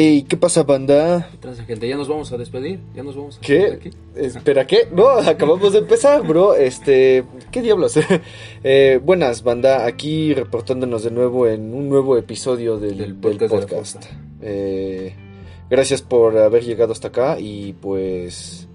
Ey, 0.00 0.22
¿qué 0.22 0.36
pasa, 0.36 0.62
banda? 0.62 1.28
¿Qué 1.42 1.64
gente? 1.64 1.88
Ya 1.88 1.96
nos 1.96 2.06
vamos 2.06 2.30
a 2.30 2.36
despedir. 2.36 2.78
Ya 2.94 3.02
nos 3.02 3.16
vamos 3.16 3.38
a 3.38 3.40
¿Qué? 3.40 3.66
aquí. 3.66 3.90
Espera, 4.14 4.64
¿qué? 4.64 4.86
No, 4.92 5.08
acabamos 5.26 5.72
de 5.72 5.80
empezar, 5.80 6.24
bro. 6.24 6.54
Este, 6.54 7.24
¿qué 7.50 7.62
diablos? 7.62 7.98
Eh, 8.62 9.00
buenas, 9.02 9.42
banda. 9.42 9.86
Aquí 9.86 10.34
reportándonos 10.34 11.02
de 11.02 11.10
nuevo 11.10 11.48
en 11.48 11.74
un 11.74 11.88
nuevo 11.88 12.16
episodio 12.16 12.78
del, 12.78 13.16
podcast. 13.16 14.04
Eh, 14.40 15.16
gracias 15.68 16.02
por 16.02 16.38
haber 16.38 16.62
llegado 16.62 16.92
hasta 16.92 17.08
acá 17.08 17.40
y 17.40 17.72
pues 17.72 18.68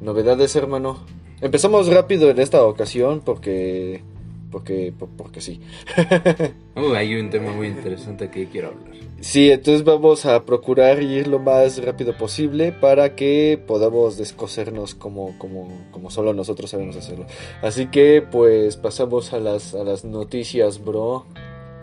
novedades, 0.00 0.54
hermano. 0.54 1.00
Empezamos 1.40 1.88
rápido 1.88 2.30
en 2.30 2.38
esta 2.38 2.62
ocasión 2.62 3.20
porque 3.24 4.04
porque 4.50 4.92
por- 4.98 5.08
porque 5.10 5.40
sí. 5.40 5.60
Uh, 6.76 6.94
hay 6.94 7.16
un 7.16 7.28
tema 7.28 7.52
muy 7.52 7.66
interesante 7.68 8.30
que 8.30 8.46
quiero 8.46 8.68
hablar. 8.68 8.92
Sí, 9.20 9.50
entonces 9.50 9.82
vamos 9.82 10.24
a 10.26 10.44
procurar 10.44 11.02
ir 11.02 11.26
lo 11.26 11.40
más 11.40 11.82
rápido 11.84 12.16
posible 12.16 12.70
para 12.70 13.16
que 13.16 13.60
podamos 13.66 14.16
descosernos 14.16 14.94
como, 14.94 15.36
como, 15.38 15.68
como 15.90 16.08
solo 16.08 16.32
nosotros 16.34 16.70
sabemos 16.70 16.94
hacerlo. 16.96 17.26
Así 17.62 17.86
que 17.86 18.22
pues 18.22 18.76
pasamos 18.76 19.32
a 19.32 19.40
las, 19.40 19.74
a 19.74 19.82
las 19.82 20.04
noticias, 20.04 20.84
bro. 20.84 21.26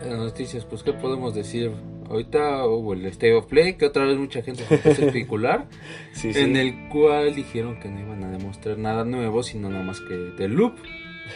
Las 0.00 0.18
noticias, 0.18 0.64
pues, 0.64 0.82
¿qué 0.82 0.94
podemos 0.94 1.34
decir? 1.34 1.72
Ahorita 2.08 2.66
hubo 2.66 2.94
el 2.94 3.04
State 3.06 3.34
of 3.34 3.46
Play, 3.46 3.74
que 3.74 3.84
otra 3.86 4.04
vez 4.06 4.16
mucha 4.16 4.40
gente 4.40 4.62
se 4.64 4.78
puso 4.78 5.02
especular, 5.06 5.66
Sí, 6.14 6.32
sí. 6.32 6.38
en 6.40 6.56
el 6.56 6.88
cual 6.88 7.34
dijeron 7.34 7.78
que 7.80 7.88
no 7.88 8.00
iban 8.00 8.24
a 8.24 8.30
demostrar 8.30 8.78
nada 8.78 9.04
nuevo, 9.04 9.42
sino 9.42 9.68
nada 9.68 9.82
más 9.84 10.00
que 10.00 10.14
del 10.14 10.52
loop. 10.54 10.72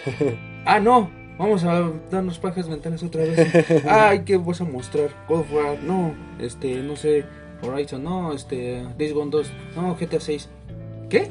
ah, 0.64 0.78
no, 0.80 1.10
vamos 1.38 1.64
a 1.64 1.90
darnos 2.10 2.38
pajas 2.38 2.68
mentales 2.68 3.02
otra 3.02 3.22
vez. 3.22 3.84
Ay, 3.86 4.22
¿qué 4.24 4.36
vas 4.36 4.60
a 4.60 4.64
mostrar? 4.64 5.10
God 5.28 5.40
of 5.40 5.52
War, 5.52 5.82
no, 5.82 6.14
este, 6.38 6.76
no 6.82 6.96
sé, 6.96 7.24
Horizon, 7.62 8.02
no, 8.04 8.32
este, 8.32 8.84
Days 8.98 9.12
Gone 9.12 9.30
2, 9.30 9.50
no, 9.76 9.96
GTA 9.98 10.20
6. 10.20 10.48
¿Qué? 11.08 11.30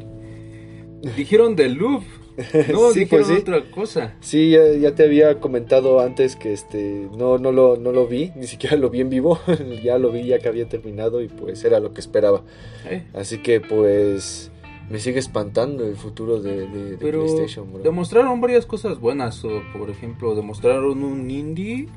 Dijeron 1.18 1.56
del 1.56 1.74
loop, 1.76 2.04
no, 2.72 2.92
Sí, 2.92 3.02
dijeron 3.02 3.08
pues 3.10 3.28
sí. 3.28 3.34
otra 3.42 3.70
cosa. 3.72 4.16
Sí, 4.22 4.52
ya, 4.52 4.72
ya 4.74 4.96
te 4.96 5.04
había 5.04 5.40
comentado 5.40 6.00
antes 6.00 6.36
que 6.36 6.54
este 6.54 7.08
no, 7.18 7.38
no, 7.38 7.52
lo, 7.52 7.76
no 7.78 7.92
lo 7.92 8.08
vi, 8.08 8.32
ni 8.36 8.48
siquiera 8.48 8.76
lo 8.78 8.90
vi 8.90 9.02
en 9.02 9.10
vivo. 9.10 9.40
ya 9.84 9.98
lo 9.98 10.12
vi 10.12 10.26
ya 10.26 10.40
que 10.40 10.48
había 10.48 10.68
terminado 10.68 11.22
y 11.22 11.28
pues 11.28 11.64
era 11.66 11.80
lo 11.80 11.94
que 11.94 12.00
esperaba. 12.02 12.44
Eh, 12.90 13.04
Así 13.14 13.40
que 13.40 13.60
pues 13.60 14.52
me 14.90 15.00
sigue 15.00 15.20
espantando 15.20 15.86
el 15.86 15.96
futuro 15.96 16.42
de, 16.42 16.68
de- 16.68 16.92
de 16.92 16.98
Pero 16.98 17.24
PlayStation, 17.24 17.72
bro. 17.72 17.84
demostraron 17.84 18.42
varias 18.42 18.66
cosas 18.66 19.00
buenas. 19.00 19.44
o, 19.46 19.62
por 19.78 19.90
ejemplo, 19.90 20.36
demostraron 20.36 21.04
un 21.04 21.30
indie. 21.30 21.88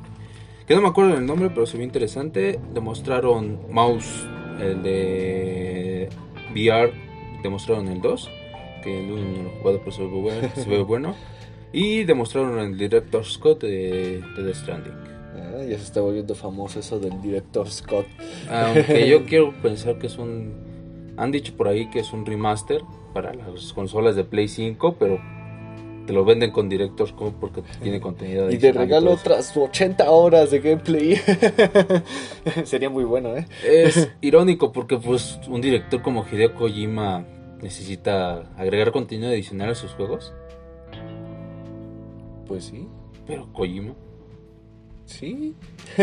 Que 0.66 0.74
no 0.74 0.82
me 0.82 0.88
acuerdo 0.88 1.14
del 1.14 1.26
nombre, 1.26 1.48
pero 1.50 1.66
se 1.66 1.76
ve 1.78 1.84
interesante. 1.84 2.58
Demostraron 2.74 3.58
Mouse, 3.70 4.24
el 4.60 4.82
de 4.82 6.08
VR. 6.54 6.92
Demostraron 7.42 7.88
el 7.88 8.00
2. 8.00 8.30
Que 8.84 9.00
el 9.04 9.10
1 9.10 9.22
no 9.38 9.42
lo 9.44 9.50
jugado, 9.58 9.78
pero 9.80 9.92
se 9.92 10.02
ve 10.02 10.08
bueno. 10.08 10.48
se 10.54 10.68
ve 10.68 10.82
bueno. 10.84 11.14
Y 11.72 12.04
demostraron 12.04 12.58
el 12.58 12.76
Director 12.78 13.24
Scott 13.24 13.62
de, 13.62 14.20
de 14.36 14.44
The 14.44 14.54
Stranding. 14.54 14.92
Ah, 15.34 15.62
ya 15.68 15.78
se 15.78 15.84
está 15.84 16.00
volviendo 16.00 16.34
famoso 16.34 16.78
eso 16.80 16.98
del 17.00 17.20
director 17.22 17.68
Scott. 17.70 18.06
Aunque 18.50 19.08
yo 19.08 19.24
quiero 19.26 19.52
pensar 19.62 19.98
que 19.98 20.06
es 20.08 20.18
un. 20.18 20.52
Han 21.16 21.30
dicho 21.32 21.54
por 21.56 21.68
ahí 21.68 21.88
que 21.90 22.00
es 22.00 22.12
un 22.12 22.24
remaster 22.26 22.82
para 23.12 23.34
las 23.34 23.72
consolas 23.72 24.16
de 24.16 24.24
Play 24.24 24.48
5, 24.48 24.96
pero 24.98 25.20
te 26.06 26.12
lo 26.12 26.24
venden 26.24 26.50
con 26.50 26.68
Director's 26.68 27.10
Scott 27.10 27.34
porque 27.38 27.62
tiene 27.82 28.00
contenido 28.00 28.46
Y 28.50 28.56
de 28.56 28.68
adicional 28.70 28.78
regalo 28.88 29.06
todo 29.06 29.14
eso. 29.14 29.22
otras 29.22 29.56
80 29.56 30.10
horas 30.10 30.50
de 30.50 30.58
gameplay. 30.60 31.16
Sería 32.64 32.90
muy 32.90 33.04
bueno, 33.04 33.36
¿eh? 33.36 33.46
Es 33.64 34.10
irónico 34.20 34.72
porque 34.72 34.96
pues 34.96 35.38
un 35.48 35.60
director 35.60 36.02
como 36.02 36.24
Hideo 36.26 36.54
Kojima 36.54 37.24
necesita 37.60 38.50
agregar 38.56 38.90
contenido 38.90 39.28
adicional 39.28 39.70
a 39.70 39.74
sus 39.76 39.92
juegos, 39.92 40.32
Pues 42.48 42.64
sí. 42.64 42.88
pero 43.26 43.52
Kojima 43.52 43.94
Sí. 45.06 45.54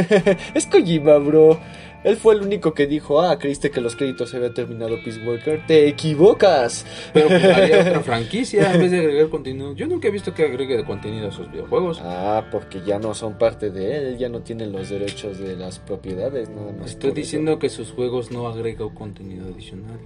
es 0.54 0.66
Kojima, 0.66 1.18
bro. 1.18 1.60
Él 2.04 2.16
fue 2.16 2.34
el 2.34 2.42
único 2.42 2.74
que 2.74 2.88
dijo, 2.88 3.22
ah, 3.22 3.38
creíste 3.38 3.72
que 3.72 3.82
los 3.82 3.96
créditos 3.98 4.30
se 4.30 4.38
había 4.38 4.54
terminado 4.54 4.96
Peace 5.04 5.20
Walker. 5.26 5.66
Te 5.68 5.88
equivocas. 5.88 6.86
pero 7.14 7.28
pues 7.28 7.44
haría 7.56 7.82
otra 7.82 8.00
franquicia 8.02 8.74
en 8.74 8.80
vez 8.80 8.92
de 8.92 9.00
agregar 9.00 9.30
contenido. 9.30 9.76
Yo 9.76 9.86
nunca 9.86 10.08
he 10.08 10.12
visto 10.12 10.34
que 10.34 10.46
agregue 10.46 10.84
contenido 10.86 11.28
a 11.28 11.32
sus 11.32 11.52
videojuegos. 11.52 12.00
Ah, 12.02 12.46
porque 12.52 12.82
ya 12.86 13.00
no 13.00 13.14
son 13.14 13.38
parte 13.38 13.70
de 13.70 13.98
él, 13.98 14.18
ya 14.18 14.30
no 14.30 14.42
tienen 14.42 14.72
los 14.72 14.90
derechos 14.90 15.40
de 15.40 15.58
las 15.58 15.80
propiedades, 15.80 16.50
nada 16.50 16.72
más. 16.72 16.92
Estoy 16.92 17.10
eso. 17.10 17.16
diciendo 17.16 17.60
que 17.60 17.68
sus 17.68 17.92
juegos 17.92 18.32
no 18.32 18.48
agregan 18.48 18.90
contenido 18.90 19.48
adicional. 19.48 20.00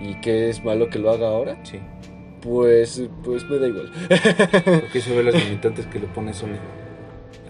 ¿Y 0.00 0.20
qué 0.20 0.48
es 0.48 0.64
malo 0.64 0.90
que 0.90 0.98
lo 0.98 1.10
haga 1.10 1.28
ahora? 1.28 1.64
Sí. 1.64 1.78
Pues, 2.40 3.00
pues 3.22 3.44
me 3.44 3.58
da 3.58 3.68
igual. 3.68 3.92
Porque 4.64 5.00
se 5.00 5.14
ve 5.14 5.22
las 5.22 5.34
limitantes 5.44 5.86
que 5.86 6.00
le 6.00 6.08
pone 6.08 6.32
Sony. 6.34 6.58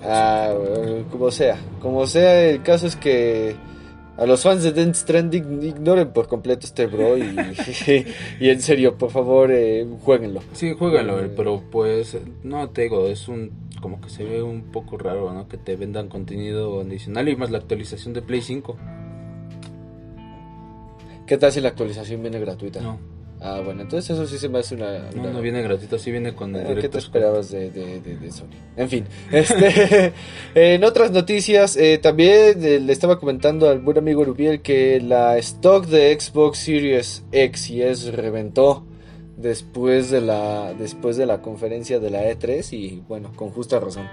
Ah, 0.05 0.53
como 1.11 1.31
sea, 1.31 1.59
como 1.81 2.07
sea, 2.07 2.49
el 2.49 2.63
caso 2.63 2.87
es 2.87 2.97
que 2.97 3.55
a 4.17 4.27
los 4.27 4.43
fans 4.43 4.63
de 4.63 4.73
Dance 4.73 5.03
Stranding 5.03 5.63
ignoren 5.63 6.13
por 6.13 6.29
completo 6.29 6.67
este 6.67 6.87
bro 6.87 7.17
y, 7.17 7.23
y 8.41 8.49
en 8.49 8.61
serio, 8.61 8.99
por 8.99 9.11
favor, 9.11 9.51
eh, 9.53 9.87
jueguenlo. 10.03 10.41
Sí, 10.53 10.75
juégalo, 10.79 11.19
pero 11.37 11.63
pues 11.71 12.17
no 12.43 12.69
te 12.71 12.83
digo, 12.83 13.07
es 13.07 13.29
un 13.29 13.71
como 13.81 14.01
que 14.01 14.09
se 14.09 14.25
ve 14.25 14.43
un 14.43 14.63
poco 14.71 14.97
raro, 14.97 15.33
¿no? 15.35 15.49
Que 15.49 15.59
te 15.59 15.77
vendan 15.77 16.09
contenido 16.09 16.81
adicional 16.81 17.29
y 17.29 17.37
más 17.37 17.51
la 17.51 17.59
actualización 17.59 18.15
de 18.15 18.23
Play 18.23 18.41
5. 18.41 18.77
¿Qué 21.27 21.37
tal 21.37 21.53
si 21.53 21.61
la 21.61 21.71
actualización 21.71 22.23
viene 22.23 22.39
gratuita? 22.39 22.81
No, 22.81 22.99
Ah, 23.45 23.61
bueno, 23.65 23.83
entonces 23.83 24.11
eso 24.11 24.25
sí 24.27 24.39
se 24.39 24.49
me 24.49 24.61
hace 24.61 24.77
una... 24.77 25.11
no, 25.15 25.21
una- 25.23 25.31
no 25.33 25.41
viene 25.41 25.63
gratuito, 25.63 25.99
sí 25.99 26.11
viene 26.13 26.33
con 26.35 26.55
el 26.55 26.65
Ah, 26.65 26.81
¿Qué 26.81 26.89
te 26.89 26.99
esperabas 26.99 27.51
de, 27.51 27.71
de- 27.71 28.01
de- 28.01 28.17
de 28.17 28.31
Sony? 28.31 28.47
En 28.77 28.89
fin, 28.89 29.05
este, 29.33 30.13
en 30.55 30.85
otras 30.85 31.11
noticias, 31.11 31.77
eh, 31.77 31.99
también 31.99 32.65
eh, 32.65 32.79
le 32.79 32.93
estaba 32.93 33.19
comentando 33.19 33.69
al 33.69 33.81
buen 33.81 33.99
amigo 33.99 34.25
Rubiel 34.25 34.63
que 34.63 35.01
la 35.01 35.37
stock 35.39 35.87
de 35.87 36.19
Xbox 36.21 36.59
Series 36.59 37.25
X 37.33 37.71
y 37.71 37.83
S 37.83 38.11
reventó 38.13 38.85
después 39.37 40.11
de 40.11 40.21
la 40.21 40.73
después 40.79 41.17
de 41.17 41.27
la 41.27 41.43
conferencia 41.43 41.99
de 41.99 42.11
la 42.11 42.23
E3 42.31 42.73
y 42.73 43.03
bueno, 43.09 43.33
con 43.35 43.51
justa 43.51 43.81
razón. 43.81 44.07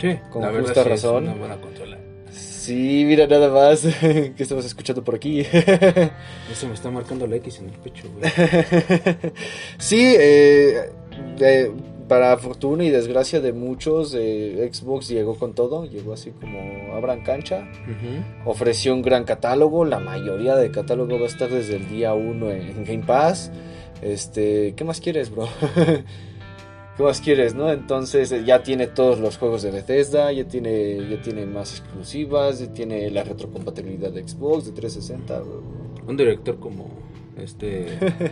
Sí, 0.00 0.16
Con 0.30 0.42
la 0.42 0.50
justa 0.52 0.74
sí 0.74 0.80
es 0.80 0.86
razón. 0.86 1.24
una 1.24 1.34
buena 1.34 1.60
consola. 1.60 1.98
Sí, 2.60 3.04
mira 3.06 3.26
nada 3.26 3.48
más 3.48 3.80
que 4.00 4.34
estamos 4.36 4.66
escuchando 4.66 5.02
por 5.02 5.14
aquí. 5.14 5.40
Eso 6.52 6.68
me 6.68 6.74
está 6.74 6.90
marcando 6.90 7.26
la 7.26 7.36
X 7.36 7.60
en 7.60 7.70
el 7.70 7.78
pecho, 7.78 8.06
güey. 8.12 8.30
sí, 9.78 10.14
eh, 10.18 10.90
para 12.06 12.36
fortuna 12.36 12.84
y 12.84 12.90
desgracia 12.90 13.40
de 13.40 13.54
muchos, 13.54 14.14
eh, 14.14 14.68
Xbox 14.70 15.08
llegó 15.08 15.36
con 15.36 15.54
todo, 15.54 15.86
llegó 15.86 16.12
así 16.12 16.32
como 16.32 16.94
abran 16.94 17.22
cancha, 17.22 17.66
ofreció 18.44 18.92
un 18.92 19.00
gran 19.00 19.24
catálogo, 19.24 19.86
la 19.86 19.98
mayoría 19.98 20.54
del 20.54 20.70
catálogo 20.70 21.18
va 21.18 21.24
a 21.24 21.28
estar 21.28 21.48
desde 21.48 21.76
el 21.76 21.88
día 21.88 22.12
1 22.12 22.50
en, 22.50 22.60
en 22.60 22.84
Game 22.84 23.04
Pass. 23.06 23.50
Este, 24.02 24.74
¿qué 24.74 24.84
más 24.84 25.00
quieres, 25.00 25.30
bro? 25.30 25.48
¿Qué 27.00 27.06
más 27.06 27.20
quieres, 27.22 27.54
no? 27.54 27.72
Entonces 27.72 28.30
eh, 28.30 28.42
ya 28.44 28.62
tiene 28.62 28.86
todos 28.86 29.18
los 29.18 29.38
juegos 29.38 29.62
de 29.62 29.70
Bethesda, 29.70 30.30
ya 30.32 30.44
tiene, 30.44 30.98
ya 31.08 31.20
tiene 31.22 31.46
más 31.46 31.78
exclusivas, 31.78 32.60
ya 32.60 32.72
tiene 32.72 33.10
la 33.10 33.24
retrocompatibilidad 33.24 34.10
de 34.12 34.28
Xbox, 34.28 34.66
de 34.66 34.72
360. 34.72 35.40
bro. 35.40 35.62
Un 36.06 36.16
director 36.16 36.58
como 36.58 36.90
este 37.42 37.86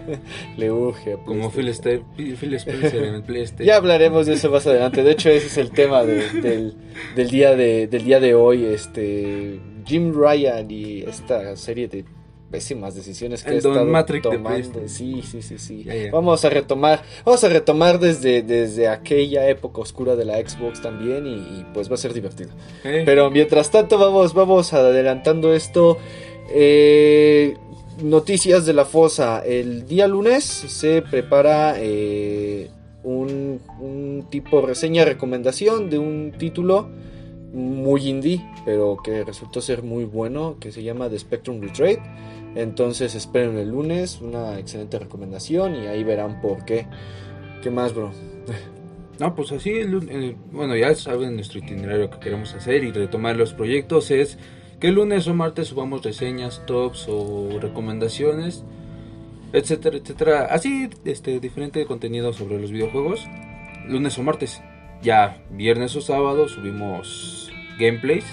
Le 0.58 0.70
urge. 0.70 1.14
a 1.14 1.16
como. 1.24 1.50
Phil, 1.50 1.68
Ste- 1.68 2.02
Phil 2.14 2.54
Spencer 2.54 3.04
en 3.04 3.14
el 3.14 3.22
PlayStation. 3.24 3.66
Ya 3.66 3.76
hablaremos 3.76 4.26
de 4.26 4.34
eso 4.34 4.50
más 4.50 4.66
adelante. 4.66 5.02
De 5.02 5.12
hecho, 5.12 5.30
ese 5.30 5.46
es 5.46 5.56
el 5.56 5.70
tema 5.70 6.04
de- 6.04 6.28
del, 6.42 6.74
del 7.16 7.30
día 7.30 7.56
de, 7.56 7.86
del 7.86 8.04
día 8.04 8.20
de 8.20 8.34
hoy. 8.34 8.64
Este 8.66 9.60
Jim 9.86 10.12
Ryan 10.14 10.70
y 10.70 11.00
esta 11.04 11.56
serie 11.56 11.88
de 11.88 12.04
pésimas 12.50 12.94
decisiones 12.94 13.42
que 13.44 13.50
El 13.50 13.62
Don 13.62 13.72
estado 13.72 13.90
Matrix 13.90 14.22
de 14.24 14.36
tomando. 14.36 14.88
Sí, 14.88 15.22
sí, 15.22 15.42
sí, 15.42 15.58
sí. 15.58 15.86
Vamos 16.10 16.44
a 16.44 16.50
retomar, 16.50 17.02
vamos 17.24 17.44
a 17.44 17.48
retomar 17.48 17.98
desde, 17.98 18.42
desde 18.42 18.88
aquella 18.88 19.48
época 19.48 19.80
oscura 19.80 20.16
de 20.16 20.24
la 20.24 20.36
Xbox 20.36 20.80
también 20.80 21.26
y, 21.26 21.34
y, 21.34 21.66
pues 21.74 21.90
va 21.90 21.94
a 21.94 21.98
ser 21.98 22.14
divertido. 22.14 22.50
Eh, 22.84 23.02
Pero 23.04 23.30
mientras 23.30 23.70
tanto 23.70 23.98
vamos, 23.98 24.34
vamos 24.34 24.72
adelantando 24.72 25.54
esto. 25.54 25.98
Eh, 26.50 27.56
noticias 28.02 28.64
de 28.64 28.72
la 28.72 28.84
fosa. 28.84 29.42
El 29.44 29.86
día 29.86 30.06
lunes 30.08 30.44
se 30.44 31.02
prepara 31.02 31.74
eh, 31.78 32.70
un, 33.02 33.60
un 33.80 34.26
tipo 34.30 34.60
reseña 34.62 35.04
recomendación 35.04 35.90
de 35.90 35.98
un 35.98 36.32
título 36.38 36.88
muy 37.52 38.08
indie, 38.08 38.44
pero 38.64 38.98
que 39.02 39.24
resultó 39.24 39.60
ser 39.60 39.82
muy 39.82 40.04
bueno, 40.04 40.56
que 40.60 40.70
se 40.72 40.82
llama 40.82 41.08
The 41.08 41.18
Spectrum 41.18 41.60
Retrade. 41.60 42.00
Entonces 42.54 43.14
esperen 43.14 43.56
el 43.58 43.70
lunes, 43.70 44.20
una 44.20 44.58
excelente 44.58 44.98
recomendación 44.98 45.74
y 45.76 45.86
ahí 45.86 46.02
verán 46.04 46.40
por 46.40 46.64
qué. 46.64 46.86
¿Qué 47.62 47.70
más, 47.70 47.94
bro? 47.94 48.10
No, 49.18 49.34
pues 49.34 49.50
así, 49.52 49.70
el- 49.70 50.08
el- 50.10 50.36
bueno, 50.52 50.76
ya 50.76 50.94
saben 50.94 51.34
nuestro 51.34 51.58
itinerario 51.58 52.08
que 52.10 52.20
queremos 52.20 52.54
hacer 52.54 52.84
y 52.84 52.92
retomar 52.92 53.36
los 53.36 53.52
proyectos 53.52 54.10
es 54.10 54.38
que 54.78 54.92
lunes 54.92 55.26
o 55.26 55.34
martes 55.34 55.68
subamos 55.68 56.04
reseñas, 56.04 56.62
tops 56.66 57.06
o 57.08 57.58
recomendaciones, 57.60 58.64
etcétera, 59.52 59.96
etcétera. 59.96 60.46
Así, 60.50 60.88
este, 61.04 61.40
diferente 61.40 61.84
contenido 61.86 62.32
sobre 62.32 62.60
los 62.60 62.70
videojuegos, 62.70 63.26
lunes 63.88 64.16
o 64.18 64.22
martes. 64.22 64.62
Ya 65.02 65.42
viernes 65.50 65.94
o 65.96 66.00
sábado 66.00 66.48
subimos 66.48 67.50
gameplays 67.78 68.24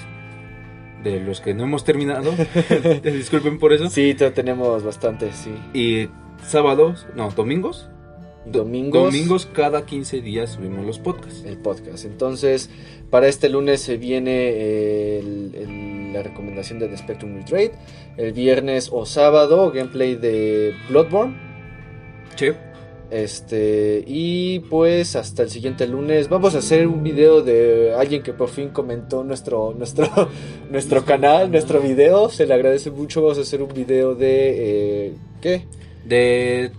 de 1.03 1.19
los 1.19 1.39
que 1.41 1.53
no 1.53 1.63
hemos 1.63 1.83
terminado. 1.83 2.31
Disculpen 3.03 3.59
por 3.59 3.73
eso. 3.73 3.89
Sí, 3.89 4.13
tenemos 4.15 4.83
bastante, 4.83 5.31
sí. 5.33 5.51
Y 5.73 6.09
sábados, 6.44 7.06
no, 7.15 7.29
domingos. 7.31 7.89
Domingos. 8.47 9.06
Domingos 9.06 9.45
cada 9.47 9.85
15 9.88 10.21
días 10.21 10.51
subimos 10.51 10.85
los 10.85 11.00
podcasts. 11.00 11.44
El 11.45 11.57
podcast. 11.57 12.06
Entonces, 12.06 12.69
para 13.09 13.27
este 13.27 13.50
lunes 13.50 13.81
se 13.81 13.97
viene 13.97 15.17
el- 15.17 15.56
el- 15.56 16.13
la 16.13 16.21
recomendación 16.21 16.77
de 16.79 16.88
The 16.88 16.97
Spectrum 16.97 17.35
Retrade. 17.38 17.71
El 18.17 18.33
viernes 18.33 18.89
o 18.94 19.06
sábado, 19.07 19.71
gameplay 19.71 20.15
de 20.15 20.73
Bloodborne. 20.89 21.35
Sí. 22.35 22.51
Este, 23.15 24.03
y 24.06 24.59
pues 24.59 25.15
hasta 25.15 25.44
el 25.44 25.50
siguiente 25.50 25.88
lunes 25.88 26.27
vamos 26.27 26.53
a 26.53 26.57
hacer 26.57 26.85
un 26.85 27.01
video 27.01 27.41
de 27.41 27.94
alguien 27.97 28.21
que 28.21 28.33
por 28.33 28.50
fin 28.50 28.71
comentó 28.71 29.23
nuestro, 29.23 29.73
nuestro, 29.77 30.09
nuestro 30.69 31.06
canal, 31.06 31.50
nuestro 31.50 31.79
video. 31.79 32.29
Se 32.29 32.45
le 32.45 32.53
agradece 32.53 32.91
mucho. 32.91 33.21
Vamos 33.21 33.38
a 33.38 33.41
hacer 33.41 33.62
un 33.62 33.73
video 33.73 34.15
de. 34.15 35.07
eh, 35.07 35.13
¿Qué? 35.41 35.65
De 36.03 36.71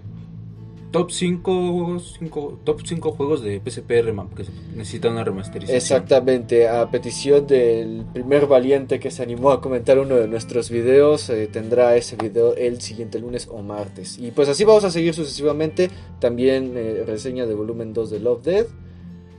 top 0.91 1.11
5 1.11 2.03
top 2.65 2.81
5 2.85 3.13
juegos 3.13 3.43
de 3.43 3.61
PSP 3.65 3.89
que 3.89 4.45
necesitan 4.75 5.13
una 5.13 5.25
remasterización. 5.25 5.77
Exactamente, 5.77 6.69
a 6.69 6.91
petición 6.91 7.47
del 7.47 8.05
primer 8.13 8.47
valiente 8.47 9.01
que 9.01 9.11
se 9.11 9.23
animó 9.23 9.51
a 9.51 9.61
comentar 9.61 9.99
uno 9.99 10.17
de 10.17 10.29
nuestros 10.29 10.71
videos, 10.71 11.29
eh, 11.31 11.49
tendrá 11.51 11.97
ese 11.97 12.17
video 12.17 12.55
el 12.55 12.81
siguiente 12.81 13.19
lunes 13.19 13.49
o 13.51 13.63
martes. 13.63 14.19
Y 14.19 14.31
pues 14.31 14.49
así 14.49 14.65
vamos 14.65 14.85
a 14.85 14.91
seguir 14.91 15.15
sucesivamente. 15.15 15.91
También 16.21 16.73
eh, 16.77 17.05
reseña 17.07 17.47
de 17.47 17.55
volumen 17.55 17.93
2 17.93 18.11
de 18.11 18.21
Love 18.21 18.43
Dead. 18.43 18.67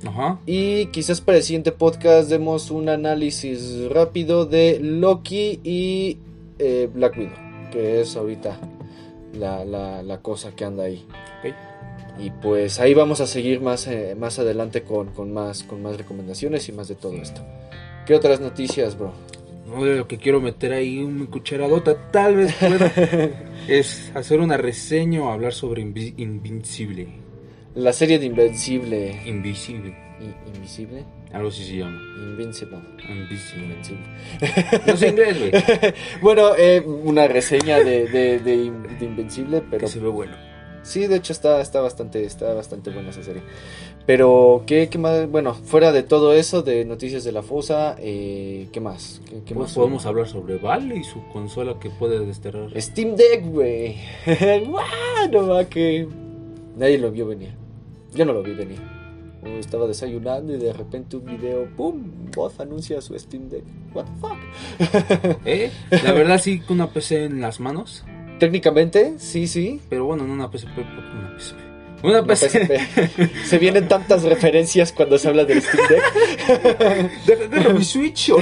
Ajá. 0.05 0.39
Y 0.45 0.87
quizás 0.87 1.21
para 1.21 1.39
el 1.39 1.43
siguiente 1.43 1.71
podcast 1.71 2.29
demos 2.29 2.69
un 2.69 2.89
análisis 2.89 3.89
rápido 3.89 4.45
de 4.45 4.79
Loki 4.79 5.59
y 5.63 6.19
eh, 6.59 6.87
Black 6.93 7.17
Widow, 7.17 7.33
que 7.71 8.01
es 8.01 8.15
ahorita 8.15 8.59
la, 9.37 9.63
la- 9.65 10.03
la 10.03 10.17
cosa 10.21 10.51
que 10.55 10.65
anda 10.65 10.83
ahí. 10.83 11.05
Y 12.19 12.31
pues 12.31 12.79
ahí 12.79 12.93
vamos 12.95 13.21
a 13.21 13.27
seguir 13.27 13.61
más, 13.61 13.85
eh, 13.87 14.15
más 14.17 14.39
adelante 14.39 14.81
con, 14.81 15.09
con 15.13 15.31
más, 15.31 15.63
con 15.63 15.83
más 15.83 15.97
recomendaciones 15.97 16.67
y 16.67 16.71
más 16.71 16.87
de 16.87 16.95
todo 16.95 17.13
esto. 17.13 17.41
¿Qué 18.07 18.15
otras 18.15 18.39
noticias, 18.39 18.97
bro? 18.97 19.13
No, 19.67 19.83
de 19.85 19.97
lo 19.97 20.07
que 20.07 20.17
quiero 20.17 20.39
meter 20.41 20.73
ahí 20.73 20.97
una 21.03 21.25
cucharadota, 21.27 22.09
tal 22.09 22.37
vez 22.37 22.53
pueda, 22.55 22.91
es 23.67 24.11
hacer 24.15 24.39
una 24.39 24.57
reseña 24.57 25.21
o 25.21 25.29
hablar 25.29 25.53
sobre 25.53 25.83
Invi- 25.83 26.13
Invincible. 26.17 27.07
La 27.75 27.93
serie 27.93 28.17
de 28.17 28.25
Invencible. 28.25 29.21
Invisible. 29.27 29.93
¿Invisible? 30.55 31.03
Algo 31.33 31.49
así 31.49 31.63
se 31.63 31.77
llama. 31.77 32.01
Invincible. 32.17 32.77
Invisible. 33.09 33.65
Invencible. 33.65 34.03
No 34.87 34.97
sé 34.97 35.09
inglés, 35.09 35.37
güey. 35.39 35.51
bueno, 36.21 36.51
eh, 36.57 36.81
una 36.85 37.27
reseña 37.27 37.77
de, 37.79 38.07
de, 38.07 38.39
de 38.39 38.71
de 38.99 39.05
Invencible, 39.05 39.61
pero 39.69 39.81
Que 39.81 39.87
se 39.87 39.99
ve 39.99 40.07
bueno. 40.09 40.35
Sí, 40.83 41.05
de 41.05 41.17
hecho 41.17 41.33
está, 41.33 41.59
está 41.59 41.81
bastante, 41.81 42.23
está 42.23 42.53
bastante 42.53 42.91
buena 42.91 43.09
esa 43.09 43.21
serie. 43.21 43.41
Pero, 44.05 44.63
¿qué, 44.65 44.87
qué 44.87 44.97
más? 44.97 45.29
Bueno, 45.29 45.53
fuera 45.53 45.91
de 45.91 46.01
todo 46.01 46.33
eso, 46.33 46.61
de 46.61 46.85
noticias 46.85 47.25
de 47.25 47.33
la 47.33 47.43
fosa, 47.43 47.97
eh, 47.99 48.69
¿qué 48.71 48.79
más? 48.79 49.21
¿Qué, 49.25 49.41
qué 49.45 49.53
Pues 49.53 49.67
más? 49.67 49.73
podemos 49.73 50.05
hablar 50.05 50.29
sobre 50.29 50.57
Vale 50.57 50.95
y 50.95 51.03
su 51.03 51.27
consola 51.27 51.77
que 51.77 51.89
puede 51.89 52.25
desterrar. 52.25 52.69
Steam 52.81 53.17
Deck, 53.17 53.45
güey. 53.47 53.97
No 55.31 55.47
va 55.47 55.65
que. 55.65 56.07
Nadie 56.77 56.97
lo 56.99 57.11
vio 57.11 57.27
venir. 57.27 57.49
Yo 58.13 58.23
no 58.23 58.31
lo 58.31 58.41
vi 58.41 58.53
venir. 58.53 58.79
Estaba 59.59 59.87
desayunando 59.87 60.53
y 60.53 60.57
de 60.57 60.73
repente 60.73 61.17
un 61.17 61.25
video, 61.25 61.65
¡pum! 61.75 62.31
Voz 62.35 62.59
anuncia 62.59 63.01
su 63.01 63.17
Steam 63.17 63.49
Deck. 63.49 63.63
¿What 63.93 64.05
the 64.05 64.11
fuck? 64.19 65.39
¿Eh? 65.45 65.71
La 66.03 66.11
verdad 66.11 66.39
sí 66.39 66.59
que 66.61 66.73
una 66.73 66.91
PC 66.91 67.25
en 67.25 67.41
las 67.41 67.59
manos. 67.59 68.03
Técnicamente, 68.39 69.15
sí, 69.17 69.47
sí. 69.47 69.81
Pero 69.89 70.05
bueno, 70.05 70.25
no 70.25 70.33
una 70.33 70.51
PSP, 70.51 70.77
una 70.77 71.37
PSP. 71.37 71.67
Una. 72.03 72.23
PSP. 72.23 73.45
Se 73.45 73.57
vienen 73.57 73.87
tantas 73.87 74.23
referencias 74.23 74.91
cuando 74.91 75.17
se 75.17 75.27
habla 75.27 75.45
del 75.45 75.61
Steam 75.61 75.87
Deck. 75.87 77.49
Deja 77.49 77.73
mi 77.73 77.83
Switch, 77.83 78.29
¿o 78.29 78.37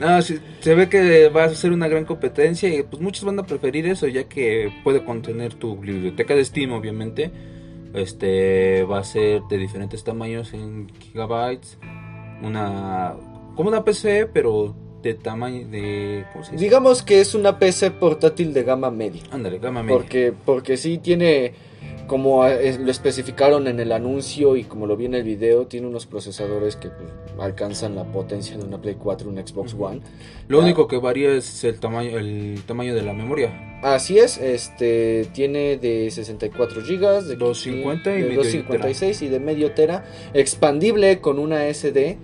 No, 0.00 0.22
sí, 0.22 0.38
se 0.60 0.74
ve 0.74 0.88
que 0.88 1.28
va 1.28 1.44
a 1.44 1.54
ser 1.54 1.72
una 1.72 1.88
gran 1.88 2.04
competencia 2.04 2.68
y 2.68 2.82
pues 2.82 3.02
muchos 3.02 3.24
van 3.24 3.38
a 3.38 3.46
preferir 3.46 3.86
eso 3.86 4.06
ya 4.06 4.24
que 4.24 4.72
puede 4.84 5.04
contener 5.04 5.54
tu 5.54 5.76
biblioteca 5.76 6.34
de 6.34 6.44
Steam 6.44 6.72
obviamente. 6.72 7.30
Este 7.94 8.84
va 8.84 8.98
a 8.98 9.04
ser 9.04 9.42
de 9.48 9.58
diferentes 9.58 10.04
tamaños 10.04 10.52
en 10.54 10.88
gigabytes. 11.00 11.78
Una 12.42 13.14
como 13.54 13.68
una 13.70 13.84
PC 13.84 14.26
pero 14.26 14.74
de 15.02 15.14
tamaño 15.14 15.66
de 15.68 16.24
¿cómo 16.32 16.44
se 16.44 16.52
dice? 16.52 16.64
Digamos 16.64 17.02
que 17.02 17.20
es 17.20 17.34
una 17.34 17.58
PC 17.58 17.92
portátil 17.92 18.52
de 18.52 18.62
gama 18.62 18.90
media. 18.90 19.22
Ándale, 19.30 19.58
gama 19.58 19.82
media. 19.82 19.96
Porque, 19.96 20.32
porque 20.44 20.76
sí 20.76 20.98
tiene, 20.98 21.54
como 22.06 22.46
eh, 22.46 22.78
lo 22.78 22.90
especificaron 22.90 23.66
en 23.68 23.80
el 23.80 23.92
anuncio 23.92 24.56
y 24.56 24.64
como 24.64 24.86
lo 24.86 24.96
vi 24.96 25.06
en 25.06 25.14
el 25.14 25.22
video, 25.24 25.66
tiene 25.66 25.86
unos 25.86 26.06
procesadores 26.06 26.76
que 26.76 26.88
pues, 26.90 27.08
alcanzan 27.38 27.94
la 27.94 28.04
potencia 28.04 28.56
de 28.56 28.64
una 28.64 28.80
Play 28.80 28.96
4, 28.96 29.28
un 29.28 29.36
Xbox. 29.36 29.74
One. 29.78 30.00
Lo 30.48 30.60
Ah. 30.60 30.64
único 30.64 30.86
que 30.88 30.96
varía 30.98 31.32
es 31.32 31.64
el 31.64 31.78
tamaño 31.80 32.18
el 32.18 32.62
tamaño 32.66 32.94
de 32.94 33.02
la 33.02 33.12
memoria. 33.12 33.80
Así 33.82 34.18
es, 34.18 34.38
este 34.38 35.28
tiene 35.34 35.76
de 35.76 36.10
64 36.10 36.80
GB, 36.82 37.22
de 37.24 37.36
250 37.36 38.10
y 38.10 38.22
de 38.22 38.28
medio 38.28 38.36
256 38.42 39.22
y 39.22 39.28
de 39.28 39.38
medio 39.40 39.72
tera, 39.72 40.04
expandible 40.34 41.20
con 41.20 41.38
una 41.38 41.66
SD. 41.68 42.16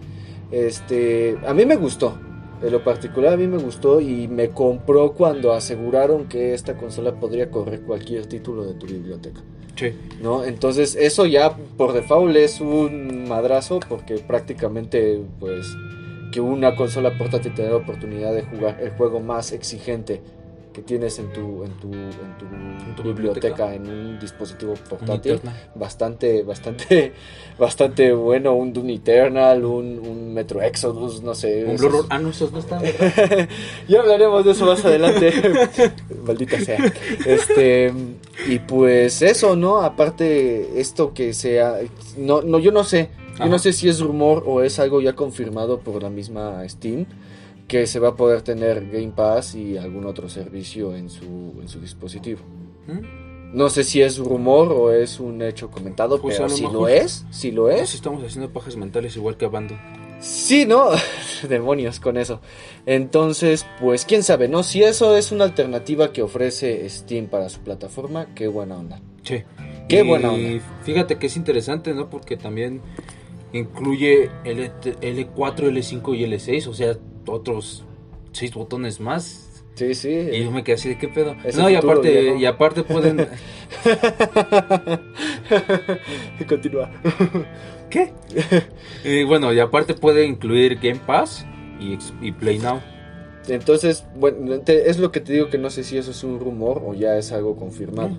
Este, 0.50 1.36
a 1.46 1.54
mí 1.54 1.64
me 1.66 1.76
gustó. 1.76 2.18
En 2.62 2.70
lo 2.70 2.84
particular 2.84 3.34
a 3.34 3.36
mí 3.36 3.46
me 3.46 3.58
gustó 3.58 4.00
y 4.00 4.28
me 4.28 4.50
compró 4.50 5.12
cuando 5.12 5.52
aseguraron 5.52 6.28
que 6.28 6.54
esta 6.54 6.76
consola 6.76 7.12
podría 7.14 7.50
correr 7.50 7.80
cualquier 7.80 8.26
título 8.26 8.64
de 8.64 8.74
tu 8.74 8.86
biblioteca. 8.86 9.40
Sí. 9.74 9.92
¿no? 10.22 10.44
Entonces 10.44 10.96
eso 10.96 11.26
ya 11.26 11.56
por 11.76 11.92
default 11.92 12.36
es 12.36 12.60
un 12.60 13.28
madrazo 13.28 13.80
porque 13.88 14.18
prácticamente 14.18 15.20
pues 15.40 15.66
que 16.30 16.40
una 16.40 16.76
consola 16.76 17.16
portátil 17.18 17.54
te 17.54 17.62
dé 17.62 17.70
la 17.70 17.76
oportunidad 17.76 18.32
de 18.32 18.42
jugar 18.42 18.78
el 18.80 18.90
juego 18.90 19.20
más 19.20 19.52
exigente 19.52 20.20
que 20.72 20.82
tienes 20.82 21.18
en 21.18 21.32
tu, 21.32 21.64
en 21.64 21.72
tu, 21.72 21.92
en 21.92 22.10
tu, 22.38 23.02
tu 23.02 23.02
biblioteca, 23.08 23.66
biblioteca. 23.66 23.74
en 23.74 23.88
un 23.88 24.18
dispositivo 24.18 24.74
portátil 24.88 25.40
bastante, 25.74 26.42
bastante, 26.42 27.12
bastante 27.58 28.12
bueno, 28.12 28.54
un 28.54 28.72
Doom 28.72 28.90
Eternal, 28.90 29.64
un, 29.64 29.98
un 29.98 30.32
Metro 30.34 30.62
Exodus, 30.62 31.22
no 31.22 31.34
sé. 31.34 31.64
Un 31.64 31.72
esos- 31.76 31.92
Blur- 31.92 32.06
Ah, 32.10 32.18
no, 32.18 32.30
esos 32.30 32.50
no 32.52 32.58
están. 32.60 32.82
ya 33.88 34.00
hablaremos 34.00 34.44
de 34.44 34.52
eso 34.52 34.66
más 34.66 34.84
adelante. 34.84 35.32
Maldita 36.26 36.58
sea. 36.60 36.78
Este, 37.26 37.92
y 38.48 38.58
pues 38.60 39.22
eso, 39.22 39.56
¿no? 39.56 39.82
Aparte, 39.82 40.80
esto 40.80 41.12
que 41.14 41.32
sea. 41.34 41.76
No, 42.16 42.42
no, 42.42 42.58
yo 42.58 42.72
no 42.72 42.84
sé. 42.84 43.08
Yo 43.32 43.44
Ajá. 43.44 43.48
no 43.48 43.58
sé 43.58 43.72
si 43.72 43.88
es 43.88 44.00
rumor 44.00 44.44
o 44.46 44.62
es 44.62 44.78
algo 44.78 45.00
ya 45.00 45.14
confirmado 45.14 45.80
por 45.80 46.02
la 46.02 46.10
misma 46.10 46.66
Steam. 46.68 47.06
Que 47.72 47.86
se 47.86 47.98
va 47.98 48.08
a 48.08 48.14
poder 48.14 48.42
tener 48.42 48.90
Game 48.90 49.14
Pass 49.16 49.54
y 49.54 49.78
algún 49.78 50.04
otro 50.04 50.28
servicio 50.28 50.94
en 50.94 51.08
su, 51.08 51.54
en 51.58 51.68
su 51.68 51.80
dispositivo. 51.80 52.40
¿Mm? 52.86 53.56
No 53.56 53.70
sé 53.70 53.82
si 53.82 54.02
es 54.02 54.18
rumor 54.18 54.70
o 54.70 54.92
es 54.92 55.18
un 55.18 55.40
hecho 55.40 55.70
comentado, 55.70 56.20
Pues 56.20 56.36
pero 56.36 56.50
si 56.50 56.64
lo 56.64 56.86
es, 56.86 57.24
si 57.30 57.50
lo 57.50 57.70
Nos 57.70 57.80
es, 57.80 57.94
estamos 57.94 58.22
haciendo 58.24 58.52
pajas 58.52 58.76
mentales 58.76 59.16
igual 59.16 59.38
que 59.38 59.46
Abandon. 59.46 59.78
Sí, 60.20 60.66
¿no? 60.66 60.90
Demonios 61.48 61.98
con 61.98 62.18
eso. 62.18 62.42
Entonces, 62.84 63.64
pues 63.80 64.04
quién 64.04 64.22
sabe, 64.22 64.48
¿no? 64.48 64.62
Si 64.62 64.82
eso 64.82 65.16
es 65.16 65.32
una 65.32 65.44
alternativa 65.44 66.12
que 66.12 66.20
ofrece 66.20 66.86
Steam 66.90 67.28
para 67.28 67.48
su 67.48 67.60
plataforma, 67.60 68.34
qué 68.34 68.48
buena 68.48 68.76
onda. 68.76 69.00
Sí. 69.22 69.44
Qué 69.88 70.00
Y 70.00 70.06
buena 70.06 70.30
onda. 70.30 70.62
Fíjate 70.84 71.16
que 71.16 71.28
es 71.28 71.38
interesante, 71.38 71.94
¿no? 71.94 72.10
Porque 72.10 72.36
también 72.36 72.82
incluye 73.54 74.30
L 74.44 74.72
L4, 74.82 75.56
L5 75.70 76.16
y 76.18 76.24
L6, 76.24 76.66
o 76.66 76.74
sea, 76.74 76.98
otros 77.26 77.84
seis 78.32 78.52
botones 78.54 79.00
más. 79.00 79.48
Sí, 79.74 79.94
sí. 79.94 80.10
Y 80.10 80.44
yo 80.44 80.50
me 80.50 80.62
quedé 80.62 80.74
así 80.74 80.90
de 80.90 80.98
qué 80.98 81.08
pedo. 81.08 81.34
Es 81.44 81.56
no, 81.56 81.70
y 81.70 81.74
futuro, 81.76 81.92
aparte, 81.92 82.20
viejo. 82.20 82.36
y 82.38 82.44
aparte 82.46 82.82
pueden. 82.82 83.26
Continúa. 86.48 86.90
¿Qué? 87.90 88.12
y 89.04 89.24
bueno, 89.24 89.52
y 89.52 89.60
aparte 89.60 89.94
puede 89.94 90.24
incluir 90.26 90.76
Game 90.76 91.00
Pass 91.06 91.46
y, 91.80 91.98
y 92.20 92.32
Play 92.32 92.58
Now. 92.58 92.80
Entonces, 93.48 94.04
bueno, 94.14 94.60
te- 94.60 94.88
es 94.88 94.98
lo 94.98 95.10
que 95.10 95.20
te 95.20 95.32
digo 95.32 95.50
que 95.50 95.58
no 95.58 95.68
sé 95.70 95.82
si 95.84 95.98
eso 95.98 96.12
es 96.12 96.22
un 96.24 96.38
rumor 96.38 96.82
o 96.84 96.94
ya 96.94 97.16
es 97.16 97.32
algo 97.32 97.56
confirmado. 97.56 98.10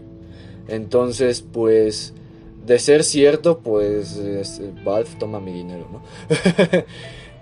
Entonces, 0.68 1.42
pues, 1.42 2.14
de 2.66 2.80
ser 2.80 3.04
cierto, 3.04 3.60
pues 3.60 4.18
es- 4.18 4.62
Valve 4.84 5.10
toma 5.20 5.40
mi 5.40 5.54
dinero, 5.54 5.88
¿no? 5.92 6.04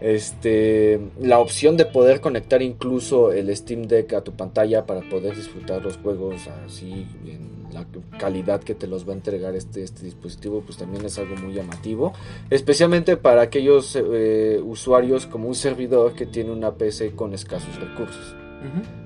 este, 0.01 0.99
la 1.19 1.39
opción 1.39 1.77
de 1.77 1.85
poder 1.85 2.21
conectar 2.21 2.61
incluso 2.61 3.31
el 3.31 3.55
Steam 3.55 3.83
Deck 3.83 4.13
a 4.13 4.21
tu 4.21 4.33
pantalla 4.33 4.85
para 4.85 5.01
poder 5.01 5.35
disfrutar 5.35 5.81
los 5.81 5.97
juegos 5.97 6.47
así 6.65 7.05
en 7.25 7.51
la 7.71 7.85
calidad 8.17 8.61
que 8.61 8.75
te 8.75 8.87
los 8.87 9.07
va 9.07 9.13
a 9.13 9.15
entregar 9.15 9.55
este, 9.55 9.83
este 9.83 10.03
dispositivo, 10.03 10.61
pues 10.61 10.77
también 10.77 11.05
es 11.05 11.17
algo 11.17 11.35
muy 11.37 11.53
llamativo, 11.53 12.13
especialmente 12.49 13.15
para 13.15 13.43
aquellos 13.43 13.95
eh, 13.95 14.59
usuarios 14.63 15.27
como 15.27 15.47
un 15.47 15.55
servidor 15.55 16.13
que 16.13 16.25
tiene 16.25 16.51
una 16.51 16.73
PC 16.73 17.11
con 17.11 17.33
escasos 17.33 17.79
recursos. 17.79 18.35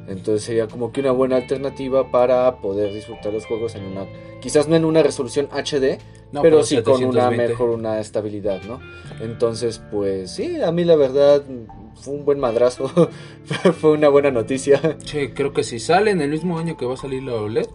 Entonces 0.08 0.44
sería 0.44 0.68
como 0.68 0.92
que 0.92 1.02
una 1.02 1.12
buena 1.12 1.38
alternativa 1.38 2.12
para 2.12 2.58
poder 2.58 2.94
disfrutar 2.94 3.34
los 3.34 3.46
juegos 3.46 3.76
en 3.76 3.86
una, 3.86 4.06
quizás 4.42 4.68
no 4.68 4.76
en 4.76 4.86
una 4.86 5.02
resolución 5.02 5.48
HD, 5.52 5.98
pero, 6.42 6.64
sí 6.64 6.82
con 6.82 7.04
una 7.04 7.32
mejor 7.32 7.70
una 7.70 8.00
estabilidad, 8.00 8.62
¿no? 8.64 8.80
Entonces, 9.22 9.82
pues 9.92 10.32
sí, 10.32 10.62
a 10.62 10.72
mí 10.72 10.84
la 10.84 10.96
verdad 10.96 11.44
fue 11.96 12.14
un 12.14 12.26
buen 12.26 12.40
madrazo, 12.40 12.90
fue 13.80 13.92
una 13.92 14.10
buena 14.10 14.32
noticia. 14.32 14.98
Sí, 15.06 15.30
creo 15.30 15.54
que 15.54 15.64
si 15.64 15.80
sale 15.80 16.12
en 16.12 16.22
el 16.22 16.30
mismo 16.30 16.60
año 16.60 16.78
que 16.78 16.86
va 16.86 16.96
a 16.96 16.98
salir 16.98 17.24
la 17.24 17.36
OLED, 17.36 17.68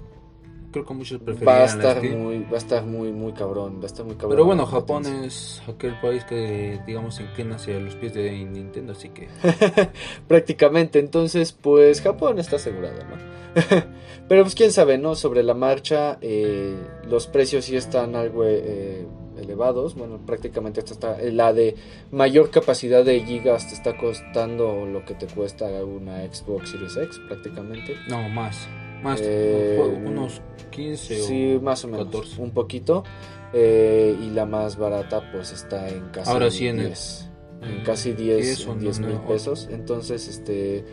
creo 0.71 0.85
que 0.85 0.95
muchos 0.95 1.21
prefieren 1.21 1.49
va 1.49 1.63
a 1.63 1.65
estar 1.65 2.03
muy 2.03 2.41
va 2.41 2.55
a 2.55 2.59
estar 2.59 2.85
muy 2.85 3.13
muy 3.13 3.33
cabrón 3.33 3.79
va 3.79 3.85
a 3.85 3.87
estar 3.87 4.05
muy 4.05 4.15
cabrón 4.15 4.31
pero 4.31 4.45
bueno 4.45 4.67
Japón 4.67 5.07
es 5.25 5.63
aquel 5.69 5.99
país 6.01 6.25
que 6.25 6.81
digamos 6.87 7.17
se 7.17 7.25
inclina 7.25 7.57
hacia 7.57 7.79
los 7.79 7.95
pies 7.95 8.15
de 8.15 8.31
Nintendo 8.45 8.93
así 8.93 9.09
que 9.11 9.29
prácticamente 10.29 10.99
entonces 10.99 11.53
pues 11.53 12.01
Japón 12.01 12.39
está 12.39 12.57
asegurado 12.57 13.05
no 13.05 13.17
pero 14.29 14.43
pues 14.43 14.55
quién 14.55 14.73
sabe 14.73 14.99
no 14.99 15.15
sobre 15.15 15.43
la 15.43 15.55
marcha 15.55 16.19
eh, 16.21 16.77
los 17.09 17.27
precios 17.27 17.65
sí 17.65 17.77
están 17.77 18.15
algo 18.15 18.45
eh, 18.45 19.07
elevados. 19.41 19.95
Bueno 19.95 20.21
prácticamente 20.25 20.81
esta 20.81 20.93
está 20.93 21.19
la 21.33 21.53
de 21.53 21.75
mayor 22.13 22.51
capacidad 22.51 23.05
de 23.05 23.21
gigas 23.21 23.69
te 23.69 23.75
está 23.75 23.97
costando 23.97 24.87
lo 24.87 25.05
que 25.05 25.15
te 25.15 25.27
cuesta 25.27 25.67
una 25.85 26.23
Xbox 26.33 26.71
Series 26.71 26.97
X 26.97 27.21
prácticamente. 27.27 27.97
No 28.09 28.29
más 28.29 28.69
más, 29.03 29.21
eh, 29.23 29.79
unos 30.05 30.41
15 30.71 31.23
sí, 31.23 31.59
más 31.61 31.85
o 31.85 31.89
menos, 31.89 32.39
un 32.39 32.53
poquito. 32.53 33.05
Eh, 33.53 34.17
y 34.23 34.31
la 34.31 34.47
más 34.47 34.77
barata 34.77 35.29
pues 35.33 35.53
está 35.53 35.89
en 35.89 36.09
casi 36.11 36.31
Ahora 36.31 36.51
sí, 36.51 36.69
en, 36.69 36.79
en 36.79 37.85
casi 37.85 38.13
10 38.13 38.69
mil 38.77 39.19
pesos. 39.27 39.69
Entonces, 39.71 40.29
este 40.29 40.85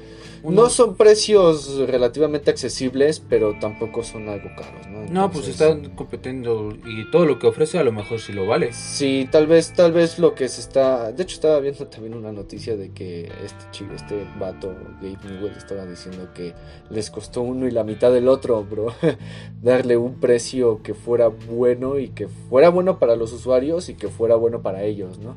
no 0.49 0.69
son 0.69 0.95
precios 0.95 1.77
relativamente 1.87 2.51
accesibles, 2.51 3.19
pero 3.19 3.57
tampoco 3.59 4.03
son 4.03 4.29
algo 4.29 4.49
caros, 4.55 4.87
¿no? 4.87 4.97
no, 5.09 5.31
pues 5.31 5.47
están 5.47 5.95
compitiendo 5.95 6.73
y 6.85 7.09
todo 7.11 7.25
lo 7.25 7.39
que 7.39 7.47
ofrece 7.47 7.77
a 7.77 7.83
lo 7.83 7.91
mejor 7.91 8.19
sí 8.19 8.33
lo 8.33 8.45
vale. 8.45 8.73
Sí, 8.73 9.27
tal 9.31 9.47
vez, 9.47 9.73
tal 9.73 9.93
vez 9.93 10.19
lo 10.19 10.35
que 10.35 10.47
se 10.49 10.61
está... 10.61 11.11
De 11.11 11.23
hecho, 11.23 11.35
estaba 11.35 11.59
viendo 11.59 11.87
también 11.87 12.13
una 12.13 12.31
noticia 12.31 12.75
de 12.75 12.91
que 12.91 13.31
este 13.43 13.65
chico, 13.71 13.93
este 13.95 14.25
vato, 14.39 14.73
Gabe 15.01 15.17
Newell, 15.23 15.53
estaba 15.55 15.85
diciendo 15.85 16.29
que 16.33 16.53
les 16.89 17.09
costó 17.09 17.41
uno 17.41 17.67
y 17.67 17.71
la 17.71 17.83
mitad 17.83 18.11
del 18.11 18.27
otro, 18.27 18.63
bro. 18.63 18.93
Darle 19.61 19.97
un 19.97 20.15
precio 20.15 20.81
que 20.83 20.93
fuera 20.93 21.27
bueno 21.27 21.99
y 21.99 22.09
que 22.09 22.27
fuera 22.27 22.69
bueno 22.69 22.99
para 22.99 23.15
los 23.15 23.31
usuarios 23.31 23.89
y 23.89 23.95
que 23.95 24.09
fuera 24.09 24.35
bueno 24.35 24.61
para 24.61 24.83
ellos, 24.83 25.19
¿no? 25.19 25.35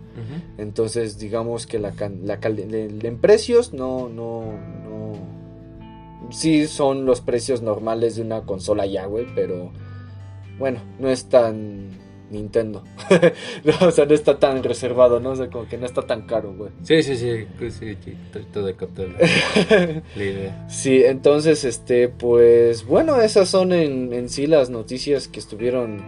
Entonces, 0.58 1.18
digamos 1.18 1.66
que 1.66 1.78
la, 1.78 1.92
la, 2.22 2.38
en 2.42 3.18
precios 3.18 3.72
no, 3.72 4.08
no 4.08 4.42
sí 6.30 6.66
son 6.66 7.06
los 7.06 7.20
precios 7.20 7.62
normales 7.62 8.16
de 8.16 8.22
una 8.22 8.42
consola 8.42 8.86
ya, 8.86 9.06
güey, 9.06 9.26
pero 9.34 9.70
bueno, 10.58 10.80
no 10.98 11.08
es 11.08 11.24
tan 11.24 11.88
Nintendo. 12.30 12.84
o 13.80 13.90
sea, 13.90 14.06
no 14.06 14.14
está 14.14 14.38
tan 14.38 14.62
reservado, 14.62 15.20
¿no? 15.20 15.30
O 15.30 15.36
sea, 15.36 15.48
como 15.48 15.66
que 15.66 15.76
no 15.76 15.86
está 15.86 16.02
tan 16.02 16.22
caro, 16.22 16.54
güey. 16.54 16.70
Sí, 16.82 17.02
sí, 17.02 17.16
sí, 17.16 17.46
sí, 17.70 18.16
todo 18.52 18.66
de 18.66 18.76
captar 18.76 19.08
la 20.16 20.24
idea. 20.24 20.66
Sí, 20.68 21.02
entonces, 21.04 21.64
este, 21.64 22.08
pues, 22.08 22.86
bueno, 22.86 23.20
esas 23.20 23.48
son 23.48 23.72
en, 23.72 24.12
en 24.12 24.28
sí 24.28 24.46
las 24.46 24.70
noticias 24.70 25.28
que 25.28 25.40
estuvieron 25.40 26.02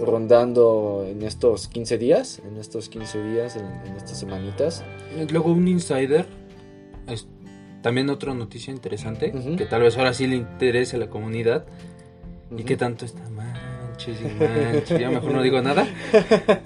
rondando 0.00 1.06
en 1.06 1.22
estos 1.22 1.68
15 1.68 1.98
días, 1.98 2.42
en 2.48 2.56
estos 2.56 2.88
15 2.88 3.22
días, 3.22 3.56
en, 3.56 3.66
en 3.86 3.96
estas 3.96 4.18
semanitas. 4.18 4.82
Luego 5.30 5.52
un 5.52 5.68
insider 5.68 6.26
también 7.82 8.10
otra 8.10 8.34
noticia 8.34 8.72
interesante, 8.72 9.32
que 9.56 9.66
tal 9.66 9.82
vez 9.82 9.96
ahora 9.96 10.12
sí 10.12 10.26
le 10.26 10.36
interese 10.36 10.96
a 10.96 10.98
la 10.98 11.08
comunidad, 11.08 11.66
y 12.56 12.64
que 12.64 12.76
tanto 12.76 13.04
está 13.04 13.28
manches 13.30 14.20
y 14.20 14.24
manches, 14.24 14.98
ya 14.98 15.10
mejor 15.10 15.32
no 15.32 15.42
digo 15.42 15.60
nada, 15.62 15.86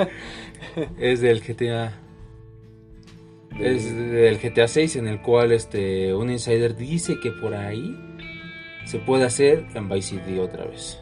es 0.98 1.20
del 1.20 1.40
GTA. 1.40 2.00
Es 3.60 3.84
del 3.84 4.38
GTA 4.38 4.66
6 4.66 4.96
en 4.96 5.06
el 5.06 5.22
cual 5.22 5.52
este 5.52 6.12
un 6.12 6.28
insider 6.28 6.74
dice 6.74 7.20
que 7.22 7.30
por 7.30 7.54
ahí 7.54 7.96
se 8.84 8.98
puede 8.98 9.24
hacer 9.24 9.64
en 9.74 9.88
Vice 9.88 10.16
City 10.16 10.38
otra 10.40 10.64
vez. 10.64 10.98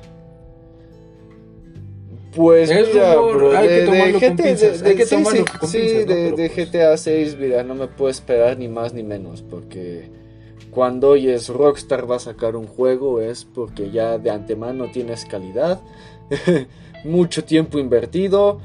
Pues 2.34 2.70
mira, 2.70 3.14
bro, 3.16 3.56
hay, 3.56 3.68
que 3.68 3.84
tomarlo 3.84 4.18
GTA, 4.18 5.66
sí, 5.66 5.78
de, 5.78 6.32
de 6.32 6.48
GTA 6.48 6.96
6, 6.96 7.36
mira, 7.38 7.62
no 7.62 7.74
me 7.74 7.88
puedo 7.88 8.10
esperar 8.10 8.58
ni 8.58 8.68
más 8.68 8.94
ni 8.94 9.02
menos, 9.02 9.42
porque 9.42 10.10
cuando 10.70 11.10
oyes 11.10 11.50
Rockstar 11.50 12.10
va 12.10 12.16
a 12.16 12.20
sacar 12.20 12.56
un 12.56 12.66
juego 12.66 13.20
es 13.20 13.44
porque 13.44 13.90
ya 13.90 14.16
de 14.16 14.30
antemano 14.30 14.90
tienes 14.90 15.26
calidad, 15.26 15.82
mucho 17.04 17.44
tiempo 17.44 17.78
invertido, 17.78 18.60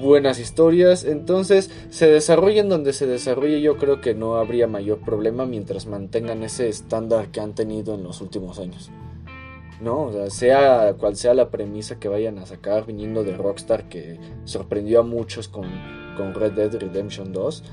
buenas 0.00 0.38
historias, 0.38 1.04
entonces 1.04 1.70
se 1.90 2.06
desarrollen 2.08 2.68
donde 2.68 2.92
se 2.92 3.06
desarrolle 3.06 3.60
yo 3.60 3.76
creo 3.76 4.00
que 4.00 4.14
no 4.14 4.36
habría 4.36 4.68
mayor 4.68 5.00
problema 5.00 5.46
mientras 5.46 5.86
mantengan 5.86 6.44
ese 6.44 6.68
estándar 6.68 7.32
que 7.32 7.40
han 7.40 7.56
tenido 7.56 7.96
en 7.96 8.04
los 8.04 8.20
últimos 8.20 8.60
años. 8.60 8.92
¿No? 9.80 10.04
O 10.04 10.12
sea, 10.12 10.30
sea 10.30 10.94
cual 10.98 11.16
sea 11.16 11.34
la 11.34 11.50
premisa 11.50 11.98
que 11.98 12.08
vayan 12.08 12.38
a 12.38 12.46
sacar 12.46 12.86
viniendo 12.86 13.24
de 13.24 13.36
Rockstar 13.36 13.88
que 13.88 14.18
sorprendió 14.44 15.00
a 15.00 15.02
muchos 15.02 15.48
con, 15.48 15.66
con 16.16 16.34
Red 16.34 16.52
Dead 16.52 16.74
Redemption 16.74 17.32
2 17.32 17.64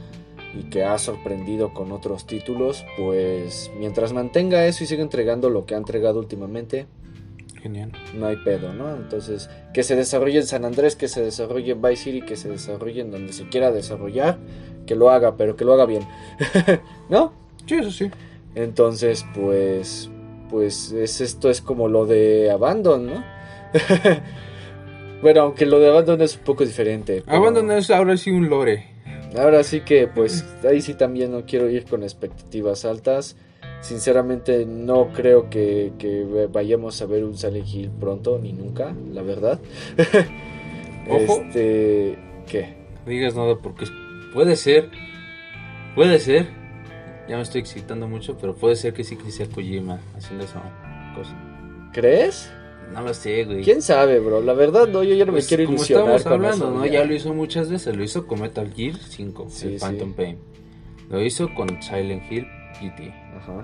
y 0.60 0.64
que 0.70 0.84
ha 0.84 0.98
sorprendido 0.98 1.74
con 1.74 1.92
otros 1.92 2.26
títulos, 2.26 2.86
pues 2.98 3.72
mientras 3.78 4.14
mantenga 4.14 4.66
eso 4.66 4.84
y 4.84 4.88
siga 4.88 5.02
entregando 5.02 5.50
lo 5.50 5.66
que 5.66 5.76
ha 5.76 5.78
entregado 5.78 6.20
últimamente, 6.20 6.88
Genial. 7.62 7.92
No 8.14 8.28
hay 8.28 8.38
pedo, 8.38 8.72
¿no? 8.74 8.96
Entonces, 8.96 9.50
que 9.74 9.84
se 9.84 9.96
desarrolle 9.96 10.38
en 10.40 10.46
San 10.46 10.64
Andrés, 10.64 10.96
que 10.96 11.08
se 11.08 11.24
desarrolle 11.24 11.72
en 11.72 11.82
Vice 11.82 12.04
City, 12.04 12.22
que 12.22 12.36
se 12.36 12.50
desarrolle 12.50 13.02
en 13.02 13.12
donde 13.12 13.34
se 13.34 13.50
quiera 13.50 13.72
desarrollar, 13.72 14.38
que 14.86 14.96
lo 14.96 15.10
haga, 15.10 15.38
pero 15.38 15.56
que 15.56 15.66
lo 15.66 15.74
haga 15.74 15.86
bien. 15.86 16.04
¿No? 17.10 17.34
Sí, 17.66 17.76
eso 17.76 17.92
sí. 17.92 18.12
Entonces, 18.56 19.26
pues 19.34 20.10
pues 20.50 20.92
es, 20.92 21.22
esto 21.22 21.50
es 21.50 21.62
como 21.62 21.88
lo 21.88 22.06
de 22.06 22.52
Abandon, 22.52 23.08
¿no? 23.08 23.24
bueno, 25.22 25.42
aunque 25.42 25.66
lo 25.66 25.80
de 25.80 25.90
Abandon 25.90 26.22
es 26.22 26.36
un 26.38 26.44
poco 26.44 26.66
diferente. 26.66 27.24
Abandon 27.28 27.72
es 27.72 27.90
ahora 27.90 28.18
sí 28.18 28.32
un 28.32 28.50
lore. 28.50 28.98
Ahora 29.38 29.64
sí 29.64 29.82
que 29.82 30.08
pues 30.08 30.46
ahí 30.68 30.82
sí 30.82 30.94
también 30.94 31.32
no 31.32 31.46
quiero 31.46 31.70
ir 31.70 31.86
con 31.86 32.04
expectativas 32.04 32.86
altas. 32.86 33.36
Sinceramente 33.82 34.66
no 34.66 35.10
creo 35.14 35.50
que, 35.50 35.92
vayamos 36.52 37.02
a 37.02 37.06
ver 37.06 37.24
un 37.24 37.38
Silent 37.38 37.68
Hill 37.68 37.92
pronto, 38.00 38.40
ni 38.42 38.54
nunca, 38.54 38.96
la 39.14 39.22
verdad. 39.22 39.60
Ojo. 41.10 41.42
Este, 41.42 42.18
¿Qué? 42.48 42.76
No 43.06 43.12
digas 43.12 43.36
nada 43.36 43.58
porque 43.62 43.86
puede 44.34 44.56
ser, 44.56 44.90
puede 45.96 46.20
ser 46.20 46.48
ya 47.28 47.36
me 47.36 47.44
estoy 47.44 47.62
excitando 47.62 48.08
mucho, 48.08 48.38
pero 48.40 48.56
puede 48.56 48.76
ser 48.76 48.94
que 48.94 49.04
sí 49.04 49.18
que 49.18 49.32
sea 49.32 49.48
Kojima 49.48 50.00
haciendo 50.16 50.46
esa 50.46 50.62
cosa. 51.16 51.36
¿Crees? 51.92 52.50
No 52.94 53.02
lo 53.02 53.14
sé, 53.14 53.44
güey. 53.44 53.64
¿Quién 53.64 53.82
sabe, 53.82 54.20
bro? 54.20 54.42
La 54.42 54.54
verdad, 54.54 54.88
no, 54.88 55.04
yo 55.04 55.14
ya 55.14 55.26
no 55.26 55.34
me 55.34 55.40
pues, 55.40 55.48
quiero 55.48 55.64
ilusionar 55.64 56.06
como 56.06 56.16
estamos 56.16 56.46
hablando, 56.46 56.72
¿no? 56.72 56.86
Ya. 56.86 57.04
lo 57.04 57.14
hizo 57.14 57.34
muchas 57.34 57.70
veces. 57.70 57.96
Lo 57.96 58.04
hizo 58.04 58.28
con 58.28 58.40
Metal 58.40 58.72
Gear 58.74 58.96
5, 58.96 59.48
el 59.64 59.80
Phantom 59.80 60.14
Pain. 60.14 60.38
Lo 61.10 61.22
hizo 61.22 61.54
con 61.54 61.82
Silent 61.82 62.32
Hill 62.32 62.48
GT. 62.82 63.14
Ajá. 63.36 63.64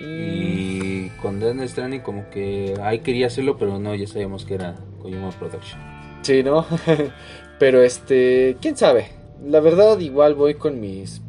Y 0.00 1.08
con 1.22 1.40
Death 1.40 1.68
Stranding 1.68 2.00
como 2.00 2.28
que 2.30 2.74
ahí 2.82 3.00
quería 3.00 3.28
hacerlo, 3.28 3.56
pero 3.56 3.78
no, 3.78 3.94
ya 3.94 4.06
sabíamos 4.06 4.44
que 4.44 4.54
era 4.54 4.74
Kojima 5.00 5.30
Production. 5.30 5.80
Sí, 6.22 6.42
¿no? 6.42 6.66
pero 7.58 7.82
este, 7.82 8.56
quién 8.60 8.76
sabe 8.76 9.17
la 9.44 9.60
verdad 9.60 9.98
igual 10.00 10.34
voy 10.34 10.54
con 10.54 10.80
mis 10.80 11.20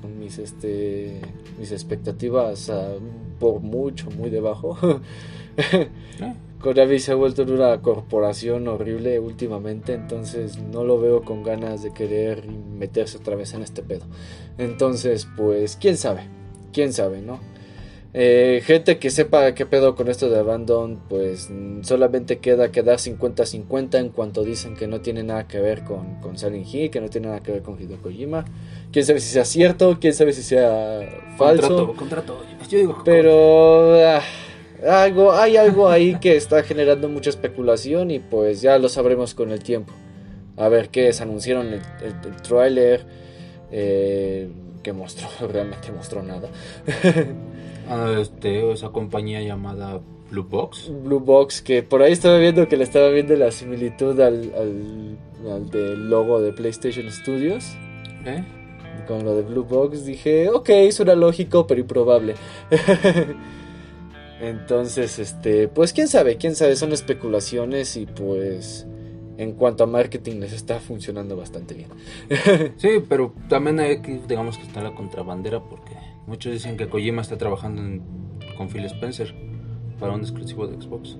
con 0.00 0.18
mis 0.18 0.38
este 0.38 1.20
mis 1.58 1.72
expectativas 1.72 2.70
por 3.38 3.60
mucho 3.60 4.10
muy 4.10 4.30
debajo 4.30 4.76
ah. 6.20 6.34
Konami 6.60 6.98
se 6.98 7.12
ha 7.12 7.14
vuelto 7.14 7.42
en 7.42 7.52
una 7.52 7.80
corporación 7.80 8.68
horrible 8.68 9.18
últimamente 9.18 9.94
entonces 9.94 10.58
no 10.58 10.84
lo 10.84 11.00
veo 11.00 11.22
con 11.22 11.42
ganas 11.42 11.82
de 11.82 11.92
querer 11.92 12.46
meterse 12.46 13.16
otra 13.16 13.34
vez 13.34 13.54
en 13.54 13.62
este 13.62 13.82
pedo. 13.82 14.04
Entonces 14.58 15.26
pues 15.36 15.76
quién 15.80 15.96
sabe 15.96 16.24
quién 16.72 16.92
sabe 16.92 17.22
no 17.22 17.40
Eh, 18.12 18.60
gente 18.64 18.98
que 18.98 19.08
sepa 19.10 19.54
qué 19.54 19.66
pedo 19.66 19.94
con 19.94 20.08
esto 20.08 20.28
de 20.28 20.40
Abandon, 20.40 21.00
pues 21.08 21.48
solamente 21.82 22.38
queda 22.38 22.72
quedar 22.72 22.96
50-50 22.98 23.98
en 24.00 24.08
cuanto 24.08 24.42
dicen 24.42 24.74
que 24.74 24.88
no 24.88 25.00
tiene 25.00 25.22
nada 25.22 25.46
que 25.46 25.60
ver 25.60 25.84
con, 25.84 26.20
con 26.20 26.36
Silent 26.36 26.66
Hill, 26.74 26.90
que 26.90 27.00
no 27.00 27.08
tiene 27.08 27.28
nada 27.28 27.40
que 27.40 27.52
ver 27.52 27.62
con 27.62 27.80
Hideo 27.80 28.02
Kojima. 28.02 28.44
Quién 28.90 29.04
sabe 29.04 29.20
si 29.20 29.28
sea 29.28 29.44
cierto, 29.44 29.98
quién 30.00 30.12
sabe 30.12 30.32
si 30.32 30.42
sea 30.42 31.00
falso. 31.38 31.94
Contrato, 31.94 31.96
contrato. 31.96 32.42
Yo 32.68 32.78
digo 32.78 33.02
Pero 33.04 33.94
ah, 34.04 34.22
algo, 34.88 35.32
hay 35.32 35.56
algo 35.56 35.88
ahí 35.88 36.16
que 36.16 36.36
está 36.36 36.64
generando 36.64 37.08
mucha 37.08 37.30
especulación 37.30 38.10
y 38.10 38.18
pues 38.18 38.60
ya 38.60 38.76
lo 38.78 38.88
sabremos 38.88 39.34
con 39.34 39.52
el 39.52 39.62
tiempo. 39.62 39.92
A 40.56 40.68
ver 40.68 40.88
qué 40.88 41.08
es, 41.08 41.20
anunciaron 41.20 41.68
el, 41.68 41.80
el, 42.02 42.14
el 42.28 42.42
tráiler 42.42 43.06
eh, 43.70 44.48
que 44.82 44.92
mostró, 44.92 45.28
realmente 45.48 45.92
mostró 45.92 46.24
nada. 46.24 46.48
Este, 48.20 48.72
esa 48.72 48.90
compañía 48.90 49.40
llamada 49.42 50.00
Blue 50.30 50.44
Box. 50.44 50.92
Blue 51.02 51.20
Box, 51.20 51.60
que 51.60 51.82
por 51.82 52.02
ahí 52.02 52.12
estaba 52.12 52.38
viendo 52.38 52.68
que 52.68 52.76
le 52.76 52.84
estaba 52.84 53.08
viendo 53.08 53.34
la 53.34 53.50
similitud 53.50 54.18
al, 54.20 54.52
al, 54.54 55.18
al 55.50 55.70
del 55.70 56.08
logo 56.08 56.40
de 56.40 56.52
PlayStation 56.52 57.10
Studios. 57.10 57.64
¿Eh? 58.24 58.44
Con 59.08 59.24
lo 59.24 59.34
de 59.34 59.42
Blue 59.42 59.64
Box 59.64 60.04
dije, 60.04 60.48
ok, 60.48 60.70
suena 60.92 61.14
lógico, 61.14 61.66
pero 61.66 61.80
improbable. 61.80 62.34
Entonces, 64.40 65.18
este, 65.18 65.68
pues 65.68 65.92
quién 65.92 66.08
sabe, 66.08 66.36
quién 66.36 66.54
sabe, 66.54 66.76
son 66.76 66.92
especulaciones 66.92 67.96
y 67.96 68.06
pues 68.06 68.86
en 69.36 69.52
cuanto 69.52 69.84
a 69.84 69.86
marketing 69.86 70.36
les 70.40 70.52
está 70.52 70.80
funcionando 70.80 71.36
bastante 71.36 71.74
bien. 71.74 71.88
Sí, 72.76 73.02
pero 73.08 73.34
también 73.48 73.80
hay 73.80 74.00
que, 74.00 74.20
digamos 74.28 74.56
que 74.56 74.64
está 74.64 74.82
la 74.82 74.94
contrabandera 74.94 75.60
porque 75.60 75.89
muchos 76.30 76.52
dicen 76.52 76.76
que 76.76 76.88
Kojima 76.88 77.22
está 77.22 77.36
trabajando 77.36 77.82
en- 77.82 78.02
con 78.56 78.68
Phil 78.68 78.84
Spencer 78.84 79.34
para 79.98 80.12
un 80.12 80.20
exclusivo 80.20 80.66
de 80.68 80.80
Xbox. 80.80 81.16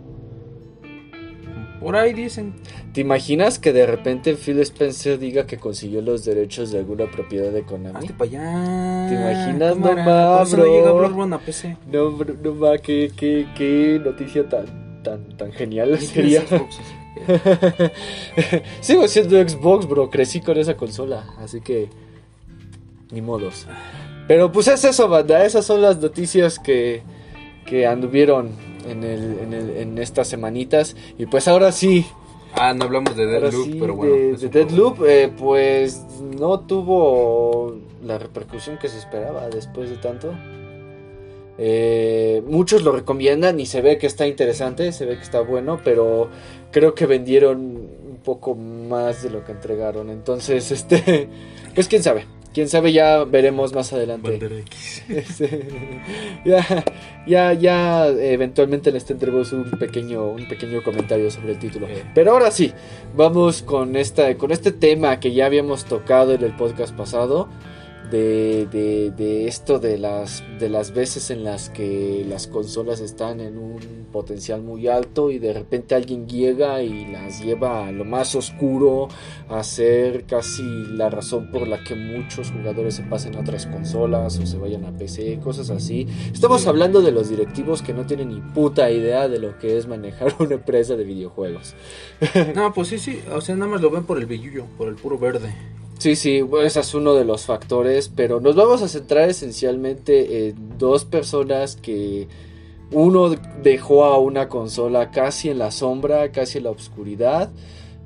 Por 1.80 1.96
ahí 1.96 2.12
dicen. 2.12 2.54
¿Te 2.92 3.00
imaginas 3.00 3.58
que 3.58 3.72
de 3.72 3.86
repente 3.86 4.36
Phil 4.36 4.60
Spencer 4.60 5.18
diga 5.18 5.46
que 5.46 5.56
consiguió 5.56 6.00
los 6.02 6.24
derechos 6.24 6.70
de 6.70 6.78
alguna 6.78 7.10
propiedad 7.10 7.50
de 7.50 7.62
Konami? 7.62 7.96
Hazte 7.98 8.12
para 8.12 8.30
allá. 8.30 9.08
¿Te 9.08 9.14
imaginas? 9.14 9.76
No 9.78 9.88
Cámara, 9.96 10.36
por 10.38 10.46
eso 10.46 10.56
no 10.58 10.62
bro. 10.62 10.72
llega 10.72 10.92
Bloodborne 10.92 11.34
a 11.34 11.38
PC. 11.38 11.76
No, 11.90 12.10
bro, 12.12 12.34
no 12.42 12.54
ma, 12.54 12.78
qué, 12.78 13.10
qué, 13.16 13.46
qué 13.56 14.00
noticia 14.04 14.48
tan, 14.48 15.02
tan, 15.02 15.36
tan 15.36 15.52
genial 15.52 15.92
Ni 15.92 15.98
sería. 16.06 16.42
Sigo 18.80 19.08
siendo 19.08 19.36
Xbox, 19.48 19.88
bro. 19.88 20.10
Crecí 20.10 20.40
con 20.40 20.56
esa 20.58 20.76
consola. 20.76 21.24
Así 21.38 21.60
que. 21.60 21.88
Ni 23.10 23.22
modos. 23.22 23.66
Pero 24.30 24.52
pues 24.52 24.68
es 24.68 24.84
eso, 24.84 25.08
banda. 25.08 25.44
Esas 25.44 25.66
son 25.66 25.82
las 25.82 25.98
noticias 25.98 26.60
que, 26.60 27.02
que 27.66 27.84
anduvieron 27.84 28.50
en, 28.88 29.02
el, 29.02 29.40
en, 29.40 29.52
el, 29.52 29.70
en 29.76 29.98
estas 29.98 30.28
semanitas. 30.28 30.94
Y 31.18 31.26
pues 31.26 31.48
ahora 31.48 31.72
sí. 31.72 32.06
Ah, 32.54 32.72
no 32.72 32.84
hablamos 32.84 33.16
de 33.16 33.26
Deadloop, 33.26 33.64
sí, 33.64 33.76
pero 33.80 33.96
bueno. 33.96 34.14
de, 34.14 34.36
de 34.36 34.48
Deadloop, 34.48 35.04
eh, 35.04 35.32
pues 35.36 36.06
no 36.38 36.60
tuvo 36.60 37.76
la 38.04 38.18
repercusión 38.18 38.78
que 38.78 38.88
se 38.88 38.98
esperaba 38.98 39.48
después 39.48 39.90
de 39.90 39.96
tanto. 39.96 40.32
Eh, 41.58 42.40
muchos 42.46 42.84
lo 42.84 42.92
recomiendan 42.92 43.58
y 43.58 43.66
se 43.66 43.80
ve 43.80 43.98
que 43.98 44.06
está 44.06 44.28
interesante, 44.28 44.92
se 44.92 45.06
ve 45.06 45.16
que 45.16 45.24
está 45.24 45.40
bueno, 45.40 45.80
pero 45.82 46.30
creo 46.70 46.94
que 46.94 47.06
vendieron 47.06 47.58
un 47.58 48.20
poco 48.22 48.54
más 48.54 49.24
de 49.24 49.30
lo 49.30 49.44
que 49.44 49.50
entregaron. 49.50 50.08
Entonces, 50.08 50.70
este, 50.70 51.28
pues 51.74 51.88
quién 51.88 52.04
sabe, 52.04 52.26
quién 52.52 52.68
sabe 52.68 52.92
ya 52.92 53.24
veremos 53.24 53.72
más 53.74 53.92
adelante. 53.92 54.34
X. 54.34 55.04
Este, 55.08 55.68
ya, 56.44 56.84
ya, 57.26 57.52
ya 57.52 58.08
eventualmente 58.08 58.92
les 58.92 59.04
tendremos 59.04 59.52
un 59.52 59.70
pequeño, 59.70 60.30
un 60.30 60.48
pequeño 60.48 60.82
comentario 60.82 61.30
sobre 61.30 61.52
el 61.52 61.58
título. 61.58 61.86
Eh. 61.88 62.04
Pero 62.14 62.32
ahora 62.32 62.50
sí, 62.50 62.72
vamos 63.16 63.62
con 63.62 63.96
esta, 63.96 64.36
con 64.36 64.50
este 64.50 64.72
tema 64.72 65.20
que 65.20 65.32
ya 65.32 65.46
habíamos 65.46 65.84
tocado 65.84 66.32
en 66.32 66.42
el 66.42 66.52
podcast 66.56 66.94
pasado. 66.94 67.48
De, 68.10 68.66
de, 68.66 69.12
de 69.12 69.46
esto 69.46 69.78
de 69.78 69.96
las, 69.96 70.42
de 70.58 70.68
las 70.68 70.92
veces 70.92 71.30
en 71.30 71.44
las 71.44 71.70
que 71.70 72.24
las 72.28 72.46
consolas 72.46 73.00
están 73.00 73.40
en 73.40 73.56
un 73.56 73.78
potencial 74.10 74.62
muy 74.62 74.88
alto 74.88 75.30
y 75.30 75.38
de 75.38 75.52
repente 75.52 75.94
alguien 75.94 76.28
llega 76.28 76.82
y 76.82 77.06
las 77.06 77.42
lleva 77.42 77.86
a 77.86 77.92
lo 77.92 78.04
más 78.04 78.34
oscuro, 78.34 79.08
a 79.48 79.62
ser 79.62 80.24
casi 80.24 80.62
la 80.62 81.08
razón 81.10 81.50
por 81.50 81.66
la 81.66 81.82
que 81.84 81.94
muchos 81.94 82.50
jugadores 82.50 82.94
se 82.94 83.02
pasen 83.02 83.36
a 83.36 83.40
otras 83.40 83.66
consolas 83.66 84.38
o 84.38 84.46
se 84.46 84.58
vayan 84.58 84.84
a 84.84 84.96
PC, 84.96 85.38
cosas 85.42 85.70
así. 85.70 86.06
Estamos 86.32 86.66
hablando 86.66 87.00
de 87.02 87.12
los 87.12 87.28
directivos 87.28 87.82
que 87.82 87.94
no 87.94 88.06
tienen 88.06 88.28
ni 88.30 88.40
puta 88.40 88.90
idea 88.90 89.28
de 89.28 89.38
lo 89.38 89.58
que 89.58 89.78
es 89.78 89.86
manejar 89.86 90.34
una 90.38 90.54
empresa 90.54 90.96
de 90.96 91.04
videojuegos. 91.04 91.74
No, 92.54 92.72
pues 92.72 92.88
sí, 92.88 92.98
sí. 92.98 93.20
O 93.32 93.40
sea, 93.40 93.54
nada 93.56 93.70
más 93.70 93.80
lo 93.80 93.90
ven 93.90 94.04
por 94.04 94.18
el 94.18 94.26
billullo, 94.26 94.66
por 94.76 94.88
el 94.88 94.96
puro 94.96 95.18
verde. 95.18 95.54
Sí, 96.00 96.16
sí, 96.16 96.40
bueno, 96.40 96.66
ese 96.66 96.80
es 96.80 96.94
uno 96.94 97.14
de 97.14 97.24
los 97.26 97.44
factores, 97.44 98.08
pero 98.08 98.40
nos 98.40 98.56
vamos 98.56 98.80
a 98.82 98.88
centrar 98.88 99.28
esencialmente 99.28 100.48
en 100.48 100.78
dos 100.78 101.04
personas 101.04 101.76
que 101.76 102.26
uno 102.90 103.28
dejó 103.62 104.04
a 104.06 104.18
una 104.18 104.48
consola 104.48 105.10
casi 105.10 105.50
en 105.50 105.58
la 105.58 105.70
sombra, 105.70 106.32
casi 106.32 106.56
en 106.58 106.64
la 106.64 106.70
oscuridad 106.70 107.50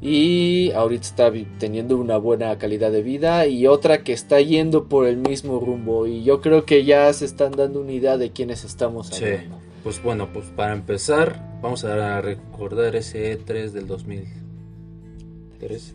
y 0.02 0.72
ahorita 0.72 1.06
está 1.06 1.32
teniendo 1.58 1.96
una 1.96 2.16
buena 2.18 2.58
calidad 2.58 2.90
de 2.90 3.02
vida 3.02 3.46
y 3.46 3.68
otra 3.68 4.02
que 4.02 4.12
está 4.12 4.40
yendo 4.40 4.88
por 4.88 5.06
el 5.06 5.16
mismo 5.16 5.60
rumbo 5.60 6.06
y 6.08 6.24
yo 6.24 6.40
creo 6.40 6.64
que 6.66 6.84
ya 6.84 7.10
se 7.12 7.24
están 7.24 7.52
dando 7.52 7.80
una 7.80 7.92
idea 7.92 8.18
de 8.18 8.32
quiénes 8.32 8.64
estamos 8.64 9.06
Sí. 9.06 9.24
hablando. 9.24 9.58
Pues 9.84 10.02
bueno, 10.02 10.28
pues 10.32 10.46
para 10.56 10.72
empezar, 10.72 11.58
vamos 11.62 11.84
a 11.84 12.20
recordar 12.20 12.96
ese 12.96 13.38
E3 13.38 13.70
del 13.70 13.86
2013. 13.86 15.94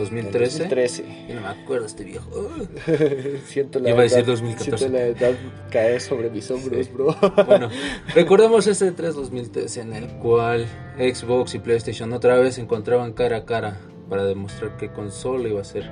2013. 0.00 0.58
2013. 0.58 1.04
Yo 1.28 1.34
no 1.36 1.40
me 1.42 1.48
acuerdo 1.48 1.86
este 1.86 2.04
viejo. 2.04 2.50
Siento 3.46 3.78
la 3.78 3.90
Iba 3.90 4.00
a 4.00 4.02
decir 4.02 4.18
edad- 4.18 4.26
2014. 4.26 4.78
Siento 4.78 4.96
la 4.98 5.04
edad 5.06 5.34
caer 5.70 6.00
sobre 6.00 6.30
mis 6.30 6.50
hombros, 6.50 6.86
Sí. 6.86 6.92
bro. 6.92 7.16
Bueno, 7.46 7.68
recordemos 8.14 8.66
ese 8.66 8.94
E3 8.94 9.12
2013 9.12 9.80
en 9.82 9.92
el 9.94 10.06
cual 10.18 10.66
Xbox 10.98 11.54
y 11.54 11.58
PlayStation 11.58 12.12
otra 12.12 12.36
vez 12.38 12.56
se 12.56 12.60
encontraban 12.60 13.12
cara 13.12 13.38
a 13.38 13.44
cara 13.44 13.78
para 14.08 14.24
demostrar 14.24 14.76
qué 14.76 14.88
consola 14.90 15.48
iba 15.48 15.60
a 15.60 15.64
ser 15.64 15.90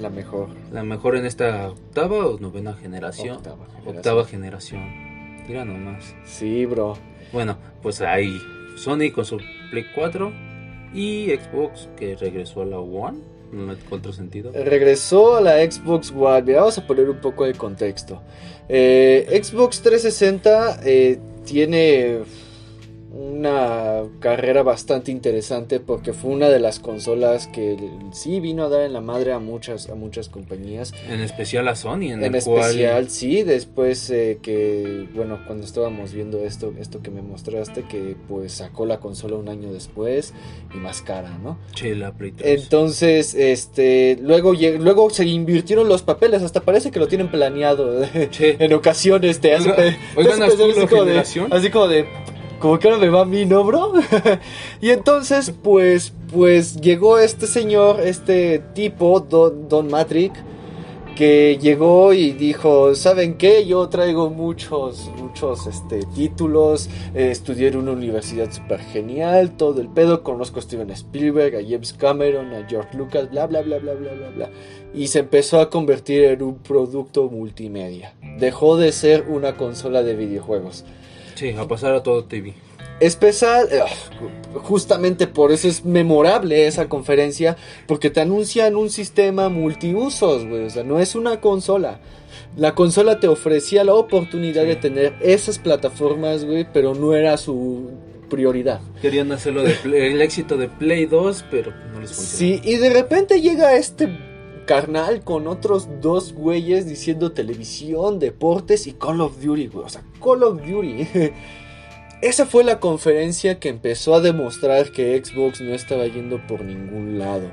la 0.00 0.10
mejor. 0.10 0.48
la 0.72 0.82
mejor 0.82 1.16
en 1.16 1.26
esta 1.26 1.68
octava 1.70 2.26
o 2.26 2.38
novena 2.38 2.74
generación. 2.74 3.36
Octava 3.36 3.66
generación. 3.66 3.96
Octava 3.96 4.24
generación. 4.24 5.44
Tira 5.46 5.64
nomás. 5.64 6.14
Sí, 6.24 6.64
bro. 6.66 6.96
Bueno, 7.32 7.56
pues 7.82 8.00
ahí 8.00 8.36
Sony 8.76 9.10
con 9.14 9.24
su 9.24 9.38
Play 9.70 9.84
4 9.94 10.32
y 10.94 11.28
Xbox 11.30 11.88
que 11.96 12.16
regresó 12.16 12.62
a 12.62 12.66
la 12.66 12.78
One. 12.78 13.18
Encuentro 13.52 14.12
sentido. 14.12 14.52
Regresó 14.52 15.36
a 15.36 15.40
la 15.40 15.70
Xbox 15.70 16.12
One. 16.16 16.42
Mira, 16.42 16.60
vamos 16.60 16.78
a 16.78 16.86
poner 16.86 17.10
un 17.10 17.20
poco 17.20 17.44
de 17.44 17.54
contexto. 17.54 18.20
Eh, 18.68 19.40
Xbox 19.42 19.80
360 19.82 20.80
eh, 20.84 21.18
tiene 21.44 22.20
una 23.12 24.02
carrera 24.20 24.62
bastante 24.62 25.10
interesante 25.10 25.80
porque 25.80 26.12
fue 26.12 26.30
una 26.30 26.48
de 26.48 26.60
las 26.60 26.78
consolas 26.78 27.48
que 27.48 27.76
sí 28.12 28.38
vino 28.40 28.64
a 28.64 28.68
dar 28.68 28.82
en 28.82 28.92
la 28.92 29.00
madre 29.00 29.32
a 29.32 29.38
muchas, 29.38 29.88
a 29.90 29.94
muchas 29.94 30.28
compañías. 30.28 30.92
En 31.08 31.20
especial 31.20 31.66
a 31.68 31.74
Sony, 31.74 32.12
en, 32.12 32.22
En 32.24 32.34
el 32.34 32.42
cual 32.44 32.70
especial, 32.70 33.10
sí, 33.10 33.42
después 33.42 34.08
eh, 34.10 34.38
que, 34.42 35.08
bueno, 35.14 35.40
cuando 35.46 35.64
estábamos 35.64 36.12
viendo 36.12 36.44
esto, 36.44 36.72
esto 36.78 37.02
que 37.02 37.10
me 37.10 37.20
mostraste, 37.22 37.82
que 37.82 38.16
pues 38.28 38.52
sacó 38.52 38.86
la 38.86 39.00
consola 39.00 39.36
un 39.36 39.48
año 39.48 39.72
después 39.72 40.32
y 40.74 40.76
más 40.76 41.02
cara, 41.02 41.36
¿no? 41.38 41.58
Che, 41.74 41.94
la 41.96 42.12
Play 42.12 42.32
3. 42.32 42.62
Entonces, 42.62 43.34
este, 43.34 44.18
luego, 44.22 44.52
luego 44.54 45.10
se 45.10 45.24
invirtieron 45.26 45.88
los 45.88 46.02
papeles, 46.02 46.42
hasta 46.42 46.60
parece 46.60 46.90
que 46.90 46.98
lo 47.00 47.08
tienen 47.08 47.30
planeado. 47.30 48.02
En 48.40 48.72
ocasiones 48.72 49.40
te 49.40 49.54
hace 49.54 49.70
Oiga- 49.70 49.76
te 49.76 49.96
oigan, 50.16 50.42
hace 50.42 50.56
pensar 50.56 50.60
¿azul 50.60 50.70
así 50.70 50.80
la 50.80 50.86
como 50.88 51.02
de, 51.02 51.08
generación? 51.08 51.52
así 51.52 51.70
como 51.70 51.88
de, 51.88 52.06
como 52.60 52.78
que 52.78 52.88
ahora 52.88 53.00
me 53.00 53.08
va 53.08 53.22
a 53.22 53.24
mí, 53.24 53.46
¿no, 53.46 53.64
bro? 53.64 53.92
y 54.80 54.90
entonces, 54.90 55.52
pues, 55.62 56.12
pues 56.32 56.76
llegó 56.80 57.18
este 57.18 57.46
señor, 57.46 58.00
este 58.00 58.58
tipo, 58.74 59.20
Don, 59.20 59.68
Don 59.68 59.88
Matrix, 59.88 60.38
que 61.16 61.58
llegó 61.60 62.12
y 62.12 62.32
dijo, 62.32 62.94
¿saben 62.94 63.36
qué? 63.36 63.66
Yo 63.66 63.88
traigo 63.88 64.30
muchos, 64.30 65.10
muchos 65.18 65.66
este, 65.66 66.00
títulos, 66.14 66.88
eh, 67.14 67.30
estudié 67.30 67.68
en 67.68 67.76
una 67.76 67.92
universidad 67.92 68.50
súper 68.50 68.80
genial, 68.80 69.56
todo 69.56 69.80
el 69.80 69.88
pedo, 69.88 70.22
conozco 70.22 70.60
a 70.60 70.62
Steven 70.62 70.90
Spielberg, 70.90 71.56
a 71.56 71.62
James 71.62 71.92
Cameron, 71.92 72.52
a 72.54 72.66
George 72.68 72.96
Lucas, 72.96 73.30
bla, 73.30 73.46
bla, 73.46 73.62
bla, 73.62 73.78
bla, 73.78 73.94
bla, 73.94 74.12
bla, 74.12 74.28
bla. 74.30 74.50
Y 74.94 75.08
se 75.08 75.20
empezó 75.20 75.60
a 75.60 75.70
convertir 75.70 76.24
en 76.24 76.42
un 76.42 76.56
producto 76.56 77.28
multimedia. 77.28 78.14
Dejó 78.38 78.76
de 78.76 78.92
ser 78.92 79.26
una 79.28 79.56
consola 79.56 80.02
de 80.02 80.14
videojuegos. 80.14 80.84
Sí, 81.40 81.54
a 81.56 81.66
pasar 81.66 81.94
a 81.94 82.02
todo 82.02 82.24
TV. 82.24 82.52
Especial, 83.00 83.66
eh, 83.72 83.80
justamente 84.56 85.26
por 85.26 85.52
eso 85.52 85.68
es 85.68 85.86
memorable 85.86 86.66
esa 86.66 86.86
conferencia, 86.90 87.56
porque 87.86 88.10
te 88.10 88.20
anuncian 88.20 88.76
un 88.76 88.90
sistema 88.90 89.48
multiusos, 89.48 90.46
güey, 90.46 90.66
o 90.66 90.68
sea, 90.68 90.84
no 90.84 91.00
es 91.00 91.14
una 91.14 91.40
consola. 91.40 91.98
La 92.58 92.74
consola 92.74 93.20
te 93.20 93.28
ofrecía 93.28 93.84
la 93.84 93.94
oportunidad 93.94 94.64
de 94.64 94.76
tener 94.76 95.14
esas 95.22 95.58
plataformas, 95.58 96.44
güey, 96.44 96.66
pero 96.70 96.94
no 96.94 97.14
era 97.14 97.38
su 97.38 97.88
prioridad. 98.28 98.82
Querían 99.00 99.32
hacerlo 99.32 99.62
de 99.62 99.78
el 99.84 100.20
éxito 100.20 100.58
de 100.58 100.68
Play 100.68 101.06
2, 101.06 101.46
pero 101.50 101.72
no 101.94 102.00
les 102.00 102.12
funcionó. 102.12 102.36
Sí, 102.36 102.70
y 102.70 102.76
de 102.76 102.90
repente 102.90 103.40
llega 103.40 103.76
este 103.76 104.10
carnal 104.66 105.24
con 105.24 105.46
otros 105.46 105.88
dos 106.02 106.34
güeyes 106.34 106.86
diciendo 106.86 107.32
televisión, 107.32 108.18
deportes 108.18 108.86
y 108.86 108.92
Call 108.92 109.22
of 109.22 109.42
Duty, 109.42 109.68
güey. 109.68 109.86
O 109.86 109.88
sea, 109.88 110.02
Call 110.20 110.42
of 110.42 110.60
Duty. 110.60 111.08
Esa 112.22 112.44
fue 112.44 112.64
la 112.64 112.80
conferencia 112.80 113.58
que 113.58 113.70
empezó 113.70 114.14
a 114.14 114.20
demostrar 114.20 114.92
que 114.92 115.22
Xbox 115.24 115.62
no 115.62 115.72
estaba 115.72 116.06
yendo 116.06 116.46
por 116.46 116.62
ningún 116.62 117.18
lado. 117.18 117.50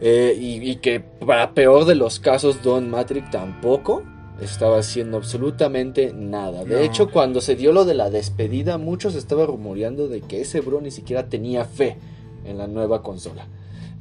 Eh, 0.00 0.36
y, 0.38 0.70
y, 0.70 0.76
que 0.76 1.00
para 1.00 1.54
peor 1.54 1.86
de 1.86 1.94
los 1.94 2.20
casos, 2.20 2.62
Don 2.62 2.90
Matrix 2.90 3.30
tampoco 3.30 4.02
estaba 4.40 4.78
haciendo 4.78 5.16
absolutamente 5.16 6.12
nada. 6.12 6.64
De 6.64 6.84
hecho, 6.84 7.10
cuando 7.10 7.40
se 7.40 7.54
dio 7.54 7.72
lo 7.72 7.84
de 7.84 7.94
la 7.94 8.10
despedida, 8.10 8.78
muchos 8.78 9.14
estaban 9.14 9.46
rumoreando 9.46 10.08
de 10.08 10.20
que 10.20 10.40
ese 10.40 10.60
bro 10.60 10.80
ni 10.80 10.90
siquiera 10.90 11.28
tenía 11.28 11.64
fe 11.64 11.96
en 12.44 12.58
la 12.58 12.66
nueva 12.66 13.02
consola. 13.02 13.46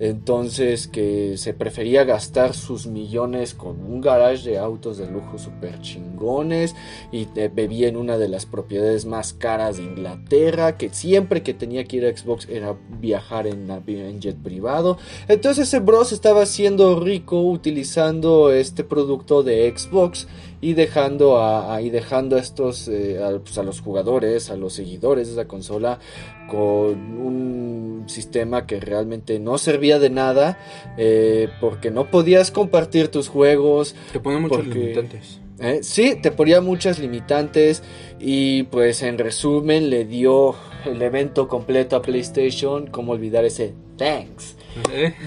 Entonces 0.02 0.88
que 0.88 1.38
se 1.38 1.54
prefería 1.54 2.04
gastar 2.06 2.56
sus 2.56 2.88
millones 2.88 3.54
con 3.54 3.80
un 3.84 4.02
garage 4.02 4.50
de 4.50 4.58
autos 4.58 4.98
de 4.98 5.06
lujo 5.06 5.38
super 5.38 5.80
chingones 5.80 6.76
y 7.12 7.28
bebía 7.54 7.88
en 7.88 7.98
una 7.98 8.18
de 8.18 8.28
las 8.28 8.48
propiedades 8.48 9.06
más 9.06 9.34
caras 9.34 9.78
de 9.78 9.84
Inglaterra, 9.84 10.76
que 10.76 10.90
siempre 10.90 11.44
que 11.44 11.54
tenía 11.54 11.84
que 11.84 11.98
ir 11.98 12.08
a 12.08 12.18
Xbox 12.18 12.50
era 12.50 12.76
viajar 13.00 13.46
en, 13.46 13.70
en 13.70 14.20
jet 14.20 14.38
privado. 14.38 14.98
Entonces 15.28 15.68
ese 15.68 15.80
bro 15.80 16.04
se 16.04 16.16
estaba 16.16 16.42
haciendo 16.42 17.00
rico 17.00 17.40
utilizando 17.40 18.52
este 18.52 18.84
producto 18.84 19.44
de 19.44 19.72
Xbox 19.72 20.28
y 20.62 20.74
dejando 20.74 21.42
a, 21.42 21.80
dejando 21.80 22.38
estos 22.38 22.88
eh, 22.88 23.20
pues, 23.44 23.58
a, 23.58 23.64
los 23.64 23.82
jugadores, 23.82 24.52
a 24.52 24.56
los 24.56 24.74
seguidores 24.74 25.28
de 25.28 25.34
esa 25.34 25.48
consola 25.48 26.00
con 26.48 27.18
un 27.18 28.04
sistema 28.08 28.68
que 28.68 28.80
realmente 28.80 29.40
no 29.40 29.58
servía 29.58 29.98
de 29.98 30.12
nada 30.12 30.60
eh, 30.98 31.50
porque 31.60 31.90
no 31.90 32.12
podías 32.12 32.52
compartir 32.52 33.08
tus 33.08 33.28
juegos. 33.28 33.96
Te 34.14 34.20
ponía 34.20 34.40
muchos 34.40 34.68
limitantes. 34.68 35.40
¿eh? 35.60 35.80
sí, 35.82 36.16
te 36.22 36.32
ponía 36.32 36.62
muchas 36.62 37.00
limitantes 37.00 37.82
y 38.20 38.64
pues 38.64 39.02
en 39.02 39.18
resumen 39.18 39.90
le 39.90 40.06
dio 40.06 40.56
el 40.86 41.02
evento 41.02 41.48
completo 41.48 41.96
a 41.96 42.02
PlayStation, 42.02 42.88
como 42.88 43.14
olvidar 43.14 43.46
ese 43.46 43.74
thanks. 43.98 44.56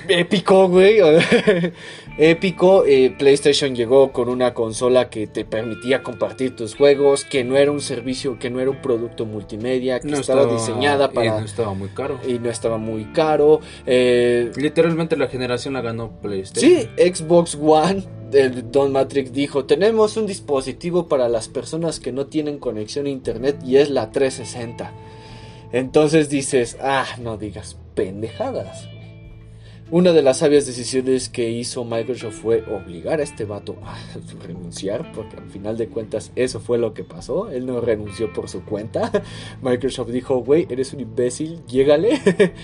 Épico, 0.09 0.69
güey. 0.69 0.99
épico. 2.19 2.85
Eh, 2.87 3.15
PlayStation 3.17 3.75
llegó 3.75 4.13
con 4.13 4.29
una 4.29 4.55
consola 4.55 5.11
que 5.11 5.27
te 5.27 5.45
permitía 5.45 6.03
compartir 6.03 6.57
tus 6.57 6.75
juegos, 6.75 7.25
que 7.25 7.45
no 7.45 7.57
era 7.57 7.71
un 7.71 7.81
servicio, 7.81 8.39
que 8.39 8.51
no 8.51 8.61
era 8.61 8.71
un 8.71 8.81
producto 8.81 9.27
multimedia, 9.27 10.01
que 10.01 10.13
estaba, 10.13 10.47
diseñada 10.47 11.11
para... 11.11 11.27
Y 11.27 11.41
no 11.41 11.45
estaba 11.45 11.75
muy 11.75 11.89
caro. 11.89 12.19
Y 12.27 12.39
no 12.39 12.51
estaba 12.51 12.79
muy 12.79 13.05
caro. 13.07 13.61
Eh, 13.87 14.51
Literalmente 14.57 15.17
la 15.17 15.29
generación 15.29 15.75
la 15.75 15.81
ganó 15.81 16.13
PlayStation. 16.21 16.71
Sí, 16.71 16.89
Xbox 16.97 17.59
One. 17.61 18.05
El 18.33 18.73
Don 18.73 18.91
Matrix 18.91 19.33
dijo, 19.33 19.65
tenemos 19.65 20.17
un 20.17 20.27
dispositivo 20.27 21.07
para 21.07 21.29
las 21.29 21.49
personas 21.49 22.01
que 22.01 22.11
no 22.11 22.27
tienen 22.27 22.59
conexión 22.59 23.07
a 23.07 23.11
internet 23.11 23.59
y 23.65 23.77
es 23.77 23.91
la 23.91 24.11
360. 24.11 24.93
Entonces 25.71 26.29
dices, 26.29 26.77
ah, 26.81 27.07
no 27.21 27.37
digas 27.37 27.77
pendejadas. 27.95 28.89
Una 29.91 30.13
de 30.13 30.23
las 30.23 30.39
sabias 30.39 30.67
decisiones 30.67 31.29
que 31.29 31.51
hizo 31.51 31.85
Microsoft 31.85 32.41
fue 32.41 32.65
obligar 32.65 33.21
a 33.21 33.23
este 33.23 33.45
vato 33.45 33.77
a 33.85 33.97
renunciar, 34.43 35.13
porque 35.13 35.37
al 35.37 35.51
final 35.51 35.77
de 35.77 35.89
cuentas 35.89 36.33
eso 36.37 36.59
fue 36.59 36.79
lo 36.79 36.95
que 36.95 37.05
pasó. 37.05 37.51
Él 37.51 37.67
no 37.67 37.81
renunció 37.83 38.33
por 38.33 38.49
su 38.49 38.65
cuenta. 38.65 39.13
Microsoft 39.63 40.09
dijo, 40.11 40.39
güey, 40.39 40.67
eres 40.71 40.95
un 40.95 41.01
imbécil, 41.01 41.65
llégale. 41.67 42.19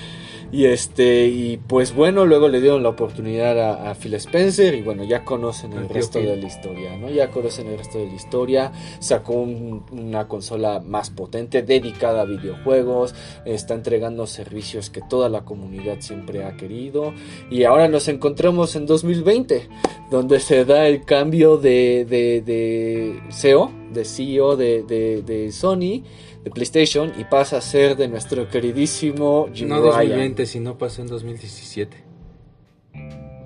Y 0.53 0.65
este, 0.65 1.27
y 1.27 1.59
pues 1.59 1.95
bueno, 1.95 2.27
luego 2.27 2.49
le 2.49 2.61
dieron 2.61 2.83
la 2.83 2.89
oportunidad 2.89 3.89
a, 3.89 3.95
Phil 3.95 4.15
Spencer 4.15 4.75
y 4.75 4.83
bueno, 4.83 5.05
ya 5.05 5.25
conocen 5.25 5.73
el, 5.75 5.89
resto 5.89 6.19
de 6.19 6.37
la 6.37 6.47
historia, 6.47 6.97
¿no? 6.97 7.09
Ya 7.09 7.31
conocen 7.31 7.69
el 7.69 7.79
resto 7.79 7.99
de 7.99 8.07
la 8.07 8.15
historia. 8.15 8.73
Sacó 8.99 9.35
una 9.35 10.27
consola 10.27 10.81
más 10.81 11.11
potente, 11.11 11.63
dedicada 11.63 12.23
a 12.23 12.25
videojuegos, 12.25 13.15
está 13.45 13.75
entregando 13.75 14.27
servicios 14.27 14.91
que 14.91 15.01
toda 15.09 15.29
la 15.29 15.45
comunidad 15.45 16.01
siempre 16.01 16.45
ha 16.45 16.57
querido. 16.57 17.15
Y 17.51 17.63
ahora 17.63 17.87
nos 17.87 18.09
encontramos 18.09 18.75
en 18.75 18.87
2020, 18.87 19.69
donde 20.11 20.41
se 20.41 20.65
da 20.65 20.89
el 20.89 21.05
cambio 21.05 21.59
de, 21.59 22.05
de, 22.09 22.41
de 22.41 23.21
CEO, 23.31 23.71
de 23.93 24.05
CEO 24.05 24.57
de, 24.57 24.83
de 24.83 25.53
Sony 25.53 26.03
de 26.45 26.51
PlayStation 26.51 27.13
y 27.19 27.25
pasa 27.25 27.59
a 27.59 27.61
ser 27.61 27.97
de 27.97 28.09
nuestro 28.09 28.49
queridísimo 28.49 29.49
Jim 29.53 29.69
No 29.69 29.81
2020, 29.81 30.47
sino 30.47 30.79
pasó 30.79 31.03
en 31.03 31.09
2017. 31.09 32.11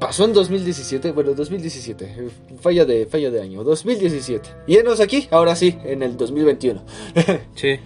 Pasó 0.01 0.27
en 0.27 0.33
2017, 0.35 1.13
bueno, 1.13 1.35
2017, 1.35 2.29
falla 2.61 2.85
de, 2.85 3.07
falla 3.07 3.31
de 3.31 3.41
año, 3.41 3.65
2017. 3.65 4.49
Y 4.67 4.77
enos 4.77 5.01
aquí, 5.01 5.29
ahora 5.31 5.57
sí, 5.57 5.79
en 5.85 6.03
el 6.03 6.17
2021. 6.17 6.85
sí, 7.55 7.79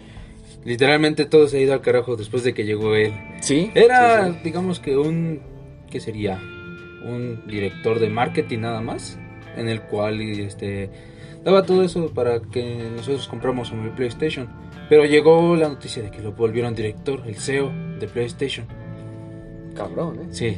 literalmente 0.64 1.26
todo 1.26 1.46
se 1.46 1.58
ha 1.58 1.60
ido 1.60 1.74
al 1.74 1.80
carajo 1.80 2.16
después 2.16 2.42
de 2.42 2.54
que 2.54 2.64
llegó 2.64 2.94
él. 2.96 3.12
Sí. 3.40 3.70
Era, 3.74 4.30
digamos 4.42 4.80
que 4.80 4.96
un, 4.96 5.40
¿qué 5.90 6.00
sería? 6.00 6.40
Un 7.04 7.44
director 7.46 8.00
de 8.00 8.10
marketing 8.10 8.60
nada 8.60 8.80
más, 8.80 9.16
en 9.56 9.68
el 9.68 9.82
cual 9.82 10.20
este, 10.20 10.90
daba 11.44 11.62
todo 11.62 11.84
eso 11.84 12.10
para 12.10 12.40
que 12.40 12.90
nosotros 12.96 13.28
compramos 13.28 13.70
un 13.70 13.94
PlayStation 13.94 14.48
pero 14.88 15.04
llegó 15.04 15.56
la 15.56 15.68
noticia 15.68 16.02
de 16.02 16.10
que 16.10 16.20
lo 16.20 16.32
volvieron 16.32 16.74
director, 16.74 17.22
el 17.26 17.36
CEO 17.36 17.72
de 17.98 18.08
PlayStation. 18.08 18.66
Cabrón, 19.74 20.20
¿eh? 20.20 20.26
Sí, 20.30 20.56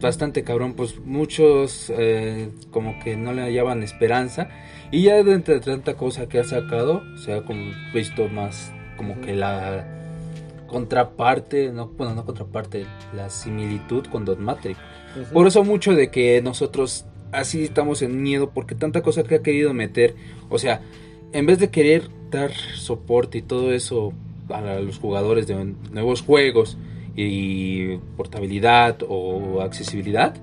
bastante 0.00 0.44
cabrón. 0.44 0.74
Pues 0.74 0.98
muchos 1.00 1.92
eh, 1.96 2.50
como 2.70 2.98
que 3.00 3.16
no 3.16 3.32
le 3.32 3.42
hallaban 3.42 3.82
esperanza. 3.82 4.48
Y 4.90 5.02
ya 5.02 5.22
de 5.22 5.32
entre 5.32 5.58
tanta 5.60 5.94
cosa 5.94 6.28
que 6.28 6.38
ha 6.38 6.44
sacado, 6.44 7.02
se 7.16 7.32
ha 7.32 7.42
como 7.44 7.72
visto 7.92 8.28
más 8.28 8.72
como 8.96 9.20
que 9.20 9.34
la 9.34 9.84
contraparte, 10.68 11.70
no, 11.70 11.88
bueno, 11.88 12.14
no 12.14 12.24
contraparte, 12.24 12.86
la 13.14 13.28
similitud 13.30 14.06
con 14.06 14.24
Don 14.24 14.42
Matrix. 14.42 14.78
Por 15.32 15.46
eso 15.46 15.64
mucho 15.64 15.94
de 15.94 16.10
que 16.10 16.40
nosotros 16.40 17.04
así 17.30 17.64
estamos 17.64 18.00
en 18.02 18.22
miedo, 18.22 18.50
porque 18.50 18.74
tanta 18.74 19.02
cosa 19.02 19.22
que 19.22 19.36
ha 19.36 19.42
querido 19.42 19.74
meter, 19.74 20.14
o 20.48 20.58
sea, 20.58 20.80
en 21.32 21.46
vez 21.46 21.58
de 21.58 21.70
querer 21.70 22.08
dar 22.30 22.52
soporte 22.52 23.38
y 23.38 23.42
todo 23.42 23.72
eso 23.72 24.12
a 24.48 24.60
los 24.80 24.98
jugadores 24.98 25.46
de 25.46 25.74
nuevos 25.90 26.22
juegos 26.22 26.76
y 27.16 27.96
portabilidad 28.16 28.98
o 29.08 29.60
accesibilidad, 29.60 30.34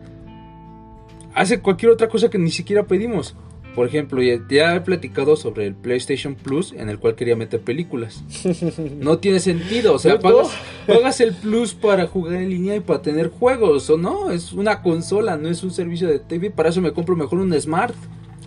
hace 1.33 1.61
cualquier 1.61 1.91
otra 1.91 2.09
cosa 2.09 2.29
que 2.29 2.37
ni 2.37 2.51
siquiera 2.51 2.85
pedimos. 2.85 3.35
Por 3.75 3.87
ejemplo, 3.87 4.21
ya, 4.21 4.75
he 4.75 4.81
platicado 4.81 5.35
sobre 5.35 5.67
el 5.67 5.75
PlayStation 5.75 6.35
Plus 6.35 6.73
en 6.73 6.89
el 6.89 6.99
cual 6.99 7.15
quería 7.15 7.35
meter 7.35 7.61
películas. 7.61 8.23
No 8.99 9.19
tiene 9.19 9.39
sentido, 9.39 9.93
o 9.93 9.99
sea, 9.99 10.19
pagas, 10.19 10.49
pagas, 10.85 11.21
el 11.21 11.33
Plus 11.33 11.73
para 11.73 12.07
jugar 12.07 12.35
en 12.35 12.49
línea 12.49 12.75
y 12.75 12.79
para 12.81 13.01
tener 13.01 13.29
juegos, 13.29 13.89
o 13.89 13.97
no, 13.97 14.31
es 14.31 14.51
una 14.51 14.81
consola, 14.81 15.37
no 15.37 15.49
es 15.49 15.63
un 15.63 15.71
servicio 15.71 16.07
de 16.07 16.19
TV, 16.19 16.51
para 16.51 16.69
eso 16.69 16.81
me 16.81 16.91
compro 16.91 17.15
mejor 17.15 17.39
un 17.39 17.53
Smart. 17.59 17.95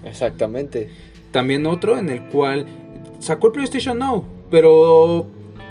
Exactamente. 0.05 0.91
También 1.33 1.67
otro 1.67 1.99
en 1.99 2.09
el 2.11 2.23
cual 2.25 2.67
sacó 3.19 3.49
el 3.49 3.53
PlayStation 3.55 3.99
Now, 3.99 4.25
pero 4.51 5.27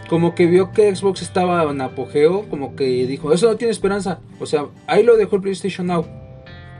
como 0.09 0.35
que 0.35 0.47
vio 0.47 0.71
que 0.71 0.93
Xbox 0.93 1.21
estaba 1.21 1.63
en 1.71 1.79
apogeo, 1.79 2.49
como 2.49 2.75
que 2.75 2.83
dijo, 2.83 3.31
eso 3.31 3.47
no 3.47 3.55
tiene 3.55 3.71
esperanza. 3.71 4.19
O 4.39 4.45
sea, 4.45 4.65
ahí 4.87 5.03
lo 5.03 5.15
dejó 5.15 5.37
el 5.37 5.41
PlayStation 5.43 5.87
Now. 5.87 6.05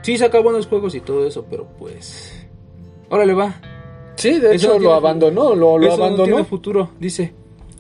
Sí, 0.01 0.17
saca 0.17 0.39
buenos 0.39 0.67
juegos 0.67 0.95
y 0.95 0.99
todo 0.99 1.25
eso, 1.25 1.45
pero 1.49 1.67
pues... 1.77 2.45
Órale 3.09 3.33
va. 3.33 3.61
Sí, 4.15 4.39
de 4.39 4.55
hecho 4.55 4.79
lo 4.79 4.93
abandonó, 4.93 5.55
lo, 5.55 5.77
lo 5.77 5.85
eso 5.85 5.93
abandonó. 5.95 6.17
No 6.17 6.23
tiene 6.25 6.43
futuro, 6.43 6.89
dice. 6.99 7.33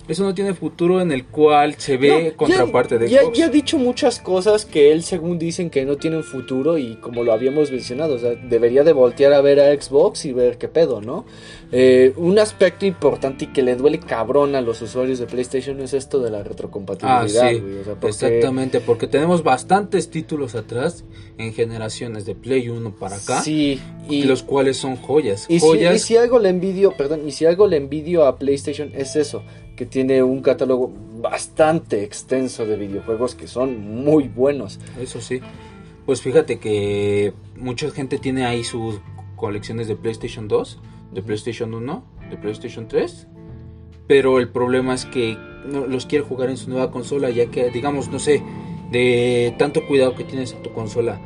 Eso 0.07 0.23
no 0.23 0.33
tiene 0.33 0.53
futuro 0.53 0.99
en 0.99 1.11
el 1.11 1.25
cual 1.25 1.75
se 1.77 1.97
ve 1.97 2.33
contraparte 2.35 2.97
de 2.97 3.07
Xbox. 3.07 3.37
Ya, 3.37 3.45
ha 3.45 3.49
dicho 3.49 3.77
muchas 3.77 4.19
cosas 4.19 4.65
que 4.65 4.91
él 4.91 5.03
según 5.03 5.37
dicen 5.37 5.69
que 5.69 5.85
no 5.85 5.97
tienen 5.97 6.23
futuro 6.23 6.77
y 6.77 6.95
como 6.95 7.23
lo 7.23 7.31
habíamos 7.33 7.71
mencionado, 7.71 8.15
o 8.15 8.19
sea, 8.19 8.31
debería 8.31 8.83
de 8.83 8.93
voltear 8.93 9.33
a 9.33 9.41
ver 9.41 9.59
a 9.59 9.79
Xbox 9.79 10.25
y 10.25 10.33
ver 10.33 10.57
qué 10.57 10.67
pedo, 10.67 11.01
¿no? 11.01 11.25
Eh, 11.71 12.13
un 12.17 12.37
aspecto 12.39 12.85
importante 12.85 13.45
y 13.45 13.47
que 13.47 13.61
le 13.61 13.75
duele 13.75 13.99
cabrón 13.99 14.55
a 14.55 14.61
los 14.61 14.81
usuarios 14.81 15.19
de 15.19 15.27
PlayStation 15.27 15.79
es 15.79 15.93
esto 15.93 16.19
de 16.19 16.29
la 16.29 16.43
retrocompatibilidad. 16.43 17.45
Ah, 17.45 18.07
Exactamente, 18.07 18.81
porque 18.81 19.07
tenemos 19.07 19.43
bastantes 19.43 20.09
títulos 20.09 20.55
atrás 20.55 21.05
en 21.37 21.53
generaciones 21.53 22.25
de 22.25 22.35
Play 22.35 22.69
1 22.69 22.95
para 22.95 23.15
acá. 23.15 23.41
Sí, 23.41 23.79
y 24.09 24.23
los 24.23 24.43
cuales 24.43 24.77
son 24.77 24.97
joyas. 24.97 25.45
Y, 25.47 25.59
joyas. 25.59 25.93
Si, 25.93 25.97
y 25.97 25.99
si 25.99 26.17
algo 26.17 26.39
le 26.39 26.49
envidio, 26.49 26.91
perdón, 26.97 27.27
y 27.27 27.31
si 27.31 27.45
algo 27.45 27.67
le 27.67 27.77
envidio 27.77 28.25
a 28.25 28.37
PlayStation 28.37 28.91
es 28.93 29.15
eso 29.15 29.43
que 29.75 29.85
tiene 29.85 30.21
un 30.23 30.41
catálogo 30.41 30.91
bastante 31.21 32.03
extenso 32.03 32.65
de 32.65 32.75
videojuegos 32.75 33.35
que 33.35 33.47
son 33.47 34.03
muy 34.03 34.27
buenos. 34.27 34.79
Eso 34.99 35.21
sí. 35.21 35.41
Pues 36.05 36.21
fíjate 36.21 36.59
que 36.59 37.33
mucha 37.55 37.89
gente 37.91 38.17
tiene 38.17 38.45
ahí 38.45 38.63
sus 38.63 38.99
colecciones 39.35 39.87
de 39.87 39.95
PlayStation 39.95 40.47
2, 40.47 40.79
de 41.13 41.21
PlayStation 41.21 41.73
1, 41.73 42.03
de 42.29 42.37
PlayStation 42.37 42.87
3. 42.87 43.27
Pero 44.07 44.39
el 44.39 44.49
problema 44.49 44.93
es 44.93 45.05
que 45.05 45.37
no 45.65 45.87
los 45.87 46.05
quiere 46.05 46.25
jugar 46.25 46.49
en 46.49 46.57
su 46.57 46.69
nueva 46.69 46.91
consola, 46.91 47.29
ya 47.29 47.47
que, 47.47 47.69
digamos, 47.69 48.09
no 48.09 48.19
sé, 48.19 48.41
de 48.91 49.55
tanto 49.57 49.87
cuidado 49.87 50.15
que 50.15 50.23
tienes 50.23 50.51
en 50.53 50.63
tu 50.63 50.73
consola, 50.73 51.21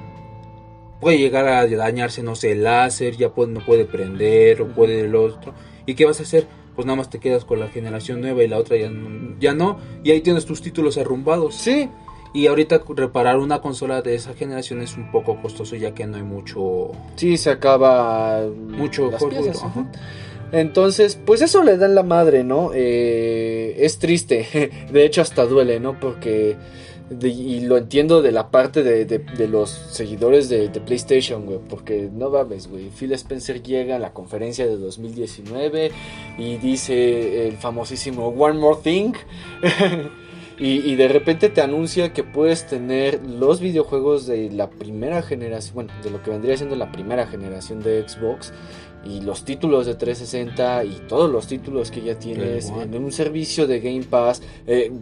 puede 1.00 1.18
llegar 1.18 1.48
a 1.48 1.68
dañarse, 1.68 2.22
no 2.22 2.36
sé, 2.36 2.52
el 2.52 2.64
láser, 2.64 3.16
ya 3.18 3.30
puede, 3.30 3.52
no 3.52 3.60
puede 3.62 3.86
prender 3.86 4.62
o 4.62 4.68
puede 4.68 5.02
el 5.02 5.16
otro. 5.16 5.54
¿Y 5.86 5.96
qué 5.96 6.06
vas 6.06 6.20
a 6.20 6.24
hacer? 6.24 6.48
Pues 6.76 6.86
nada 6.86 6.98
más 6.98 7.10
te 7.10 7.20
quedas 7.20 7.46
con 7.46 7.60
la 7.60 7.68
generación 7.68 8.22
nueva 8.22 8.44
y 8.44 8.48
la 8.48 8.58
otra 8.58 8.78
ya 8.78 8.90
no, 8.90 9.36
ya 9.40 9.54
no. 9.54 9.80
Y 10.04 10.12
ahí 10.12 10.22
tienes 10.22 10.46
tus 10.46 10.62
títulos 10.62 10.98
arrumbados. 10.98 11.56
Sí, 11.56 11.90
Y 12.34 12.48
ahorita 12.48 12.82
reparar 12.90 13.38
una 13.38 13.62
consola 13.62 14.02
de 14.02 14.16
esa 14.16 14.34
generación 14.34 14.82
es 14.82 14.98
un 14.98 15.12
poco 15.12 15.42
costoso 15.42 15.76
ya 15.78 15.94
que 15.94 16.06
no 16.06 16.18
hay 16.18 16.24
mucho... 16.24 16.92
sí, 17.16 17.38
se 17.38 17.50
acaba 17.50 18.42
Mucho 18.46 19.10
las 19.10 19.24
piezas, 19.24 19.64
ajá. 19.64 19.90
Entonces, 20.52 21.20
pues 21.26 21.42
eso 21.42 21.64
le 21.64 21.78
da 21.78 21.86
en 21.86 21.96
la 21.96 22.04
madre, 22.04 22.44
¿no? 22.44 22.72
Eh, 22.74 23.76
es 23.80 24.00
triste, 24.00 24.88
de 24.92 25.06
hecho 25.06 25.22
hasta 25.22 25.46
duele, 25.46 25.80
¿no? 25.80 26.00
Porque, 26.00 26.56
de- 27.10 27.30
y 27.30 27.60
lo 27.62 27.78
entiendo 27.78 28.22
de 28.22 28.32
la 28.32 28.50
parte 28.50 28.84
de, 28.84 29.06
de- 29.06 29.20
de 29.20 29.48
los 29.48 29.70
seguidores 29.70 30.50
de, 30.50 30.70
PlayStation, 30.70 31.46
güey, 31.46 31.60
porque 31.70 32.10
no 32.14 32.30
mames, 32.30 32.68
güey, 32.68 32.90
Phil 32.90 33.12
Spencer 33.14 33.62
llega 33.62 33.96
a 33.98 34.00
la 34.00 34.12
conferencia 34.14 34.66
de 34.68 34.78
2019 34.78 35.92
y 36.38 36.58
dice 36.58 37.48
el 37.48 37.58
famosísimo 37.58 38.28
One 38.30 38.60
More 38.60 38.80
Thing. 38.84 39.14
Y, 40.58 40.90
y 40.90 40.96
de 40.96 41.10
repente 41.10 41.50
te 41.50 41.60
anuncia 41.60 42.14
que 42.14 42.24
puedes 42.24 42.66
tener 42.66 43.20
los 43.28 43.60
videojuegos 43.60 44.26
de 44.26 44.50
la 44.52 44.70
primera 44.70 45.22
generación, 45.22 45.76
bueno, 45.76 45.92
de 46.02 46.10
lo 46.10 46.24
que 46.24 46.32
vendría 46.32 46.56
siendo 46.56 46.78
la 46.78 46.94
primera 46.94 47.28
generación 47.28 47.84
de 47.84 48.08
Xbox 48.08 48.54
y 49.04 49.20
los 49.20 49.44
títulos 49.44 49.86
de 49.86 49.96
360 49.96 50.86
y 50.86 51.02
todos 51.10 51.30
los 51.30 51.48
títulos 51.48 51.92
que 51.92 52.04
ya 52.04 52.18
tienes 52.18 52.72
en 52.82 52.96
un 53.04 53.12
servicio 53.12 53.68
de 53.68 53.82
Game 53.82 54.04
Pass, 54.04 54.42
eh, 54.66 54.94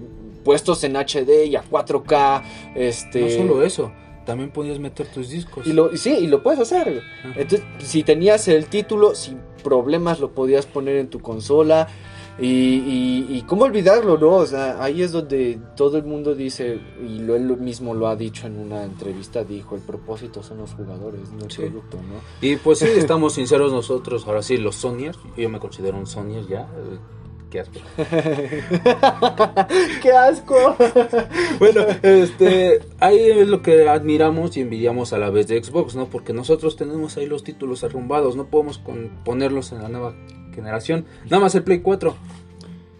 puestos 0.44 0.84
en 0.84 0.96
HD 0.96 1.46
y 1.48 1.56
a 1.56 1.64
4K, 1.64 2.44
este... 2.76 3.22
No 3.22 3.30
solo 3.30 3.64
eso, 3.64 3.92
también 4.26 4.52
podías 4.52 4.80
meter 4.80 5.08
tus 5.08 5.30
discos. 5.30 5.66
Y 5.68 5.74
lo, 5.74 5.96
sí, 5.98 6.12
y 6.12 6.28
lo 6.28 6.44
puedes 6.44 6.60
hacer. 6.60 7.02
Ajá. 7.20 7.34
Entonces, 7.36 7.66
si 7.80 8.04
tenías 8.04 8.48
el 8.48 8.68
título, 8.68 9.16
sin 9.16 9.40
problemas 9.64 10.20
lo 10.20 10.32
podías 10.32 10.66
poner 10.66 10.98
en 10.98 11.08
tu 11.10 11.20
consola. 11.20 11.88
Y, 12.40 12.48
y, 12.48 13.28
y 13.30 13.42
cómo 13.44 13.66
olvidarlo, 13.66 14.18
¿no? 14.18 14.38
O 14.38 14.46
sea, 14.48 14.84
ahí 14.84 15.04
es 15.04 15.12
donde 15.12 15.60
todo 15.76 15.98
el 16.00 16.04
mundo 16.04 16.34
dice, 16.34 16.80
y 17.08 17.20
lo, 17.20 17.36
él 17.36 17.58
mismo 17.58 17.94
lo 17.94 18.08
ha 18.08 18.16
dicho 18.16 18.48
en 18.48 18.58
una 18.58 18.84
entrevista, 18.84 19.44
dijo, 19.44 19.76
el 19.76 19.82
propósito 19.84 20.42
son 20.42 20.58
los 20.58 20.74
jugadores, 20.74 21.32
no 21.32 21.46
el 21.46 21.52
Sí. 21.52 21.62
producto, 21.62 21.98
¿no? 21.98 22.16
Y 22.42 22.56
pues 22.56 22.80
sí, 22.80 22.88
estamos 22.98 23.34
sinceros 23.34 23.72
nosotros, 23.72 24.26
ahora 24.26 24.42
sí, 24.42 24.58
los 24.58 24.74
Sonyers, 24.78 25.20
yo 25.38 25.48
me 25.48 25.60
considero 25.60 25.96
un 25.96 26.08
Sonyer 26.08 26.48
ya, 26.48 26.62
eh, 26.62 26.98
qué 27.54 27.60
asco. 27.60 27.80
¡Qué 30.02 30.12
asco! 30.12 30.76
Bueno, 31.60 31.82
este, 32.02 32.80
ahí 33.00 33.20
es 33.30 33.48
lo 33.48 33.62
que 33.62 33.88
admiramos 33.88 34.58
y 34.58 34.62
envidiamos 34.62 35.14
a 35.14 35.18
la 35.20 35.30
vez 35.30 35.48
de 35.48 35.64
Xbox, 35.64 35.96
¿no? 35.96 36.08
Porque 36.08 36.34
nosotros 36.34 36.76
tenemos 36.76 37.16
ahí 37.18 37.28
los 37.28 37.44
títulos 37.44 37.84
arrumbados, 37.84 38.36
no 38.36 38.46
podemos 38.48 38.80
con- 38.80 39.10
ponerlos 39.24 39.72
en 39.72 39.82
la 39.84 39.90
nueva 39.90 40.16
generación, 40.54 41.06
nada 41.26 41.40
más 41.42 41.56
el 41.56 41.64
Play 41.64 41.80
4. 41.80 42.16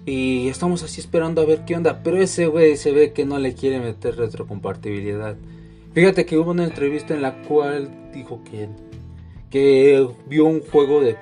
Y 0.06 0.48
estamos 0.50 0.84
así 0.84 1.00
esperando 1.02 1.42
a 1.42 1.46
ver 1.46 1.64
qué 1.66 1.76
onda, 1.76 2.02
pero 2.04 2.18
ese 2.22 2.46
güey 2.48 2.78
se 2.78 2.92
ve 2.92 3.12
que 3.14 3.26
no 3.26 3.40
le 3.40 3.54
quiere 3.56 3.80
meter 3.80 4.16
retrocompatibilidad. 4.18 5.36
Fíjate 5.94 6.26
que 6.26 6.38
hubo 6.38 6.52
una 6.52 6.66
entrevista 6.66 7.14
en 7.14 7.22
la 7.22 7.42
cual 7.44 7.90
dijo 8.14 8.42
que, 8.44 8.68
que 9.50 10.06
vio 10.28 10.46
un 10.46 10.62
juego 10.62 11.02
de- 11.02 11.16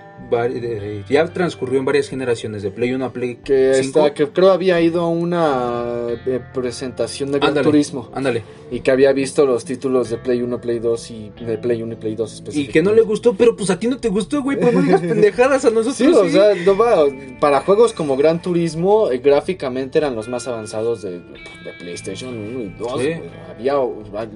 ya 1.10 1.26
transcurrió 1.34 1.80
en 1.80 1.86
varias 1.86 2.08
generaciones, 2.10 2.64
de 2.64 2.72
Play 2.72 2.94
1 2.94 3.06
a 3.06 3.14
Play 3.14 3.36
Que, 3.44 3.74
5. 3.76 4.00
está, 4.00 4.14
que 4.14 4.28
creo 4.28 4.52
había 4.52 4.80
ido 4.82 5.02
a 5.02 5.08
una 5.08 6.08
eh, 6.26 6.40
presentación 6.54 7.32
de 7.32 7.40
Gran 7.40 7.50
Ándale, 7.50 7.66
Turismo 7.66 8.10
Ándale. 8.14 8.44
y 8.72 8.80
que 8.82 8.92
había 8.92 9.12
visto 9.14 9.46
los 9.46 9.66
títulos 9.66 10.10
de 10.10 10.18
Play 10.18 10.42
1, 10.42 10.62
Play 10.62 10.80
2 10.80 11.12
y 11.12 11.30
de 11.46 11.58
Play 11.58 11.82
1 11.82 11.94
y 11.94 11.96
Play 11.96 12.16
2 12.16 12.44
Y 12.54 12.68
que 12.68 12.82
no 12.82 12.94
le 12.94 13.02
gustó, 13.02 13.34
pero 13.34 13.56
pues 13.56 13.70
a 13.70 13.80
ti 13.80 13.88
no 13.88 13.98
te 13.98 14.10
gustó, 14.10 14.42
güey, 14.42 14.60
pues 14.60 14.74
no 14.74 14.82
digas 14.82 15.02
pendejadas 15.02 15.66
a 15.66 15.70
nosotros. 15.70 15.98
Sí, 15.98 16.08
o 16.08 16.30
sea, 16.30 16.56
no 16.66 16.78
va, 16.78 17.06
para 17.40 17.62
juegos 17.62 17.94
como 17.94 18.16
Gran 18.18 18.42
Turismo, 18.42 19.12
eh, 19.12 19.18
gráficamente 19.18 19.98
eran 19.98 20.16
los 20.16 20.28
más 20.28 20.48
avanzados 20.48 21.02
de, 21.02 21.20
de 21.20 21.74
PlayStation 21.80 22.38
1 22.38 22.60
y 22.62 22.70
2. 22.78 23.02
Sí. 23.02 23.08
güey. 23.08 23.22
Había, 23.50 23.76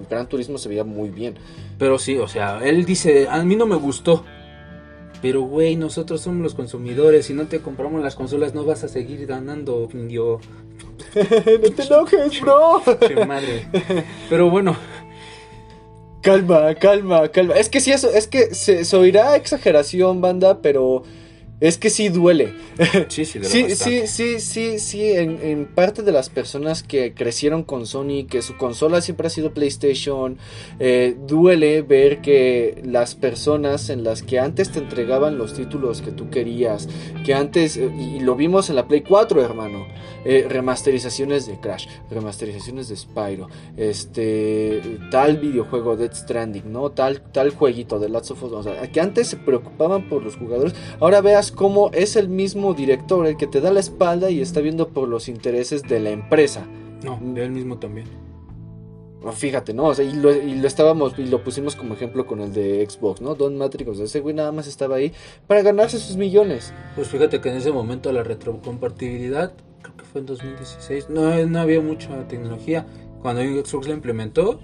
Gran 0.10 0.28
Turismo 0.28 0.58
se 0.58 0.70
veía 0.70 0.84
muy 0.84 1.10
bien. 1.10 1.36
Pero 1.78 2.00
sí, 2.00 2.18
o 2.18 2.28
sea, 2.28 2.60
él 2.64 2.86
dice, 2.86 3.28
a 3.30 3.44
mí 3.44 3.56
no 3.56 3.66
me 3.66 3.76
gustó. 3.76 4.24
Pero, 5.26 5.42
güey, 5.42 5.76
nosotros 5.76 6.22
somos 6.22 6.44
los 6.44 6.54
consumidores. 6.54 7.26
Si 7.26 7.34
no 7.34 7.48
te 7.48 7.60
compramos 7.60 8.00
las 8.04 8.14
consolas, 8.14 8.54
no 8.54 8.64
vas 8.64 8.84
a 8.84 8.88
seguir 8.88 9.26
ganando, 9.26 9.90
indio. 9.92 10.40
no 11.16 11.72
te 11.72 11.82
enojes, 11.82 12.42
bro. 12.42 12.84
Che 13.00 13.26
madre. 13.26 13.68
Pero 14.30 14.52
bueno, 14.52 14.78
Calma, 16.22 16.76
calma, 16.76 17.28
calma. 17.30 17.56
Es 17.56 17.70
que 17.70 17.80
sí, 17.80 17.92
eso, 17.92 18.12
es 18.12 18.28
que 18.28 18.54
se, 18.54 18.86
se 18.86 18.96
oirá 18.96 19.36
exageración, 19.36 20.22
banda, 20.22 20.62
pero 20.62 21.02
es 21.60 21.78
que 21.78 21.90
sí 21.90 22.10
duele. 22.10 22.54
sí, 23.08 23.26
sí, 23.26 23.40
de 23.40 23.46
Sí, 23.50 23.64
bastante. 23.64 24.08
sí, 24.08 24.08
sí, 24.08 24.40
sí, 24.40 24.80
sí, 24.80 25.12
en, 25.12 25.40
en 25.42 25.66
parte 25.66 26.04
de 26.04 26.12
las 26.12 26.30
personas 26.30 26.84
que 26.84 27.14
crecieron 27.14 27.64
con 27.64 27.86
Sony, 27.86 28.26
que 28.30 28.42
su 28.42 28.58
consola 28.58 29.02
siempre 29.02 29.28
ha 29.28 29.30
sido 29.30 29.54
PlayStation, 29.54 30.38
eh, 30.80 31.16
duele 31.28 31.82
ver 31.82 32.22
que 32.22 32.82
las 32.86 33.16
personas 33.16 33.90
en 33.90 34.04
las 34.04 34.22
que 34.24 34.40
antes 34.40 34.72
te 34.72 34.80
entregaban 34.80 35.38
los 35.38 35.54
títulos 35.54 36.02
que 36.02 36.12
tú 36.12 36.30
querías, 36.30 36.88
que 37.26 37.34
antes, 37.34 37.78
eh, 37.78 37.92
y, 37.98 38.16
y 38.16 38.20
lo 38.20 38.36
vimos 38.36 38.70
en 38.70 38.76
la 38.76 38.88
Play 38.88 39.02
4, 39.02 39.42
hermano, 39.42 39.86
eh, 40.26 40.48
remasterizaciones 40.50 41.46
de 41.46 41.60
Crash, 41.60 41.88
remasterizaciones 42.10 42.90
de 42.90 42.96
Spyro, 42.96 43.48
este, 43.78 44.82
tal 45.12 45.38
videojuego 45.38 45.96
Dead 45.96 46.14
Stranding, 46.14 46.72
¿no? 46.72 46.90
Tal, 46.92 47.22
tal 47.22 47.52
jueguito 47.52 48.00
de 48.00 48.10
Last 48.10 48.32
of 48.32 48.44
Us, 48.44 48.52
o 48.52 48.64
sea, 48.64 48.92
que 48.92 49.00
antes 49.00 49.28
se 49.28 49.38
preocupaban 49.38 50.10
por 50.10 50.24
los 50.24 50.36
jugadores, 50.36 50.74
ahora 51.00 51.22
veas 51.22 51.45
cómo 51.52 51.90
es 51.94 52.16
el 52.16 52.30
mismo 52.30 52.74
director 52.74 53.26
el 53.28 53.38
que 53.38 53.48
te 53.48 53.62
da 53.62 53.72
la 53.72 53.80
espalda 53.80 54.30
y 54.30 54.42
está 54.42 54.62
viendo 54.62 54.90
por 54.90 55.08
los 55.08 55.28
intereses 55.28 55.84
de 55.84 56.00
la 56.00 56.12
empresa. 56.12 56.66
No, 57.04 57.20
de 57.22 57.44
él 57.44 57.52
mismo 57.52 57.78
también. 57.78 58.08
Fíjate, 59.34 59.74
¿no? 59.74 59.86
O 59.86 59.94
sea, 59.96 60.06
y 60.06 60.14
lo, 60.14 60.32
y 60.32 60.56
lo 60.56 60.68
estábamos, 60.68 61.18
y 61.18 61.26
lo 61.26 61.44
pusimos 61.44 61.76
como 61.76 61.96
ejemplo 61.96 62.28
con 62.28 62.42
el 62.42 62.54
de 62.54 62.86
Xbox, 62.88 63.22
¿no? 63.22 63.34
Don 63.34 63.58
Matrix, 63.58 63.90
o 63.90 63.96
sea, 63.96 64.06
ese 64.06 64.20
güey 64.20 64.36
nada 64.36 64.52
más 64.52 64.68
estaba 64.68 64.98
ahí 64.98 65.14
para 65.48 65.64
ganarse 65.64 65.98
sus 65.98 66.16
millones. 66.16 66.74
Pues 66.96 67.08
fíjate 67.08 67.42
que 67.42 67.50
en 67.50 67.58
ese 67.58 67.72
momento 67.72 68.12
la 68.12 68.24
retrocompatibilidad, 68.24 69.54
creo 69.82 69.98
que 69.98 70.06
fue 70.06 70.22
en 70.22 70.28
2016, 70.28 71.10
no, 71.10 71.46
no 71.48 71.60
había 71.60 71.82
mucha 71.82 72.28
tecnología. 72.28 72.86
Cuando 73.22 73.42
Xbox 73.42 73.88
la 73.88 73.96
implementó, 73.96 74.60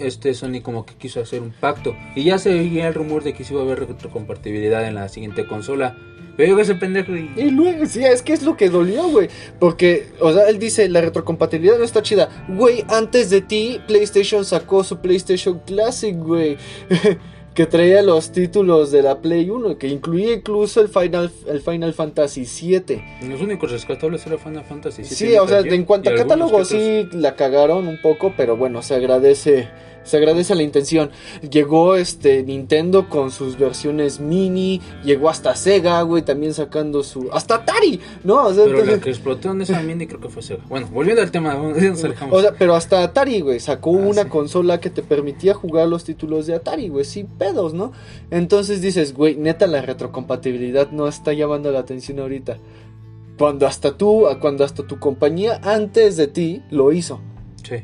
este 0.00 0.34
Sony 0.34 0.62
como 0.62 0.86
que 0.86 0.94
quiso 0.94 1.20
hacer 1.20 1.42
un 1.42 1.52
pacto. 1.52 1.94
Y 2.14 2.24
ya 2.24 2.38
se 2.38 2.52
veía 2.52 2.88
el 2.88 2.94
rumor 2.94 3.22
de 3.22 3.34
que 3.34 3.44
sí 3.44 3.52
iba 3.52 3.62
a 3.62 3.64
haber 3.64 3.80
retrocompatibilidad 3.80 4.86
en 4.88 4.94
la 4.94 5.08
siguiente 5.08 5.46
consola. 5.46 5.96
Pero 6.36 6.56
yo 6.56 6.60
ese 6.60 6.74
pendejo 6.74 7.16
y... 7.16 7.30
Y 7.36 7.50
luego, 7.50 7.86
sí, 7.86 8.04
es 8.04 8.22
que 8.22 8.32
es 8.32 8.42
lo 8.42 8.56
que 8.56 8.68
dolió, 8.68 9.08
güey. 9.08 9.28
Porque, 9.58 10.08
o 10.20 10.32
sea, 10.32 10.48
él 10.48 10.58
dice, 10.58 10.88
la 10.88 11.00
retrocompatibilidad 11.00 11.78
no 11.78 11.84
está 11.84 12.02
chida. 12.02 12.28
Güey, 12.48 12.84
antes 12.88 13.30
de 13.30 13.40
ti, 13.40 13.80
PlayStation 13.86 14.44
sacó 14.44 14.84
su 14.84 14.98
PlayStation 14.98 15.60
Classic, 15.66 16.16
güey. 16.16 16.56
que 17.54 17.66
traía 17.66 18.02
los 18.02 18.30
títulos 18.32 18.90
de 18.90 19.02
la 19.02 19.20
Play 19.20 19.50
1, 19.50 19.76
que 19.76 19.88
incluía 19.88 20.32
incluso 20.32 20.80
el 20.80 20.88
Final, 20.88 21.30
el 21.46 21.60
Final 21.60 21.92
Fantasy 21.92 22.46
7. 22.46 23.04
Los 23.28 23.40
únicos 23.40 23.70
rescatables 23.70 24.26
era 24.26 24.38
Final 24.38 24.64
Fantasy. 24.64 25.02
VII, 25.02 25.10
Sí, 25.10 25.36
o 25.36 25.48
sea, 25.48 25.60
en 25.60 25.84
cuanto 25.84 26.10
a 26.10 26.14
catálogo 26.14 26.64
sí 26.64 27.08
la 27.12 27.34
cagaron 27.34 27.88
un 27.88 28.00
poco, 28.00 28.32
pero 28.36 28.56
bueno, 28.56 28.82
se 28.82 28.94
agradece, 28.94 29.68
se 30.02 30.16
agradece 30.16 30.54
la 30.54 30.62
intención. 30.62 31.10
Llegó 31.48 31.96
este 31.96 32.42
Nintendo 32.42 33.08
con 33.08 33.30
sus 33.30 33.58
versiones 33.58 34.20
mini, 34.20 34.80
llegó 35.04 35.28
hasta 35.28 35.54
Sega, 35.54 36.00
güey, 36.02 36.22
también 36.22 36.54
sacando 36.54 37.02
su 37.02 37.28
hasta 37.32 37.56
Atari, 37.56 38.00
¿no? 38.24 38.44
O 38.46 38.52
sea, 38.54 38.64
Pero 38.64 38.84
la 38.84 38.98
que 39.00 39.10
explotó 39.10 39.50
en 39.52 39.62
esa 39.62 39.80
mini 39.82 40.06
creo 40.06 40.20
que 40.20 40.28
fue 40.28 40.42
Sega. 40.42 40.64
Bueno, 40.68 40.88
volviendo 40.92 41.22
al 41.22 41.30
tema, 41.30 41.54
ya 41.80 41.90
nos 41.90 42.02
alejamos. 42.04 42.38
o 42.38 42.40
sea, 42.40 42.52
pero 42.58 42.74
hasta 42.74 43.02
Atari, 43.02 43.40
güey, 43.40 43.60
sacó 43.60 43.90
Ah, 43.90 44.06
una 44.06 44.22
sí. 44.24 44.28
consola 44.28 44.80
que 44.80 44.90
te 44.90 45.02
permitía 45.02 45.54
jugar 45.54 45.88
los 45.88 46.04
títulos 46.04 46.46
de 46.46 46.54
Atari, 46.54 46.88
güey, 46.88 47.04
sin 47.04 47.26
pedos, 47.26 47.74
¿no? 47.74 47.92
Entonces 48.30 48.80
dices, 48.80 49.14
güey, 49.14 49.36
neta 49.36 49.66
la 49.66 49.82
retrocompatibilidad 49.82 50.90
no 50.90 51.08
está 51.08 51.32
llamando 51.32 51.70
la 51.72 51.80
atención 51.80 52.18
ahorita. 52.20 52.56
Cuando 53.38 53.66
hasta 53.66 53.96
tú, 53.96 54.26
cuando 54.40 54.64
hasta 54.64 54.86
tu 54.86 54.98
compañía 54.98 55.60
antes 55.62 56.16
de 56.16 56.26
ti 56.26 56.62
lo 56.70 56.92
hizo. 56.92 57.20
Sí. 57.62 57.76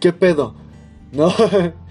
¿Qué 0.00 0.12
pedo? 0.12 0.54
¿No? 1.16 1.32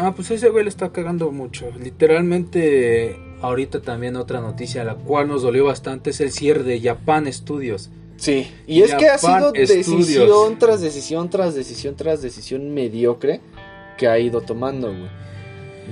Ah, 0.00 0.12
pues 0.16 0.30
ese 0.32 0.48
güey 0.48 0.64
le 0.64 0.70
está 0.70 0.90
cagando 0.90 1.30
mucho. 1.30 1.70
Literalmente, 1.78 3.16
ahorita 3.40 3.82
también 3.82 4.16
otra 4.16 4.40
noticia, 4.40 4.82
la 4.82 4.96
cual 4.96 5.28
nos 5.28 5.42
dolió 5.42 5.66
bastante, 5.66 6.10
es 6.10 6.20
el 6.20 6.32
cierre 6.32 6.64
de 6.64 6.80
Japan 6.80 7.32
Studios. 7.32 7.90
Sí, 8.16 8.50
y 8.66 8.82
es 8.82 8.94
que 8.94 9.08
ha 9.08 9.18
sido 9.18 9.52
decisión 9.52 10.02
Studios. 10.02 10.58
tras 10.58 10.80
decisión 10.80 11.28
tras 11.28 11.54
decisión 11.54 11.94
tras 11.94 12.22
decisión 12.22 12.72
mediocre 12.72 13.42
que 13.98 14.08
ha 14.08 14.18
ido 14.18 14.40
tomando, 14.40 14.88
güey. 14.88 15.10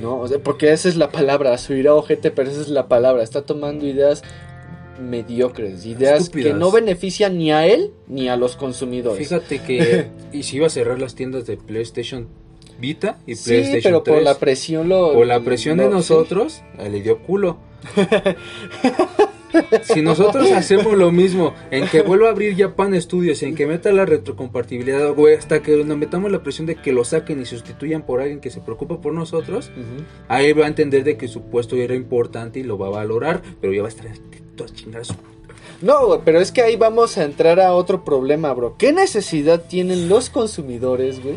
¿No? 0.01 0.19
O 0.19 0.27
sea, 0.27 0.39
porque 0.39 0.73
esa 0.73 0.89
es 0.89 0.97
la 0.97 1.13
palabra, 1.13 1.57
su 1.59 1.75
ojete, 1.89 2.31
pero 2.31 2.51
esa 2.51 2.63
es 2.63 2.69
la 2.69 2.89
palabra. 2.89 3.23
Está 3.23 3.43
tomando 3.43 3.87
ideas 3.87 4.23
mediocres, 5.01 5.87
ideas 5.87 6.23
Estúpidas. 6.23 6.53
que 6.53 6.59
no 6.59 6.71
benefician 6.73 7.39
ni 7.39 7.53
a 7.53 7.67
él 7.67 7.93
ni 8.09 8.29
a 8.29 8.37
los 8.37 8.57
consumidores. 8.57 9.29
Fíjate 9.29 9.61
que 9.61 10.09
y 10.33 10.43
si 10.43 10.57
iba 10.57 10.67
a 10.67 10.71
cerrar 10.71 10.99
las 10.99 11.15
tiendas 11.15 11.47
de 11.47 11.57
PlayStation 11.57 12.27
Vita 12.79 13.19
y 13.27 13.35
sí, 13.37 13.51
PlayStation 13.51 13.83
pero 13.93 14.03
3. 14.03 14.15
por 14.17 14.23
la 14.25 14.39
presión 14.39 14.89
lo... 14.89 15.13
Por 15.13 15.27
la 15.27 15.41
presión 15.41 15.79
de 15.79 15.85
lo- 15.85 15.91
sí. 15.91 15.97
nosotros, 15.97 16.63
a 16.79 16.87
él 16.87 16.93
le 16.93 17.03
dio 17.03 17.19
culo. 17.21 17.57
si 19.83 20.03
nosotros 20.03 20.51
hacemos 20.53 20.95
lo 20.95 21.13
mismo, 21.13 21.55
en 21.71 21.87
que 21.89 22.03
vuelva 22.03 22.29
a 22.29 22.31
abrir 22.33 22.57
Japan 22.57 23.01
Studios, 23.01 23.43
en 23.43 23.55
que 23.55 23.67
meta 23.67 23.93
la 23.93 24.05
retrocompatibilidad, 24.05 25.13
güey, 25.15 25.35
hasta 25.37 25.63
que 25.63 25.85
nos 25.85 25.97
metamos 25.97 26.33
la 26.33 26.43
presión 26.43 26.67
de 26.67 26.75
que 26.77 26.93
lo 26.93 27.05
saquen 27.05 27.41
y 27.41 27.45
sustituyan 27.45 28.03
por 28.03 28.21
alguien 28.21 28.41
que 28.41 28.51
se 28.51 28.61
preocupa 28.61 29.01
por 29.01 29.13
nosotros, 29.13 29.71
ahí 30.29 30.53
va 30.53 30.65
a 30.65 30.69
entender 30.69 31.05
de 31.05 31.17
que 31.17 31.29
su 31.29 31.43
puesto 31.43 31.77
era 31.77 31.95
importante 31.95 32.59
y 32.61 32.63
lo 32.65 32.79
va 32.79 32.89
a 32.89 32.91
valorar, 32.91 33.43
pero 33.61 33.73
ya 33.73 33.83
va 33.83 33.89
a 33.89 33.91
estar 33.91 34.07
todas 34.57 34.75
chingadas. 34.75 35.15
No, 35.83 36.23
pero 36.25 36.41
es 36.41 36.51
que 36.51 36.63
ahí 36.63 36.77
vamos 36.77 37.19
a 37.19 37.25
entrar 37.25 37.61
a 37.61 37.75
otro 37.75 38.05
problema, 38.05 38.53
bro. 38.55 38.77
¿Qué 38.79 38.93
necesidad 38.93 39.63
tienen 39.69 40.09
los 40.09 40.31
consumidores, 40.31 41.23
güey? 41.23 41.37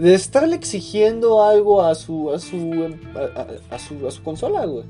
De 0.00 0.14
estarle 0.14 0.56
exigiendo 0.56 1.42
algo 1.42 1.82
a 1.82 1.94
su 1.94 2.30
a 2.32 2.38
su 2.38 2.88
a, 3.14 3.40
a- 3.40 3.74
a 3.74 3.78
su 3.78 4.06
a 4.06 4.10
su 4.10 4.22
consola, 4.22 4.64
güey. 4.66 4.84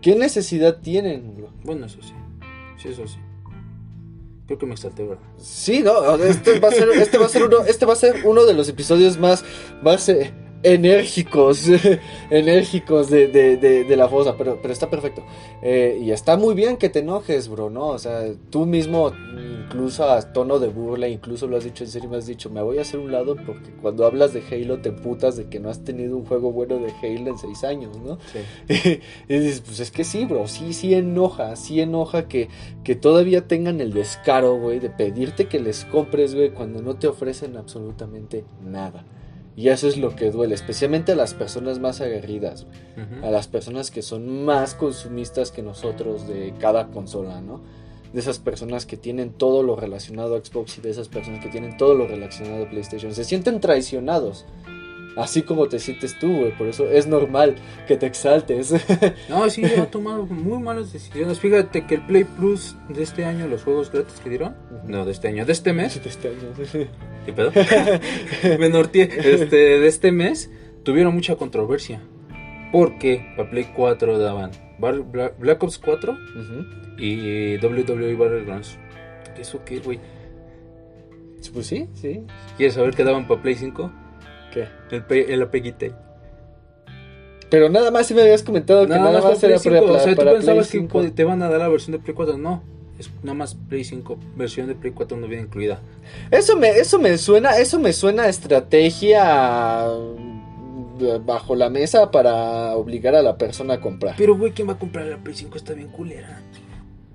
¿Qué 0.00 0.14
necesidad 0.16 0.78
tienen, 0.80 1.34
bro? 1.36 1.48
Bueno, 1.64 1.86
eso 1.86 1.98
sí, 2.02 2.12
sí, 2.80 2.88
eso 2.88 3.06
sí. 3.06 3.18
Creo 4.46 4.58
que 4.58 4.66
me 4.66 4.72
exalté, 4.74 5.04
¿verdad? 5.04 5.22
Sí, 5.38 5.82
no, 5.82 6.16
este 6.16 6.60
va 6.60 6.68
a 6.68 6.72
ser 6.72 6.88
este 6.90 7.16
va 7.16 7.26
a 7.26 7.28
ser 7.30 7.44
uno 7.44 7.58
este 7.66 7.86
va 7.86 7.94
a 7.94 7.96
ser 7.96 8.26
uno 8.26 8.44
de 8.44 8.52
los 8.54 8.68
episodios 8.68 9.18
más 9.18 9.42
más 9.82 10.06
eh, 10.10 10.32
enérgicos 10.64 11.68
enérgicos 12.30 13.10
de, 13.10 13.28
de, 13.28 13.56
de, 13.58 13.84
de 13.84 13.96
la 13.96 14.08
fosa, 14.08 14.34
pero 14.36 14.58
pero 14.60 14.72
está 14.72 14.88
perfecto. 14.88 15.22
Eh, 15.62 16.00
y 16.02 16.10
está 16.10 16.36
muy 16.36 16.54
bien 16.54 16.78
que 16.78 16.88
te 16.88 17.00
enojes, 17.00 17.48
bro, 17.48 17.68
¿no? 17.68 17.88
O 17.88 17.98
sea, 17.98 18.24
tú 18.50 18.64
mismo, 18.64 19.12
incluso 19.66 20.08
a 20.08 20.32
tono 20.32 20.58
de 20.58 20.68
burla, 20.68 21.06
incluso 21.06 21.46
lo 21.46 21.58
has 21.58 21.64
dicho 21.64 21.84
en 21.84 21.90
serio, 21.90 22.08
me 22.08 22.16
has 22.16 22.26
dicho, 22.26 22.48
me 22.48 22.62
voy 22.62 22.78
a 22.78 22.80
hacer 22.80 22.98
un 22.98 23.12
lado 23.12 23.36
porque 23.36 23.70
cuando 23.82 24.06
hablas 24.06 24.32
de 24.32 24.42
Halo 24.50 24.78
te 24.80 24.90
putas 24.90 25.36
de 25.36 25.48
que 25.48 25.60
no 25.60 25.68
has 25.68 25.84
tenido 25.84 26.16
un 26.16 26.24
juego 26.24 26.50
bueno 26.50 26.78
de 26.78 26.92
Halo 27.02 27.30
en 27.30 27.38
seis 27.38 27.62
años, 27.62 27.98
¿no? 28.00 28.18
Sí. 28.32 29.00
y 29.28 29.38
dices, 29.38 29.60
pues 29.60 29.80
es 29.80 29.90
que 29.90 30.04
sí, 30.04 30.24
bro, 30.24 30.48
sí, 30.48 30.72
sí 30.72 30.94
enoja, 30.94 31.56
sí 31.56 31.80
enoja 31.80 32.26
que, 32.26 32.48
que 32.82 32.94
todavía 32.94 33.46
tengan 33.46 33.82
el 33.82 33.92
descaro, 33.92 34.58
güey, 34.58 34.80
de 34.80 34.88
pedirte 34.88 35.46
que 35.46 35.60
les 35.60 35.84
compres, 35.84 36.34
güey, 36.34 36.50
cuando 36.50 36.80
no 36.80 36.96
te 36.96 37.06
ofrecen 37.06 37.58
absolutamente 37.58 38.44
nada. 38.62 39.04
Y 39.56 39.68
eso 39.68 39.86
es 39.86 39.96
lo 39.96 40.16
que 40.16 40.30
duele, 40.30 40.54
especialmente 40.54 41.12
a 41.12 41.16
las 41.16 41.32
personas 41.32 41.78
más 41.78 42.00
aguerridas, 42.00 42.66
a 43.22 43.30
las 43.30 43.46
personas 43.46 43.90
que 43.90 44.02
son 44.02 44.44
más 44.44 44.74
consumistas 44.74 45.52
que 45.52 45.62
nosotros 45.62 46.26
de 46.26 46.54
cada 46.58 46.88
consola, 46.88 47.40
¿no? 47.40 47.60
De 48.12 48.20
esas 48.20 48.38
personas 48.38 48.84
que 48.84 48.96
tienen 48.96 49.32
todo 49.32 49.62
lo 49.62 49.76
relacionado 49.76 50.36
a 50.36 50.44
Xbox 50.44 50.78
y 50.78 50.80
de 50.80 50.90
esas 50.90 51.08
personas 51.08 51.42
que 51.42 51.50
tienen 51.50 51.76
todo 51.76 51.94
lo 51.94 52.06
relacionado 52.06 52.64
a 52.64 52.68
PlayStation. 52.68 53.14
Se 53.14 53.24
sienten 53.24 53.60
traicionados. 53.60 54.44
Así 55.16 55.42
como 55.42 55.68
te 55.68 55.78
sientes 55.78 56.18
tú, 56.18 56.26
güey. 56.26 56.56
Por 56.56 56.66
eso 56.66 56.88
es 56.88 57.06
normal 57.06 57.54
que 57.86 57.96
te 57.96 58.06
exaltes. 58.06 58.74
No, 59.28 59.48
sí, 59.50 59.64
ha 59.64 59.86
tomado 59.86 60.26
muy 60.26 60.58
malas 60.58 60.92
decisiones. 60.92 61.38
Fíjate 61.38 61.86
que 61.86 61.96
el 61.96 62.06
Play 62.06 62.24
Plus 62.24 62.76
de 62.88 63.02
este 63.02 63.24
año, 63.24 63.46
los 63.46 63.62
juegos 63.62 63.90
gratis 63.92 64.20
que 64.20 64.30
dieron, 64.30 64.56
no, 64.86 65.04
de 65.04 65.12
este 65.12 65.28
año, 65.28 65.46
de 65.46 65.52
este 65.52 65.72
mes, 65.72 66.02
De 66.02 66.10
este 66.10 66.28
año. 66.28 66.88
¿Qué 67.24 67.32
pedo? 67.32 67.50
Este, 69.24 69.56
de 69.56 69.86
este 69.86 70.12
mes, 70.12 70.50
tuvieron 70.82 71.14
mucha 71.14 71.36
controversia. 71.36 72.02
Porque 72.72 73.24
para 73.36 73.50
Play 73.50 73.70
4 73.74 74.18
daban 74.18 74.50
Bar- 74.78 75.04
Bla- 75.04 75.32
Black 75.38 75.62
Ops 75.62 75.78
4 75.78 76.12
Ujú. 76.12 76.64
y 76.98 77.56
WWE 77.58 78.14
Battlegrounds. 78.16 78.78
¿Eso 79.38 79.60
qué, 79.64 79.78
güey? 79.78 80.00
Pues 81.52 81.66
sí, 81.66 81.88
sí. 81.94 82.22
¿Quieres 82.56 82.74
saber 82.74 82.94
qué 82.94 83.04
daban 83.04 83.28
para 83.28 83.40
Play 83.42 83.54
5? 83.54 83.92
¿Qué? 84.52 84.66
El, 84.90 85.04
el 85.30 85.42
Apeguite. 85.42 85.92
Pero 87.50 87.68
nada 87.68 87.90
más 87.92 88.06
si 88.08 88.14
me 88.14 88.22
habías 88.22 88.42
comentado 88.42 88.82
que 88.86 88.88
nada, 88.88 89.20
más 89.20 89.22
para 89.22 89.36
era 89.36 89.58
para, 89.58 89.58
5. 89.58 89.84
O 89.84 89.98
sea, 90.00 90.10
tú 90.12 90.16
para 90.16 90.32
pensabas 90.32 90.68
Play 90.70 90.82
que 90.82 90.88
5. 90.88 91.12
te 91.14 91.24
van 91.24 91.42
a 91.42 91.48
dar 91.48 91.60
la 91.60 91.68
versión 91.68 91.92
de 91.92 91.98
Play 92.02 92.14
4. 92.14 92.38
No, 92.38 92.64
es 92.98 93.10
nada 93.22 93.34
más 93.34 93.54
Play 93.54 93.84
5. 93.84 94.18
Versión 94.36 94.68
de 94.68 94.74
Play 94.74 94.92
4 94.92 95.16
no 95.16 95.26
viene 95.26 95.44
incluida. 95.44 95.80
Eso 96.30 96.56
me, 96.56 96.70
eso 96.70 96.98
me 96.98 97.16
suena, 97.18 97.56
eso 97.58 97.78
me 97.78 97.92
suena 97.92 98.24
a 98.24 98.28
estrategia 98.28 99.86
mm, 99.86 101.24
bajo 101.26 101.54
la 101.56 101.70
mesa 101.70 102.10
para 102.10 102.74
obligar 102.76 103.14
a 103.14 103.22
la 103.22 103.36
persona 103.36 103.74
a 103.74 103.80
comprar. 103.80 104.14
Pero, 104.16 104.36
güey, 104.36 104.52
¿quién 104.52 104.68
va 104.68 104.74
a 104.74 104.78
comprar 104.78 105.06
la 105.06 105.18
Play 105.18 105.34
5? 105.34 105.56
Está 105.56 105.74
bien 105.74 105.88
culera. 105.88 106.40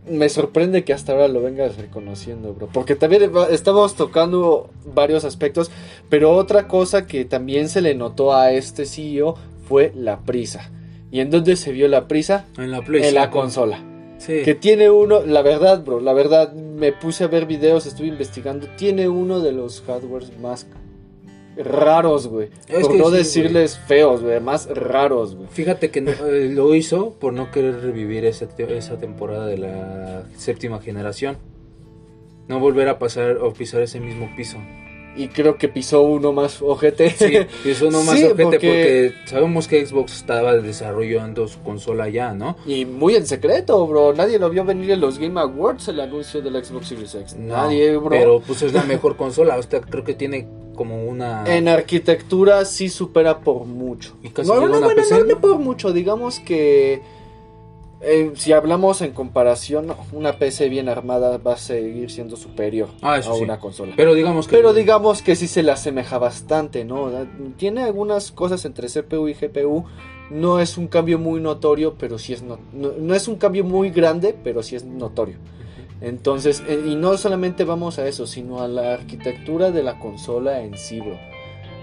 Me 0.09 0.27
sorprende 0.27 0.83
que 0.83 0.91
hasta 0.91 1.11
ahora 1.11 1.27
lo 1.27 1.41
vengas 1.41 1.77
reconociendo, 1.77 2.53
bro. 2.53 2.67
Porque 2.73 2.95
también 2.95 3.31
estamos 3.51 3.95
tocando 3.95 4.71
varios 4.85 5.23
aspectos, 5.23 5.69
pero 6.09 6.31
otra 6.31 6.67
cosa 6.67 7.05
que 7.05 7.25
también 7.25 7.69
se 7.69 7.81
le 7.81 7.93
notó 7.93 8.33
a 8.33 8.51
este 8.51 8.85
CEO 8.85 9.35
fue 9.67 9.91
la 9.95 10.21
prisa. 10.21 10.71
¿Y 11.11 11.19
en 11.19 11.29
dónde 11.29 11.55
se 11.55 11.71
vio 11.71 11.87
la 11.87 12.07
prisa? 12.07 12.45
En 12.57 12.71
la 12.71 12.81
Play 12.81 13.03
En 13.03 13.15
la 13.15 13.25
5. 13.25 13.39
consola. 13.39 13.88
Sí. 14.19 14.43
Que 14.43 14.53
tiene 14.53 14.89
uno, 14.91 15.21
la 15.25 15.41
verdad, 15.41 15.83
bro, 15.83 15.99
la 15.99 16.13
verdad, 16.13 16.53
me 16.53 16.91
puse 16.93 17.23
a 17.23 17.27
ver 17.27 17.45
videos, 17.47 17.87
estuve 17.87 18.07
investigando, 18.07 18.67
tiene 18.77 19.09
uno 19.09 19.39
de 19.39 19.51
los 19.53 19.81
hardwares 19.81 20.37
más 20.39 20.67
raros, 21.57 22.27
güey. 22.27 22.49
Por 22.69 22.95
no 22.95 23.09
sí, 23.09 23.17
decirles 23.17 23.77
feos, 23.77 24.21
güey, 24.21 24.39
más 24.39 24.67
raros, 24.69 25.35
güey. 25.35 25.47
Fíjate 25.49 25.89
que 25.89 26.01
no- 26.01 26.11
eh, 26.11 26.49
lo 26.53 26.73
hizo 26.75 27.15
por 27.19 27.33
no 27.33 27.51
querer 27.51 27.81
revivir 27.81 28.25
esa, 28.25 28.47
te- 28.47 28.77
esa 28.77 28.97
temporada 28.97 29.45
de 29.47 29.57
la 29.57 30.23
séptima 30.37 30.79
generación. 30.79 31.37
No 32.47 32.59
volver 32.59 32.87
a 32.87 32.97
pasar 32.99 33.37
o 33.37 33.53
pisar 33.53 33.81
ese 33.81 33.99
mismo 33.99 34.29
piso. 34.35 34.57
Y 35.19 35.27
creo 35.27 35.57
que 35.57 35.67
pisó 35.67 36.01
uno 36.01 36.31
más 36.31 36.61
ojete. 36.61 37.09
Sí, 37.09 37.33
pisó 37.63 37.91
no 37.91 38.01
más 38.03 38.17
Sí, 38.17 38.23
ojete 38.23 38.43
porque... 38.43 38.57
porque- 38.57 39.13
sabemos 39.29 39.67
que 39.67 39.85
Xbox 39.85 40.15
estaba 40.15 40.55
desarrollando 40.55 41.45
su 41.49 41.59
consola 41.61 42.07
ya, 42.07 42.33
¿no? 42.33 42.55
Y 42.65 42.85
muy 42.85 43.15
en 43.15 43.27
secreto, 43.27 43.85
bro. 43.85 44.13
Nadie 44.13 44.39
lo 44.39 44.49
vio 44.49 44.63
venir 44.63 44.91
en 44.91 45.01
los 45.01 45.19
Game 45.19 45.37
Awards 45.39 45.89
el 45.89 45.99
anuncio 45.99 46.41
del 46.41 46.63
Xbox 46.63 46.87
Series 46.87 47.15
X. 47.15 47.35
No, 47.37 47.55
Nadie, 47.57 47.97
bro. 47.97 48.09
Pero 48.09 48.39
pues 48.39 48.61
es 48.61 48.71
la 48.71 48.83
mejor 48.83 49.17
consola. 49.17 49.57
O 49.57 49.63
sea, 49.63 49.81
creo 49.81 50.05
que 50.05 50.13
tiene 50.13 50.47
como 50.73 51.03
una... 51.03 51.43
En 51.53 51.67
arquitectura 51.67 52.63
sí 52.63 52.87
supera 52.87 53.39
por 53.41 53.65
mucho. 53.65 54.15
Y 54.23 54.29
casi 54.29 54.49
no, 54.49 54.55
no, 54.61 54.67
una 54.67 54.79
bueno, 54.79 54.95
PC, 54.95 55.15
no, 55.15 55.25
no 55.25 55.33
¿no? 55.35 55.41
por 55.41 55.59
mucho. 55.59 55.91
Digamos 55.91 56.39
que 56.39 57.01
eh, 58.01 58.31
si 58.35 58.53
hablamos 58.53 59.01
en 59.01 59.11
comparación, 59.11 59.93
una 60.11 60.33
PC 60.39 60.69
bien 60.69 60.89
armada 60.89 61.37
va 61.37 61.53
a 61.53 61.57
seguir 61.57 62.09
siendo 62.11 62.35
superior 62.37 62.89
Ah, 63.01 63.15
a 63.15 63.21
sí. 63.21 63.29
una 63.41 63.59
consola. 63.59 63.93
Pero 63.97 64.13
digamos 64.13 64.47
que... 64.47 64.55
Pero 64.55 64.73
digamos 64.73 65.21
que 65.21 65.35
sí 65.35 65.47
se 65.47 65.63
le 65.63 65.71
asemeja 65.71 66.17
bastante, 66.17 66.85
¿no? 66.85 67.11
Tiene 67.57 67.83
algunas 67.83 68.31
cosas 68.31 68.63
entre 68.65 68.87
CPU 68.87 69.27
y 69.27 69.33
GPU. 69.33 69.85
No 70.29 70.59
es 70.59 70.77
un 70.77 70.87
cambio 70.87 71.17
muy 71.19 71.41
notorio, 71.41 71.95
pero 71.97 72.19
sí 72.19 72.33
es 72.33 72.43
no, 72.43 72.59
no, 72.71 72.91
no 72.99 73.15
es 73.15 73.27
un 73.27 73.35
cambio 73.37 73.63
muy 73.63 73.89
grande, 73.89 74.35
pero 74.43 74.61
sí 74.63 74.75
es 74.75 74.85
notorio. 74.85 75.37
Entonces, 76.01 76.63
eh, 76.67 76.81
y 76.85 76.95
no 76.95 77.17
solamente 77.17 77.65
vamos 77.65 77.99
a 77.99 78.07
eso, 78.07 78.25
sino 78.25 78.61
a 78.61 78.67
la 78.67 78.93
arquitectura 78.93 79.71
de 79.71 79.83
la 79.83 79.99
consola 79.99 80.61
en 80.61 80.77
sí, 80.77 80.99
bro. 81.01 81.17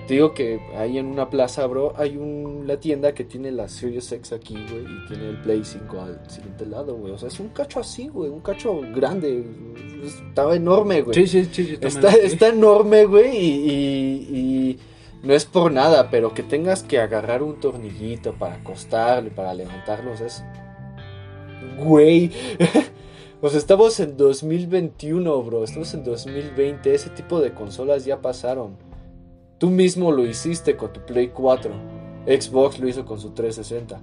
Te 0.06 0.14
digo 0.14 0.34
que 0.34 0.60
ahí 0.76 0.98
en 0.98 1.06
una 1.06 1.28
plaza, 1.30 1.66
bro, 1.66 1.92
hay 1.96 2.16
una 2.16 2.76
tienda 2.78 3.12
que 3.12 3.24
tiene 3.24 3.50
la 3.50 3.68
Series 3.68 4.12
X 4.12 4.32
aquí, 4.32 4.54
güey, 4.54 4.84
y 4.84 5.06
tiene 5.08 5.30
el 5.30 5.40
Play 5.42 5.64
5 5.64 6.00
al 6.00 6.30
siguiente 6.30 6.64
lado, 6.64 6.94
güey. 6.94 7.12
O 7.12 7.18
sea, 7.18 7.26
es 7.28 7.40
un 7.40 7.48
cacho 7.48 7.80
así, 7.80 8.06
güey, 8.08 8.30
un 8.30 8.40
cacho 8.40 8.80
grande. 8.94 9.44
Estaba 10.04 10.54
enorme, 10.54 11.02
güey. 11.02 11.14
Sí, 11.14 11.26
sí, 11.26 11.48
sí. 11.52 11.76
Está, 11.80 12.48
enorme, 12.48 13.04
güey, 13.06 13.36
y, 13.36 13.50
y- 13.70 14.38
y 14.38 14.78
no 15.26 15.34
es 15.34 15.44
por 15.44 15.72
nada, 15.72 16.08
pero 16.08 16.32
que 16.34 16.44
tengas 16.44 16.84
que 16.84 17.00
agarrar 17.00 17.42
un 17.42 17.58
tornillito 17.58 18.32
para 18.34 18.54
acostarlo 18.56 19.28
y 19.28 19.32
para 19.32 19.54
levantarlo, 19.54 20.12
o 20.12 20.16
sea, 20.16 20.26
es... 20.28 20.44
Güey. 21.78 22.30
O 23.42 23.50
sea, 23.50 23.58
estamos 23.58 24.00
en 24.00 24.16
2021, 24.16 25.42
bro. 25.42 25.62
Estamos 25.62 25.92
en 25.92 26.04
2020. 26.04 26.94
Ese 26.94 27.10
tipo 27.10 27.38
de 27.38 27.52
consolas 27.52 28.06
ya 28.06 28.22
pasaron. 28.22 28.78
Tú 29.58 29.70
mismo 29.70 30.12
lo 30.12 30.26
hiciste 30.26 30.76
con 30.76 30.92
tu 30.92 31.00
Play 31.00 31.28
4. 31.28 31.70
Xbox 32.26 32.78
lo 32.78 32.88
hizo 32.88 33.04
con 33.04 33.18
su 33.20 33.30
360. 33.30 34.00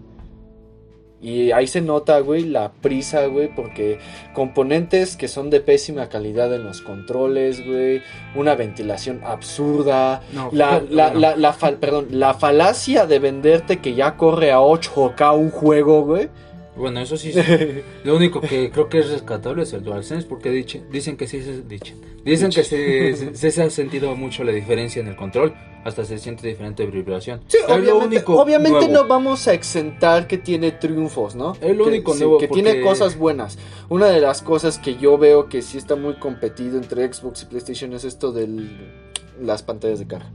Y 1.22 1.52
ahí 1.54 1.68
se 1.68 1.80
nota, 1.80 2.20
güey, 2.20 2.44
la 2.44 2.74
prisa, 2.74 3.28
güey, 3.28 3.48
porque 3.56 3.98
componentes 4.34 5.16
que 5.16 5.30
son 5.30 5.50
de 5.50 5.62
pésima 5.62 6.10
calidad 6.10 6.54
en 6.54 6.66
los 6.66 6.82
controles, 6.82 7.66
güey, 7.66 8.02
una 8.36 8.56
ventilación 8.56 9.22
absurda, 9.24 10.22
No, 10.34 10.50
la, 10.52 10.80
fíjate, 10.82 10.94
la, 10.94 11.14
la, 11.14 11.36
la 11.38 11.54
fal- 11.54 11.78
perdón, 11.78 12.08
la 12.12 12.34
falacia 12.34 13.06
de 13.06 13.20
venderte 13.20 13.80
que 13.80 13.94
ya 13.96 14.18
corre 14.18 14.52
a 14.52 14.60
8K 14.60 15.38
un 15.38 15.50
juego, 15.50 16.04
güey, 16.04 16.28
Bueno, 16.76 17.00
eso 17.02 17.18
sí. 17.18 17.32
lo 18.04 18.16
único 18.16 18.42
que 18.42 18.72
creo 18.72 18.90
que 18.90 19.00
es 19.00 19.10
rescatable 19.10 19.64
es 19.64 19.74
el 19.74 19.84
DualSense 19.84 20.28
porque 20.28 20.50
dice- 20.50 20.82
dicen 20.92 21.18
que 21.18 21.28
sí 21.28 21.42
se 21.44 21.62
dicen, 21.62 22.02
dicen 22.26 22.50
que 22.50 22.64
se, 22.64 23.36
se, 23.36 23.52
se 23.52 23.62
ha 23.62 23.70
sentido 23.70 24.16
mucho 24.16 24.44
la 24.44 24.52
diferencia 24.52 25.00
en 25.00 25.08
el 25.08 25.16
control, 25.16 25.54
hasta 25.84 26.04
se 26.04 26.18
siente 26.18 26.48
diferente 26.48 26.86
vibración. 26.88 27.42
Sí, 27.48 27.58
Es 27.62 27.68
lo 27.70 27.76
obviamente, 27.76 28.06
único 28.08 28.42
obviamente 28.42 28.88
nuevo. 28.88 29.04
no 29.04 29.08
vamos 29.08 29.48
a 29.48 29.54
exentar 29.54 30.26
que 30.28 30.38
tiene 30.40 30.72
triunfos, 30.72 31.36
¿no? 31.36 31.54
Es 31.62 31.76
lo 31.76 31.84
que, 31.84 31.90
único 31.92 32.14
sí, 32.14 32.20
nuevo 32.22 32.38
que 32.40 32.48
porque- 32.48 32.64
tiene 32.64 32.82
cosas 32.82 33.18
buenas. 33.18 33.60
Una 33.90 34.08
de 34.08 34.20
las 34.20 34.42
cosas 34.42 34.80
que 34.80 34.96
yo 34.96 35.18
veo 35.18 35.50
que 35.50 35.62
sí 35.62 35.78
está 35.78 35.96
muy 35.96 36.16
competido 36.16 36.78
entre 36.78 37.12
Xbox 37.14 37.44
y 37.44 37.46
PlayStation 37.46 37.94
es 37.94 38.04
esto 38.04 38.32
de 38.32 38.48
las 39.42 39.62
pantallas 39.62 40.00
de 40.00 40.08
carga. 40.08 40.32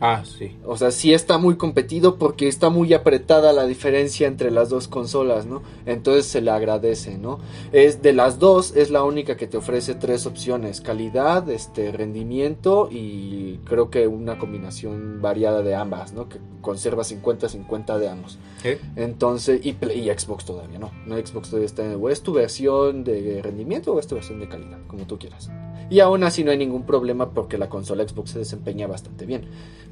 Ah, 0.00 0.22
sí. 0.24 0.56
O 0.64 0.76
sea, 0.76 0.92
sí 0.92 1.12
está 1.12 1.38
muy 1.38 1.56
competido 1.56 2.18
porque 2.18 2.46
está 2.46 2.70
muy 2.70 2.94
apretada 2.94 3.52
la 3.52 3.66
diferencia 3.66 4.28
entre 4.28 4.52
las 4.52 4.68
dos 4.68 4.86
consolas, 4.86 5.46
¿no? 5.46 5.62
Entonces 5.86 6.26
se 6.26 6.40
le 6.40 6.52
agradece, 6.52 7.18
¿no? 7.18 7.40
Es 7.72 8.00
de 8.00 8.12
las 8.12 8.38
dos 8.38 8.76
es 8.76 8.90
la 8.90 9.02
única 9.02 9.36
que 9.36 9.48
te 9.48 9.56
ofrece 9.56 9.96
tres 9.96 10.26
opciones: 10.26 10.80
calidad, 10.80 11.50
este, 11.50 11.90
rendimiento 11.90 12.88
y 12.92 13.58
creo 13.64 13.90
que 13.90 14.06
una 14.06 14.38
combinación 14.38 15.20
variada 15.20 15.62
de 15.62 15.74
ambas, 15.74 16.12
¿no? 16.12 16.28
Que 16.28 16.38
conserva 16.60 17.02
50-50 17.02 17.98
de 17.98 18.08
ambos. 18.08 18.38
¿Eh? 18.64 18.78
Entonces, 18.96 19.60
y, 19.64 19.70
y 19.94 20.08
Xbox 20.10 20.44
todavía 20.44 20.78
no. 20.78 20.90
No 21.06 21.16
Xbox 21.16 21.48
todavía 21.50 21.66
está 21.66 21.84
en 21.84 21.98
o 22.00 22.08
es 22.08 22.22
tu 22.22 22.32
versión 22.32 23.04
de 23.04 23.40
rendimiento 23.42 23.92
o 23.94 24.00
es 24.00 24.06
tu 24.06 24.14
versión 24.16 24.40
de 24.40 24.48
calidad, 24.48 24.78
como 24.86 25.06
tú 25.06 25.18
quieras. 25.18 25.50
Y 25.90 26.00
aún 26.00 26.22
así 26.24 26.44
no 26.44 26.50
hay 26.50 26.58
ningún 26.58 26.82
problema 26.84 27.30
porque 27.30 27.56
la 27.56 27.68
consola 27.68 28.06
Xbox 28.06 28.30
se 28.32 28.38
desempeña 28.40 28.86
bastante 28.86 29.24
bien. 29.26 29.42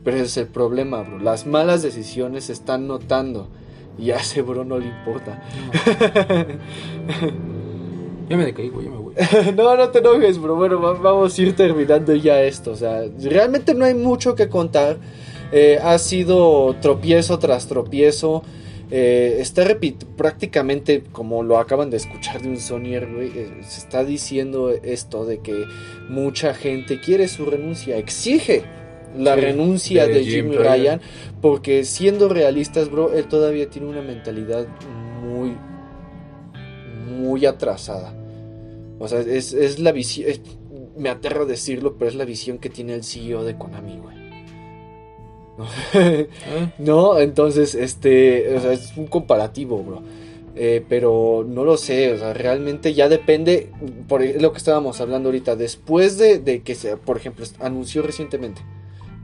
Pero 0.05 0.17
ese 0.17 0.27
es 0.27 0.37
el 0.37 0.47
problema, 0.49 1.03
bro. 1.03 1.19
Las 1.19 1.47
malas 1.47 1.83
decisiones 1.83 2.45
se 2.45 2.53
están 2.53 2.87
notando. 2.87 3.49
Y 3.99 4.11
a 4.11 4.17
ese 4.17 4.43
bro 4.43 4.65
no 4.65 4.79
le 4.79 4.87
importa. 4.89 5.43
Ya 8.29 8.37
me 8.37 8.45
decaí, 8.45 8.69
güey, 8.71 8.87
ya 8.87 8.91
me 8.91 8.97
voy. 8.99 9.15
no, 9.57 9.77
no 9.77 9.89
te 9.91 10.01
enojes, 10.01 10.39
bro. 10.41 10.57
Bueno, 10.57 10.81
va- 10.83 10.95
vamos 10.95 11.39
a 11.39 11.43
ir 11.43 11.55
terminando 11.55 12.13
ya 12.15 12.43
esto. 12.43 12.73
O 12.73 12.77
sea, 12.77 13.03
realmente 13.21 13.73
no 13.73 13.85
hay 13.85 13.95
mucho 13.95 14.35
que 14.35 14.49
contar. 14.49 14.97
Eh, 15.53 15.79
ha 15.83 15.99
sido 15.99 16.77
tropiezo 16.81 17.39
tras 17.39 17.67
tropiezo. 17.67 18.43
Eh, 18.91 19.39
está 19.41 19.65
prácticamente 20.17 21.03
como 21.11 21.43
lo 21.43 21.59
acaban 21.59 21.91
de 21.91 21.97
escuchar 21.97 22.41
de 22.41 22.49
un 22.49 22.59
Sonyer, 22.61 23.13
güey. 23.13 23.29
eh, 23.35 23.51
se 23.63 23.81
está 23.81 24.05
diciendo 24.05 24.71
esto 24.71 25.25
de 25.25 25.39
que 25.39 25.65
mucha 26.09 26.55
gente 26.55 27.01
quiere 27.01 27.27
su 27.27 27.47
renuncia, 27.47 27.97
exige 27.97 28.63
la 29.19 29.35
Sí, 29.35 29.41
renuncia 29.41 30.07
de 30.07 30.15
de, 30.15 30.25
Jim 30.25 30.51
Jim 30.51 30.53
Ryan. 30.53 30.73
Ryan, 30.73 31.01
porque 31.41 31.85
siendo 31.85 32.29
realistas, 32.29 32.91
bro, 32.91 33.13
él 33.13 33.27
todavía 33.27 33.69
tiene 33.69 33.89
una 33.89 34.03
mentalidad 34.03 34.67
muy, 35.23 35.57
muy 37.19 37.45
atrasada. 37.47 38.15
O 38.99 39.09
sea, 39.09 39.21
es, 39.21 39.53
es 39.53 39.79
la 39.81 39.91
visión. 39.93 40.31
me 40.97 41.09
aterra 41.09 41.45
decirlo, 41.45 41.97
pero 41.99 42.09
es 42.09 42.15
la 42.15 42.25
visión 42.25 42.59
que 42.59 42.71
tiene 42.71 42.95
el 42.95 43.03
CEO 43.03 43.43
de 43.43 43.57
Konami, 43.59 43.99
güey. 43.99 44.16
¿Eh? 45.95 46.29
no, 46.79 47.19
entonces, 47.19 47.75
este. 47.75 48.57
Es 48.73 48.97
un 48.97 49.07
comparativo, 49.07 49.83
bro. 49.83 50.03
Eh, 50.59 50.83
pero 50.89 51.45
no 51.47 51.65
lo 51.65 51.77
sé, 51.77 52.13
o 52.15 52.19
sea, 52.19 52.33
realmente 52.33 52.95
ya 52.95 53.09
depende. 53.09 53.71
Por 54.09 54.23
lo 54.41 54.53
que 54.53 54.59
estábamos 54.59 55.01
hablando 55.01 55.29
ahorita. 55.29 55.57
Después 55.57 56.19
de, 56.19 56.63
que 56.63 56.75
se, 56.75 56.97
por 56.97 57.17
ejemplo, 57.19 57.45
anunció 57.61 58.03
recientemente 58.03 58.63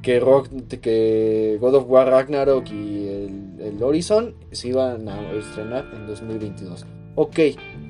que, 0.02 0.20
Rock, 0.20 0.48
que 0.80 1.56
God 1.60 1.74
of 1.76 1.84
War 1.88 2.08
Ragnarok 2.08 2.68
y 2.70 3.08
el, 3.08 3.60
el 3.60 3.82
Horizon 3.82 4.34
se 4.50 4.68
iban 4.68 5.08
a 5.08 5.32
estrenar 5.32 5.90
en 5.94 6.06
2022. 6.06 6.84
Ok, 7.14 7.38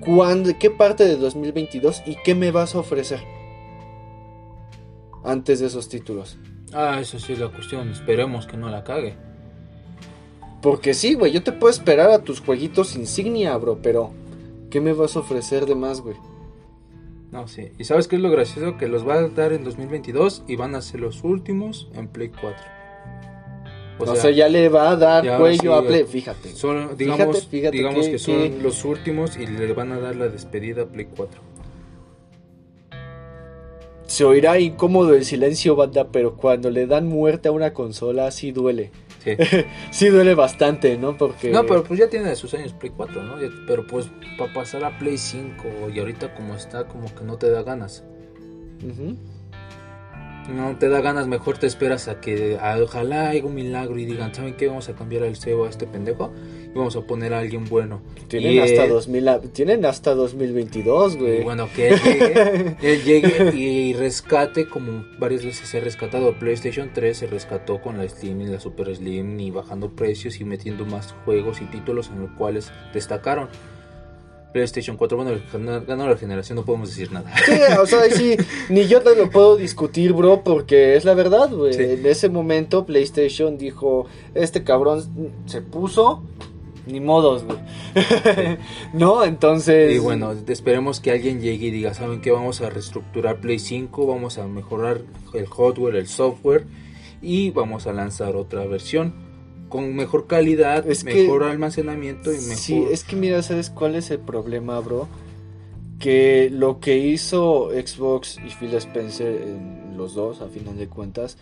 ¿cuándo, 0.00 0.50
¿qué 0.58 0.70
parte 0.70 1.04
de 1.04 1.16
2022 1.16 2.02
y 2.06 2.16
qué 2.24 2.34
me 2.34 2.50
vas 2.50 2.74
a 2.74 2.80
ofrecer? 2.80 3.20
Antes 5.24 5.60
de 5.60 5.66
esos 5.66 5.88
títulos. 5.88 6.38
Ah, 6.74 6.98
eso 7.00 7.18
sí 7.18 7.32
es 7.34 7.38
la 7.38 7.48
cuestión. 7.48 7.90
Esperemos 7.90 8.46
que 8.46 8.56
no 8.56 8.68
la 8.70 8.82
cague. 8.84 9.14
Porque 10.60 10.94
sí, 10.94 11.14
güey, 11.14 11.32
yo 11.32 11.42
te 11.42 11.52
puedo 11.52 11.70
esperar 11.72 12.10
a 12.10 12.20
tus 12.20 12.40
jueguitos 12.40 12.94
insignia, 12.96 13.56
bro, 13.56 13.78
pero 13.82 14.12
¿qué 14.70 14.80
me 14.80 14.92
vas 14.92 15.16
a 15.16 15.20
ofrecer 15.20 15.66
de 15.66 15.74
más, 15.74 16.00
güey? 16.00 16.16
No, 17.32 17.48
sí. 17.48 17.70
¿Y 17.78 17.84
sabes 17.84 18.08
qué 18.08 18.16
es 18.16 18.22
lo 18.22 18.30
gracioso? 18.30 18.76
Que 18.76 18.86
los 18.88 19.06
va 19.06 19.14
a 19.14 19.28
dar 19.28 19.52
en 19.52 19.64
2022 19.64 20.44
y 20.46 20.56
van 20.56 20.74
a 20.74 20.82
ser 20.82 21.00
los 21.00 21.24
últimos 21.24 21.88
en 21.94 22.06
Play 22.08 22.28
4. 22.28 22.62
O, 23.98 24.16
sea, 24.16 24.30
ya 24.30 24.48
le 24.48 24.68
va 24.68 24.90
a 24.90 24.96
dar 24.96 25.38
cuello 25.38 25.60
sí, 25.60 25.68
a 25.84 25.86
Play, 25.86 26.04
fíjate. 26.04 26.48
Digamos, 26.96 27.18
Fíjate, 27.40 27.46
fíjate 27.50 27.76
digamos 27.76 28.06
que- 28.06 28.12
que, 28.12 28.18
son 28.18 28.34
que- 28.34 28.58
los 28.62 28.84
últimos 28.84 29.36
y 29.36 29.46
le 29.46 29.72
van 29.72 29.92
a 29.92 30.00
dar 30.00 30.16
la 30.16 30.28
despedida 30.28 30.82
a 30.82 30.86
Play 30.86 31.06
4. 31.14 31.40
Se 34.12 34.24
oirá 34.26 34.58
incómodo 34.60 35.14
el 35.14 35.24
silencio, 35.24 35.74
banda, 35.74 36.08
pero 36.12 36.36
cuando 36.36 36.68
le 36.68 36.86
dan 36.86 37.06
muerte 37.08 37.48
a 37.48 37.52
una 37.52 37.72
consola 37.72 38.30
sí 38.30 38.52
duele. 38.52 38.90
Sí. 39.24 39.30
Sí 39.90 40.08
duele 40.08 40.34
bastante, 40.34 40.98
¿no? 40.98 41.16
Porque... 41.16 41.50
No, 41.50 41.64
pero 41.64 41.82
pues 41.82 41.98
ya 41.98 42.10
tiene 42.10 42.36
sus 42.36 42.52
años 42.52 42.74
Play 42.74 42.92
4, 42.94 43.22
¿no? 43.22 43.40
Ya- 43.40 43.48
pero 43.66 43.86
pues 43.86 44.10
para 44.36 44.52
pasar 44.52 44.84
a 44.84 44.98
Play 44.98 45.16
5 45.16 45.64
y 45.94 45.98
ahorita 45.98 46.34
como 46.34 46.54
está, 46.56 46.84
como 46.88 47.06
que 47.14 47.24
no 47.24 47.38
te 47.38 47.48
da 47.48 47.62
ganas. 47.62 48.04
No 50.54 50.76
te 50.76 50.90
da 50.90 51.00
ganas, 51.00 51.26
mejor 51.26 51.56
te 51.56 51.66
esperas 51.66 52.08
a 52.08 52.20
que 52.20 52.58
a- 52.60 52.76
ojalá 52.82 53.30
haya 53.30 53.44
un 53.46 53.54
milagro 53.54 53.96
y 53.98 54.04
digan, 54.04 54.34
¿saben 54.34 54.56
qué? 54.58 54.66
Vamos 54.66 54.90
a 54.90 54.92
cambiar 54.94 55.22
el 55.22 55.36
CEO 55.36 55.64
a 55.64 55.70
este 55.70 55.86
pendejo 55.86 56.32
vamos 56.74 56.96
a 56.96 57.02
poner 57.02 57.34
a 57.34 57.40
alguien 57.40 57.64
bueno. 57.66 58.00
Tienen 58.28 58.52
Y 58.52 58.58
hasta 58.60 58.84
él- 58.84 58.90
2000, 58.90 59.28
a- 59.28 59.40
tienen 59.40 59.84
hasta 59.84 60.14
2022, 60.14 61.14
Y 61.14 61.18
güey. 61.18 61.42
bueno, 61.42 61.68
que 61.74 61.88
él 61.90 62.00
llegue, 62.02 62.76
él 62.82 63.02
llegue 63.04 63.54
y 63.56 63.92
rescate, 63.94 64.66
como 64.68 65.04
varias 65.18 65.44
veces 65.44 65.68
se 65.68 65.78
ha 65.78 65.80
rescatado. 65.80 66.32
PlayStation 66.38 66.90
3 66.94 67.16
se 67.16 67.26
rescató 67.26 67.80
con 67.82 67.98
la 67.98 68.08
Slim 68.08 68.40
y 68.42 68.46
la 68.46 68.60
Super 68.60 68.94
Slim 68.94 69.38
y 69.40 69.50
bajando 69.50 69.90
precios 69.90 70.40
y 70.40 70.44
metiendo 70.44 70.86
más 70.86 71.14
juegos 71.24 71.60
y 71.60 71.66
títulos 71.66 72.08
en 72.12 72.22
los 72.22 72.30
cuales 72.32 72.70
destacaron. 72.94 73.48
PlayStation 74.52 74.98
4, 74.98 75.16
bueno, 75.16 75.40
ganó, 75.50 75.82
ganó 75.82 76.06
la 76.06 76.16
generación, 76.18 76.56
no 76.56 76.64
podemos 76.66 76.90
decir 76.90 77.10
nada. 77.10 77.32
Sí, 77.46 77.52
o 77.80 77.86
sea, 77.86 78.02
sí, 78.10 78.36
ni 78.68 78.86
yo 78.86 79.00
te 79.00 79.16
lo 79.16 79.30
puedo 79.30 79.56
discutir, 79.56 80.12
bro, 80.12 80.42
porque 80.44 80.94
es 80.94 81.06
la 81.06 81.14
verdad, 81.14 81.48
güey. 81.50 81.72
Sí. 81.72 81.82
En 81.82 82.04
ese 82.04 82.28
momento 82.28 82.84
PlayStation 82.84 83.56
dijo, 83.56 84.04
este 84.34 84.62
cabrón 84.62 85.32
se 85.46 85.62
puso, 85.62 86.22
ni 86.86 87.00
modos, 87.00 87.44
güey. 87.44 87.58
no, 88.92 89.24
entonces... 89.24 89.94
Y 89.94 89.98
bueno, 89.98 90.32
esperemos 90.48 91.00
que 91.00 91.10
alguien 91.10 91.40
llegue 91.40 91.66
y 91.66 91.70
diga, 91.70 91.94
¿saben 91.94 92.20
qué? 92.20 92.30
Vamos 92.30 92.60
a 92.60 92.70
reestructurar 92.70 93.40
Play 93.40 93.58
5, 93.58 94.06
vamos 94.06 94.38
a 94.38 94.46
mejorar 94.46 95.00
el 95.34 95.46
hardware, 95.46 95.96
el 95.96 96.08
software 96.08 96.64
y 97.20 97.50
vamos 97.50 97.86
a 97.86 97.92
lanzar 97.92 98.34
otra 98.36 98.64
versión 98.66 99.14
con 99.68 99.94
mejor 99.94 100.26
calidad, 100.26 100.86
Es 100.86 101.02
que- 101.04 101.14
mejor 101.14 101.44
almacenamiento 101.44 102.30
y 102.32 102.36
mejor... 102.38 102.56
Sí, 102.56 102.84
es 102.90 103.04
que 103.04 103.16
mira, 103.16 103.42
¿sabes 103.42 103.70
cuál 103.70 103.94
es 103.94 104.10
el 104.10 104.18
problema, 104.18 104.78
bro? 104.80 105.08
Que 105.98 106.50
lo 106.52 106.80
que 106.80 106.98
hizo 106.98 107.70
Xbox 107.70 108.38
y 108.44 108.50
Phil 108.50 108.74
Spencer 108.74 109.40
en 109.42 109.96
los 109.96 110.14
dos, 110.14 110.40
a 110.42 110.48
final 110.48 110.76
de 110.76 110.88
cuentas, 110.88 111.38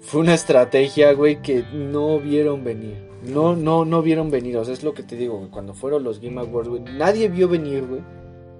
fue 0.00 0.22
una 0.22 0.34
estrategia, 0.34 1.12
güey, 1.12 1.40
que 1.42 1.62
no 1.72 2.18
vieron 2.18 2.64
venir. 2.64 3.11
No, 3.24 3.54
no, 3.56 3.84
no 3.84 4.02
vieron 4.02 4.30
venir. 4.30 4.56
O 4.56 4.64
sea, 4.64 4.74
es 4.74 4.82
lo 4.82 4.94
que 4.94 5.02
te 5.02 5.16
digo, 5.16 5.38
güey. 5.38 5.50
Cuando 5.50 5.74
fueron 5.74 6.02
los 6.04 6.20
Game 6.20 6.40
Awards, 6.40 6.68
güey, 6.68 6.82
nadie 6.82 7.28
vio 7.28 7.48
venir, 7.48 7.84
güey. 7.86 8.00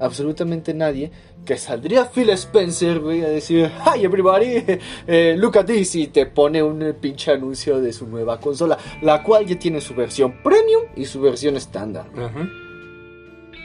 Absolutamente 0.01 0.75
nadie. 0.75 1.11
Que 1.45 1.57
saldría 1.57 2.07
Phil 2.07 2.31
Spencer, 2.31 3.01
güey, 3.01 3.23
a 3.23 3.29
decir, 3.29 3.71
Hi 3.85 4.05
everybody, 4.05 4.63
eh, 5.07 5.35
look 5.39 5.59
at 5.59 5.67
this. 5.67 5.95
Y 5.97 6.09
te 6.09 6.27
pone 6.27 6.63
un 6.63 6.83
eh, 6.83 6.95
pinche 6.95 7.33
anuncio 7.33 7.81
de 7.81 7.93
su 7.93 8.07
nueva 8.07 8.39
consola. 8.41 8.79
La 9.03 9.23
cual 9.23 9.47
ya 9.47 9.59
tiene 9.59 9.81
su 9.81 9.95
versión 9.95 10.43
premium 10.43 10.83
y 10.97 11.05
su 11.05 11.21
versión 11.21 11.57
estándar. 11.57 12.07
Ajá. 12.17 12.49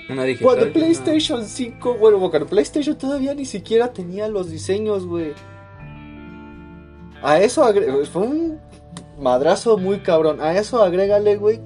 Una 0.10 0.24
digital. 0.24 0.46
Cuando 0.46 0.64
una- 0.66 0.74
PlayStation 0.74 1.46
5, 1.46 1.96
bueno, 2.00 2.20
cuando 2.30 2.48
PlayStation 2.48 2.98
todavía 2.98 3.34
ni 3.34 3.46
siquiera 3.46 3.92
tenía 3.92 4.28
los 4.28 4.50
diseños, 4.50 5.06
güey. 5.06 5.34
A 7.22 7.40
eso 7.42 7.64
agre- 7.64 8.06
fue 8.06 8.22
un 8.22 8.60
madrazo 9.20 9.78
muy 9.78 10.00
cabrón. 10.00 10.42
A 10.42 10.58
eso 10.58 10.82
agrégale, 10.82 11.38
güey, 11.38 11.60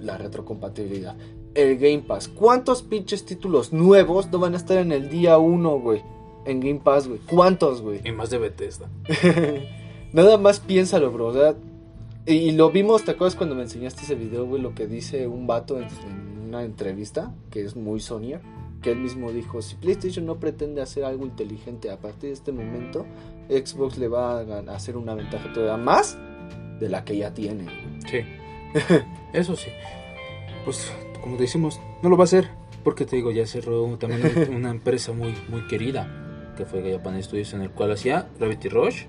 la 0.00 0.18
retrocompatibilidad. 0.18 1.16
El 1.54 1.78
Game 1.78 2.04
Pass. 2.06 2.28
¿Cuántos 2.28 2.82
pinches 2.82 3.24
títulos 3.24 3.72
nuevos 3.72 4.30
no 4.30 4.38
van 4.38 4.54
a 4.54 4.56
estar 4.56 4.78
en 4.78 4.92
el 4.92 5.08
día 5.08 5.38
1, 5.38 5.78
güey? 5.80 6.02
En 6.44 6.60
Game 6.60 6.80
Pass, 6.82 7.08
güey. 7.08 7.20
¿Cuántos, 7.20 7.82
güey? 7.82 8.00
Y 8.04 8.12
más 8.12 8.30
de 8.30 8.38
Bethesda. 8.38 8.88
Nada 10.12 10.38
más 10.38 10.60
piénsalo, 10.60 11.10
bro. 11.10 11.26
o 11.28 11.32
sea, 11.32 11.54
y, 12.26 12.34
y 12.34 12.52
lo 12.52 12.70
vimos, 12.70 13.04
¿te 13.04 13.12
acuerdas 13.12 13.36
cuando 13.36 13.54
me 13.54 13.62
enseñaste 13.62 14.02
ese 14.02 14.14
video, 14.14 14.46
güey? 14.46 14.62
Lo 14.62 14.74
que 14.74 14.86
dice 14.86 15.26
un 15.26 15.46
vato 15.46 15.78
en, 15.78 15.84
en 15.84 16.48
una 16.48 16.62
entrevista, 16.62 17.34
que 17.50 17.64
es 17.64 17.76
muy 17.76 18.00
Sony, 18.00 18.38
que 18.82 18.92
él 18.92 18.98
mismo 18.98 19.30
dijo, 19.32 19.60
si 19.62 19.76
PlayStation 19.76 20.26
no 20.26 20.36
pretende 20.38 20.80
hacer 20.80 21.04
algo 21.04 21.24
inteligente 21.24 21.90
a 21.90 21.98
partir 21.98 22.30
de 22.30 22.34
este 22.34 22.52
momento, 22.52 23.06
Xbox 23.48 23.98
le 23.98 24.08
va 24.08 24.40
a, 24.40 24.40
a 24.40 24.74
hacer 24.74 24.96
una 24.96 25.14
ventaja 25.14 25.52
todavía 25.52 25.76
más 25.76 26.16
de 26.80 26.88
la 26.88 27.04
que 27.04 27.16
ya 27.16 27.32
tiene. 27.32 27.66
Sí. 28.10 28.18
Eso 29.32 29.54
sí. 29.56 29.70
Pues, 30.64 30.92
como 31.22 31.36
decimos, 31.36 31.80
no 32.02 32.08
lo 32.08 32.16
va 32.16 32.24
a 32.24 32.24
hacer. 32.24 32.48
Porque 32.82 33.04
te 33.04 33.16
digo, 33.16 33.30
ya 33.30 33.46
cerró 33.46 33.84
también 33.98 34.22
una 34.54 34.70
empresa 34.70 35.12
muy, 35.12 35.34
muy 35.48 35.66
querida, 35.66 36.52
que 36.56 36.64
fue 36.64 36.90
Japan 36.90 37.22
Studios, 37.22 37.52
en 37.52 37.62
el 37.62 37.70
cual 37.70 37.92
hacía 37.92 38.28
Gravity 38.38 38.68
Rush, 38.68 39.02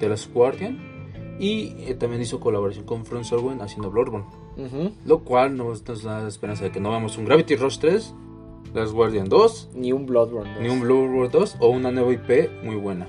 The 0.00 0.08
Last 0.08 0.32
Guardian, 0.32 1.36
y 1.38 1.74
eh, 1.86 1.94
también 1.94 2.22
hizo 2.22 2.40
colaboración 2.40 2.84
con 2.86 3.04
From 3.04 3.24
Software 3.24 3.60
haciendo 3.60 3.90
Bloodborne. 3.90 4.26
Ujú. 4.56 4.90
Lo 5.04 5.20
cual 5.20 5.56
nos, 5.56 5.86
nos 5.86 6.02
da 6.02 6.26
esperanza 6.26 6.64
de 6.64 6.72
que 6.72 6.80
no 6.80 6.90
veamos 6.90 7.16
un 7.18 7.26
Gravity 7.26 7.56
Rush 7.56 7.78
3, 7.78 8.14
Last 8.74 8.92
Guardian 8.92 9.28
2, 9.28 9.70
Ni 9.74 9.92
un 9.92 10.06
Bloodborne. 10.06 10.58
ni 10.60 10.68
un 10.68 10.80
Bloodborne 10.80 11.28
2 11.28 11.56
o 11.60 11.68
una 11.68 11.90
nueva 11.90 12.12
IP 12.12 12.50
muy 12.64 12.76
buena. 12.76 13.06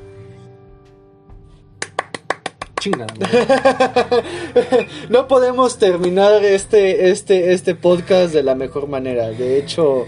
Madre. 2.87 3.27
no 5.09 5.27
podemos 5.27 5.77
terminar 5.77 6.43
este, 6.45 7.09
este, 7.09 7.51
este 7.53 7.75
podcast 7.75 8.33
de 8.33 8.43
la 8.43 8.55
mejor 8.55 8.87
manera. 8.87 9.29
De 9.29 9.59
hecho, 9.59 10.05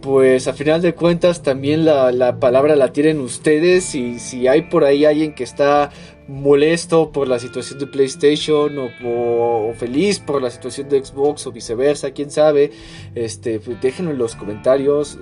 pues 0.00 0.46
a 0.46 0.52
final 0.52 0.80
de 0.80 0.94
cuentas 0.94 1.42
también 1.42 1.84
la, 1.84 2.12
la 2.12 2.38
palabra 2.38 2.76
la 2.76 2.92
tienen 2.92 3.20
ustedes. 3.20 3.94
Y 3.94 4.20
si 4.20 4.46
hay 4.46 4.62
por 4.62 4.84
ahí 4.84 5.04
alguien 5.04 5.34
que 5.34 5.44
está 5.44 5.90
molesto 6.28 7.10
por 7.10 7.26
la 7.26 7.38
situación 7.38 7.78
de 7.80 7.86
PlayStation 7.86 8.78
o 9.04 9.72
feliz 9.76 10.20
por 10.20 10.40
la 10.40 10.50
situación 10.50 10.88
de 10.88 11.04
Xbox 11.04 11.46
o 11.46 11.52
viceversa, 11.52 12.12
quién 12.12 12.30
sabe, 12.30 12.70
este, 13.14 13.58
pues, 13.58 13.80
déjenlo 13.80 14.12
en 14.12 14.18
los 14.18 14.36
comentarios. 14.36 15.18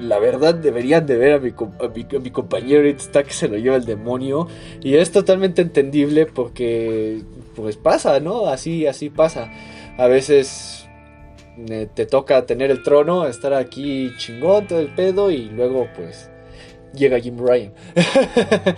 La 0.00 0.18
verdad 0.18 0.54
deberían 0.54 1.06
de 1.06 1.16
ver 1.16 1.32
a 1.34 1.38
mi, 1.38 1.50
a 1.50 1.88
mi, 1.88 2.16
a 2.16 2.20
mi 2.20 2.30
compañero 2.30 2.86
está 2.86 3.22
que 3.22 3.32
se 3.32 3.48
lo 3.48 3.56
lleva 3.56 3.76
el 3.76 3.84
demonio. 3.84 4.48
Y 4.82 4.94
es 4.96 5.12
totalmente 5.12 5.62
entendible 5.62 6.26
porque 6.26 7.22
pues 7.54 7.76
pasa, 7.76 8.20
¿no? 8.20 8.46
Así, 8.46 8.86
así 8.86 9.10
pasa. 9.10 9.50
A 9.96 10.06
veces 10.08 10.88
eh, 11.68 11.88
te 11.94 12.06
toca 12.06 12.46
tener 12.46 12.70
el 12.70 12.82
trono, 12.82 13.26
estar 13.26 13.54
aquí 13.54 14.10
chingón 14.18 14.66
todo 14.66 14.80
el 14.80 14.88
pedo 14.88 15.30
y 15.30 15.44
luego 15.50 15.88
pues 15.94 16.30
llega 16.92 17.20
Jim 17.20 17.38
Ryan. 17.38 17.72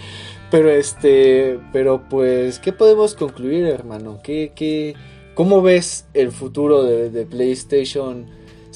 pero 0.50 0.70
este, 0.70 1.58
pero 1.72 2.06
pues, 2.08 2.58
¿qué 2.58 2.72
podemos 2.72 3.14
concluir, 3.14 3.66
hermano? 3.66 4.20
¿Qué, 4.22 4.52
qué, 4.54 4.94
¿Cómo 5.34 5.62
ves 5.62 6.06
el 6.14 6.32
futuro 6.32 6.84
de, 6.84 7.10
de 7.10 7.24
PlayStation? 7.24 8.26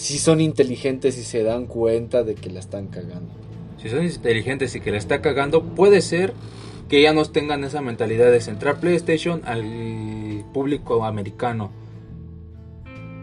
Si 0.00 0.16
son 0.16 0.40
inteligentes 0.40 1.18
y 1.18 1.24
se 1.24 1.42
dan 1.42 1.66
cuenta 1.66 2.22
de 2.22 2.34
que 2.34 2.48
la 2.48 2.58
están 2.58 2.86
cagando. 2.86 3.34
Si 3.76 3.90
son 3.90 4.02
inteligentes 4.02 4.74
y 4.74 4.80
que 4.80 4.90
la 4.90 4.96
está 4.96 5.20
cagando, 5.20 5.62
puede 5.62 6.00
ser 6.00 6.32
que 6.88 7.02
ya 7.02 7.12
nos 7.12 7.32
tengan 7.32 7.64
esa 7.64 7.82
mentalidad 7.82 8.30
de 8.30 8.40
centrar 8.40 8.80
PlayStation 8.80 9.42
al 9.44 10.42
público 10.54 11.04
americano. 11.04 11.70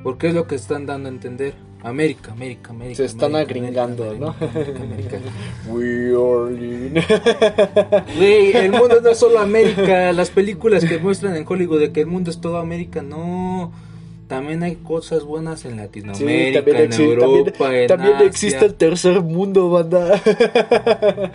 Porque 0.03 0.27
es 0.27 0.35
lo 0.35 0.45
que 0.45 0.53
están 0.53 0.85
dando 0.85 1.09
a 1.09 1.11
entender. 1.11 1.55
América, 1.81 2.33
América, 2.33 2.69
América. 2.69 2.97
Se 2.97 3.05
están 3.05 3.35
América, 3.35 3.53
agringando, 3.53 4.03
América, 4.03 4.35
¿no? 4.39 4.83
América. 4.83 5.17
We 5.67 6.13
are. 6.13 8.03
Güey, 8.17 8.55
el 8.55 8.71
mundo 8.71 9.01
no 9.01 9.09
es 9.09 9.17
solo 9.17 9.39
América. 9.39 10.13
Las 10.13 10.29
películas 10.29 10.85
que 10.85 10.99
muestran 10.99 11.35
en 11.37 11.45
Hollywood 11.47 11.79
de 11.79 11.91
que 11.91 12.01
el 12.01 12.07
mundo 12.07 12.29
es 12.29 12.39
todo 12.39 12.57
América, 12.57 13.01
no. 13.01 13.71
También 14.27 14.61
hay 14.63 14.75
cosas 14.75 15.23
buenas 15.23 15.63
en 15.63 15.71
Sí, 15.71 15.77
Latinoamérica, 15.77 16.59
también, 16.65 16.77
en 16.85 16.91
exi- 16.91 16.99
Europa, 17.03 17.53
también- 17.57 17.81
en 17.83 17.87
también 17.87 18.13
Asia. 18.15 18.27
existe 18.27 18.65
el 18.65 18.73
tercer 18.75 19.21
mundo, 19.21 19.69
banda. 19.69 20.21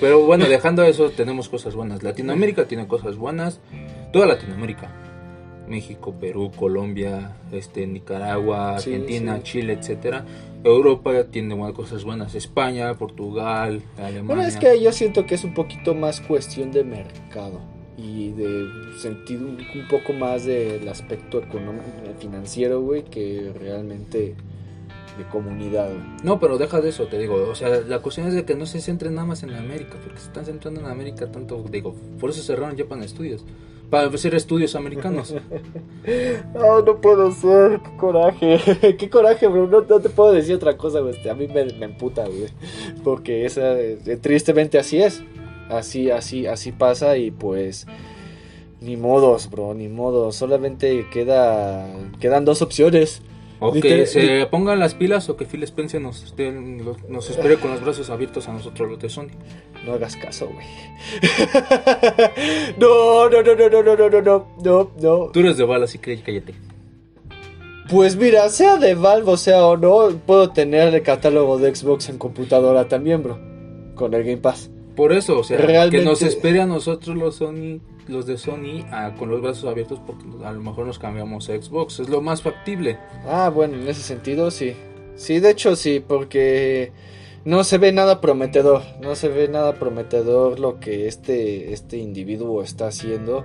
Pero 0.00 0.20
bueno, 0.26 0.46
dejando 0.46 0.82
eso, 0.82 1.10
tenemos 1.10 1.48
cosas 1.48 1.74
buenas. 1.74 2.02
Latinoamérica 2.02 2.66
tiene 2.66 2.86
cosas 2.86 3.16
buenas. 3.16 3.60
Toda 4.12 4.26
Latinoamérica. 4.26 4.90
México, 5.68 6.14
Perú, 6.20 6.52
Colombia, 6.54 7.32
este, 7.50 7.86
Nicaragua, 7.88 8.78
Sí, 8.78 8.92
Argentina, 8.92 9.36
sí. 9.38 9.42
Chile, 9.42 9.72
etcétera. 9.72 10.24
Europa 10.62 11.24
tiene 11.24 11.56
cosas 11.72 12.04
buenas. 12.04 12.34
España, 12.36 12.94
Portugal, 12.94 13.82
Alemania. 13.98 14.22
Bueno, 14.22 14.42
es 14.42 14.56
que 14.56 14.80
yo 14.80 14.92
siento 14.92 15.26
que 15.26 15.34
es 15.34 15.42
un 15.44 15.54
poquito 15.54 15.94
más 15.94 16.20
cuestión 16.20 16.70
de 16.72 16.84
mercado 16.84 17.60
y 17.96 18.30
de 18.32 18.68
sentido 18.98 19.46
un, 19.46 19.58
un 19.74 19.88
poco 19.88 20.12
más 20.12 20.44
del 20.44 20.88
aspecto 20.88 21.38
económico, 21.38 21.84
financiero, 22.18 22.80
güey, 22.80 23.04
que 23.04 23.52
realmente 23.58 24.34
de 25.16 25.24
comunidad, 25.24 25.88
güey. 25.88 26.02
No, 26.22 26.38
pero 26.38 26.58
deja 26.58 26.80
de 26.80 26.90
eso, 26.90 27.06
te 27.06 27.18
digo. 27.18 27.48
O 27.48 27.54
sea, 27.54 27.80
la 27.80 28.00
cuestión 28.00 28.26
es 28.28 28.34
de 28.34 28.44
que 28.44 28.54
no 28.54 28.66
se 28.66 28.80
centren 28.80 29.14
nada 29.14 29.26
más 29.26 29.42
en 29.42 29.54
América, 29.54 29.96
porque 30.02 30.18
se 30.18 30.26
están 30.26 30.44
centrando 30.44 30.80
en 30.80 30.86
América 30.86 31.30
tanto, 31.30 31.64
digo, 31.70 31.94
por 32.20 32.30
eso 32.30 32.42
cerraron 32.42 32.76
Japan 32.76 33.06
Studios. 33.08 33.44
Para 33.90 34.08
hacer 34.08 34.34
estudios 34.34 34.74
americanos. 34.74 35.34
Ah, 36.54 36.80
no 36.84 37.00
puedo 37.00 37.32
ser, 37.32 37.80
qué 37.80 37.96
coraje, 37.96 38.96
qué 38.98 39.10
coraje, 39.10 39.48
bro, 39.48 39.66
no, 39.66 39.82
no 39.82 40.00
te 40.00 40.08
puedo 40.08 40.32
decir 40.32 40.54
otra 40.54 40.76
cosa, 40.76 41.00
güey, 41.00 41.28
a 41.28 41.34
mí 41.34 41.48
me, 41.48 41.64
me 41.64 41.86
emputa, 41.86 42.24
güey, 42.26 42.46
porque 43.02 43.44
esa, 43.44 43.78
eh, 43.78 44.18
tristemente 44.20 44.78
así 44.78 45.02
es, 45.02 45.22
así, 45.70 46.10
así, 46.10 46.46
así 46.46 46.72
pasa 46.72 47.16
y 47.16 47.30
pues, 47.30 47.86
ni 48.80 48.96
modos, 48.96 49.48
bro, 49.50 49.74
ni 49.74 49.88
modos, 49.88 50.36
solamente 50.36 51.06
queda, 51.12 51.86
quedan 52.20 52.44
dos 52.44 52.62
opciones, 52.62 53.22
O 53.58 53.72
que 53.72 54.06
se 54.06 54.44
pongan 54.50 54.78
las 54.78 54.94
pilas 54.94 55.28
o 55.30 55.36
que 55.36 55.46
Phil 55.46 55.62
Spencer 55.62 56.00
nos, 56.00 56.22
esté- 56.24 56.52
nos 57.08 57.30
espere 57.30 57.56
con 57.56 57.70
los 57.70 57.80
brazos 57.82 58.10
abiertos 58.10 58.48
a 58.48 58.52
nosotros 58.52 58.90
los 58.90 58.98
de 58.98 59.08
Sony. 59.08 59.28
no 59.86 59.94
hagas 59.94 60.14
caso, 60.16 60.48
güey, 60.52 60.66
no, 62.78 63.28
no, 63.30 63.42
no, 63.42 63.54
no, 63.54 63.68
no, 63.68 63.82
no, 63.82 63.96
no, 63.96 64.08
no, 64.10 64.20
no, 64.22 64.46
no, 64.62 64.90
no, 65.00 65.26
Tú 65.32 65.40
eres 65.40 65.56
de 65.56 65.64
balas 65.64 65.94
y 65.94 65.98
que 65.98 66.20
cállate. 66.20 66.54
Pues 67.88 68.16
mira, 68.16 68.48
sea 68.48 68.76
de 68.78 68.94
Valve 68.96 69.30
o 69.30 69.36
sea 69.36 69.64
o 69.64 69.76
no, 69.76 70.08
puedo 70.26 70.50
tener 70.50 70.92
el 70.92 71.02
catálogo 71.02 71.56
de 71.58 71.74
Xbox 71.74 72.08
en 72.08 72.18
computadora 72.18 72.88
también, 72.88 73.22
bro. 73.22 73.38
Con 73.94 74.12
el 74.12 74.24
Game 74.24 74.38
Pass. 74.38 74.70
Por 74.96 75.12
eso, 75.12 75.38
o 75.40 75.44
sea, 75.44 75.58
Realmente- 75.58 75.98
que 75.98 76.04
nos 76.04 76.22
espere 76.22 76.60
a 76.62 76.66
nosotros 76.66 77.16
los 77.16 77.36
Sony, 77.36 77.80
los 78.08 78.24
de 78.26 78.38
Sony, 78.38 78.84
a- 78.90 79.14
con 79.18 79.28
los 79.30 79.42
brazos 79.42 79.64
abiertos 79.70 80.00
porque 80.06 80.24
a 80.44 80.52
lo 80.52 80.60
mejor 80.60 80.86
nos 80.86 80.98
cambiamos 80.98 81.48
a 81.50 81.60
Xbox. 81.60 82.00
Es 82.00 82.08
lo 82.08 82.22
más 82.22 82.40
factible. 82.42 82.98
Ah, 83.28 83.50
bueno, 83.54 83.74
en 83.76 83.86
ese 83.88 84.00
sentido 84.00 84.50
sí. 84.50 84.74
Sí, 85.16 85.38
de 85.40 85.50
hecho 85.50 85.76
sí, 85.76 86.02
porque 86.06 86.92
no 87.44 87.62
se 87.64 87.78
ve 87.78 87.92
nada 87.92 88.20
prometedor. 88.20 88.82
No 89.02 89.14
se 89.14 89.28
ve 89.28 89.48
nada 89.48 89.74
prometedor 89.74 90.58
lo 90.60 90.80
que 90.80 91.06
este, 91.08 91.72
este 91.72 91.98
individuo 91.98 92.62
está 92.62 92.86
haciendo. 92.88 93.44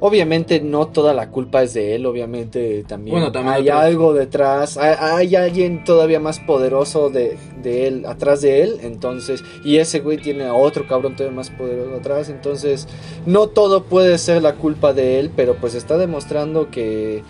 Obviamente 0.00 0.60
no 0.60 0.88
toda 0.88 1.14
la 1.14 1.30
culpa 1.30 1.62
es 1.62 1.72
de 1.72 1.94
él, 1.94 2.04
obviamente 2.04 2.84
también, 2.86 3.14
Bueno, 3.14 3.32
también 3.32 3.54
hay 3.54 3.62
otro- 3.62 3.78
algo 3.78 4.12
detrás, 4.12 4.76
hay, 4.76 4.96
hay 5.00 5.36
alguien 5.36 5.82
todavía 5.84 6.20
más 6.20 6.40
poderoso 6.40 7.08
de, 7.08 7.38
de 7.62 7.86
él, 7.86 8.04
atrás 8.04 8.42
de 8.42 8.62
él, 8.62 8.78
entonces, 8.82 9.42
y 9.64 9.78
ese 9.78 10.00
güey 10.00 10.18
tiene 10.18 10.44
a 10.44 10.52
otro 10.54 10.86
cabrón 10.86 11.16
todavía 11.16 11.36
más 11.36 11.48
poderoso 11.50 11.94
atrás, 11.94 12.28
entonces, 12.28 12.86
no 13.24 13.46
todo 13.48 13.84
puede 13.84 14.18
ser 14.18 14.42
la 14.42 14.56
culpa 14.56 14.92
de 14.92 15.20
él, 15.20 15.30
pero 15.34 15.54
pues 15.56 15.74
está 15.74 15.96
demostrando 15.96 16.70
que 16.70 17.22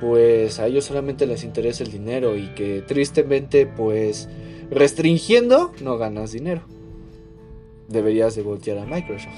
pues 0.00 0.58
a 0.58 0.66
ellos 0.66 0.84
solamente 0.86 1.26
les 1.26 1.44
interesa 1.44 1.84
el 1.84 1.92
dinero 1.92 2.36
y 2.36 2.48
que 2.54 2.82
tristemente 2.86 3.66
pues 3.66 4.28
restringiendo 4.70 5.72
no 5.82 5.96
ganas 5.98 6.32
dinero. 6.32 6.62
Deberías 7.90 8.34
de 8.36 8.42
voltear 8.42 8.78
a 8.78 8.86
Microsoft. 8.86 9.34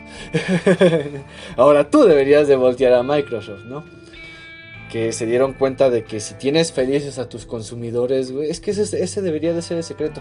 Ahora 1.57 1.91
tú 1.91 2.03
deberías 2.05 2.49
de 2.49 2.57
voltear 2.57 2.93
a 2.93 3.03
Microsoft, 3.03 3.65
¿no? 3.65 3.85
Que 4.91 5.13
se 5.13 5.25
dieron 5.27 5.55
cuenta 5.55 5.89
de 5.91 6.05
que 6.05 6.21
si 6.21 6.35
tienes 6.35 6.71
felices 6.73 7.19
a 7.19 7.29
tus 7.29 7.47
consumidores, 7.47 8.31
güey, 8.31 8.51
es 8.51 8.61
que 8.61 8.73
ese, 8.73 9.03
ese 9.03 9.23
debería 9.23 9.55
de 9.55 9.63
ser 9.63 9.79
el 9.79 9.85
secreto. 9.85 10.21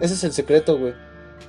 Ese 0.00 0.14
es 0.14 0.24
el 0.24 0.32
secreto, 0.32 0.78
güey. 0.78 0.94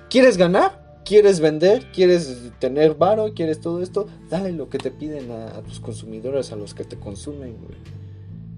¿Quieres 0.10 0.38
ganar? 0.38 0.86
¿Quieres 1.06 1.40
vender? 1.40 1.86
¿Quieres 1.94 2.52
tener 2.60 2.96
varo? 2.96 3.34
¿Quieres 3.34 3.62
todo 3.62 3.82
esto? 3.82 4.08
Dale 4.30 4.52
lo 4.52 4.70
que 4.70 4.78
te 4.80 4.92
piden 4.92 5.32
a, 5.32 5.58
a 5.58 5.62
tus 5.62 5.80
consumidores, 5.80 6.52
a 6.52 6.56
los 6.56 6.74
que 6.74 6.84
te 6.84 6.98
consumen, 6.98 7.56
güey. 7.62 7.78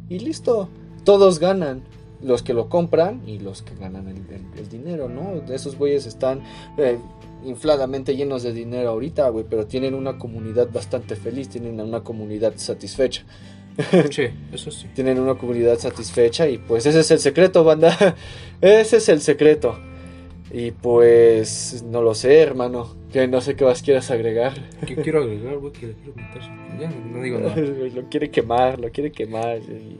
Y 0.09 0.19
listo. 0.19 0.69
Todos 1.03 1.39
ganan. 1.39 1.83
Los 2.21 2.41
que 2.43 2.53
lo 2.53 2.67
compran 2.67 3.21
y 3.27 3.39
los 3.39 3.61
que 3.61 3.75
ganan 3.75 4.07
el, 4.09 4.17
el- 4.17 4.59
el 4.59 4.67
dinero, 4.69 5.07
¿no? 5.07 5.41
Esos 5.53 5.77
güeyes 5.77 6.05
están 6.05 6.43
eh, 6.77 6.97
infladamente 7.45 8.15
llenos 8.15 8.43
de 8.43 8.53
dinero 8.53 8.89
ahorita, 8.89 9.29
güey, 9.29 9.45
pero 9.49 9.65
tienen 9.67 9.93
una 9.93 10.17
comunidad 10.17 10.69
bastante 10.71 11.15
feliz, 11.15 11.49
tienen 11.49 11.79
una 11.79 12.01
comunidad 12.01 12.53
satisfecha. 12.55 13.23
Sí, 14.11 14.23
eso 14.51 14.71
sí. 14.71 14.87
Tienen 14.93 15.19
una 15.19 15.35
comunidad 15.35 15.79
satisfecha 15.79 16.49
y 16.49 16.57
pues 16.57 16.85
ese 16.85 16.99
es 16.99 17.11
el 17.11 17.19
secreto, 17.19 17.63
banda. 17.63 17.95
Ese 18.61 18.97
es 18.97 19.07
el 19.07 19.21
secreto. 19.21 19.79
Y 20.51 20.71
pues 20.71 21.83
no 21.87 22.01
lo 22.01 22.13
sé, 22.13 22.39
hermano. 22.39 22.95
Que 23.09 23.27
no 23.27 23.39
sé 23.39 23.55
qué 23.55 23.63
más 23.63 23.81
quieras 23.81 24.11
agregar. 24.11 24.53
¿Qué 24.85 24.95
quiero 24.97 25.21
agregar, 25.21 25.57
güey? 25.59 25.71
Que 25.71 25.87
le 25.87 25.93
quiero 25.93 26.13
meter. 26.15 26.41
Ya, 26.79 26.89
no 26.89 27.21
digo 27.21 27.39
nada. 27.39 27.55
lo 27.55 28.09
quiere 28.09 28.29
quemar, 28.29 28.79
lo 28.79 28.91
quiere 28.91 29.11
quemar. 29.11 29.59
y 29.59 29.97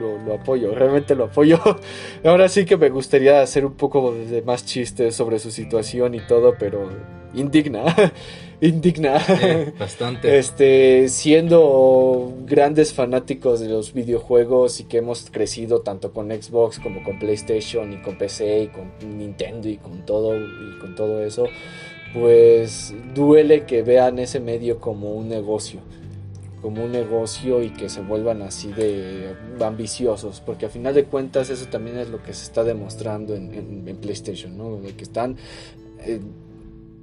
lo, 0.00 0.18
lo 0.18 0.34
apoyo, 0.34 0.74
realmente 0.74 1.14
lo 1.14 1.24
apoyo. 1.24 1.60
Ahora 2.24 2.48
sí 2.48 2.64
que 2.64 2.76
me 2.76 2.88
gustaría 2.88 3.42
hacer 3.42 3.64
un 3.64 3.74
poco 3.74 4.12
de 4.12 4.42
más 4.42 4.64
chistes 4.64 5.14
sobre 5.14 5.38
su 5.38 5.50
situación 5.50 6.14
y 6.14 6.20
todo, 6.20 6.54
pero 6.58 6.88
indigna, 7.34 7.94
indigna. 8.60 9.18
Eh, 9.28 9.72
bastante. 9.78 10.38
Este, 10.38 11.08
siendo 11.08 12.32
grandes 12.44 12.92
fanáticos 12.92 13.60
de 13.60 13.68
los 13.68 13.92
videojuegos 13.92 14.80
y 14.80 14.84
que 14.84 14.98
hemos 14.98 15.30
crecido 15.30 15.82
tanto 15.82 16.12
con 16.12 16.30
Xbox 16.30 16.78
como 16.78 17.02
con 17.02 17.18
PlayStation 17.18 17.92
y 17.92 18.02
con 18.02 18.16
PC 18.16 18.62
y 18.64 18.68
con 18.68 19.18
Nintendo 19.18 19.68
y 19.68 19.76
con 19.76 20.04
todo 20.04 20.36
y 20.36 20.78
con 20.80 20.94
todo 20.94 21.22
eso, 21.22 21.46
pues 22.14 22.94
duele 23.14 23.64
que 23.64 23.82
vean 23.82 24.18
ese 24.18 24.40
medio 24.40 24.80
como 24.80 25.12
un 25.12 25.28
negocio 25.28 25.80
como 26.62 26.84
un 26.84 26.92
negocio 26.92 27.62
y 27.62 27.70
que 27.70 27.88
se 27.88 28.00
vuelvan 28.02 28.42
así 28.42 28.72
de 28.72 29.34
ambiciosos, 29.64 30.40
porque 30.44 30.66
a 30.66 30.68
final 30.68 30.94
de 30.94 31.04
cuentas 31.04 31.48
eso 31.50 31.66
también 31.66 31.96
es 31.98 32.08
lo 32.10 32.22
que 32.22 32.32
se 32.34 32.44
está 32.44 32.64
demostrando 32.64 33.34
en, 33.34 33.54
en- 33.54 33.88
en 33.88 33.96
PlayStation, 33.96 34.56
¿no? 34.58 34.76
De 34.76 34.94
que 34.94 35.04
están 35.04 35.36
eh, 36.04 36.20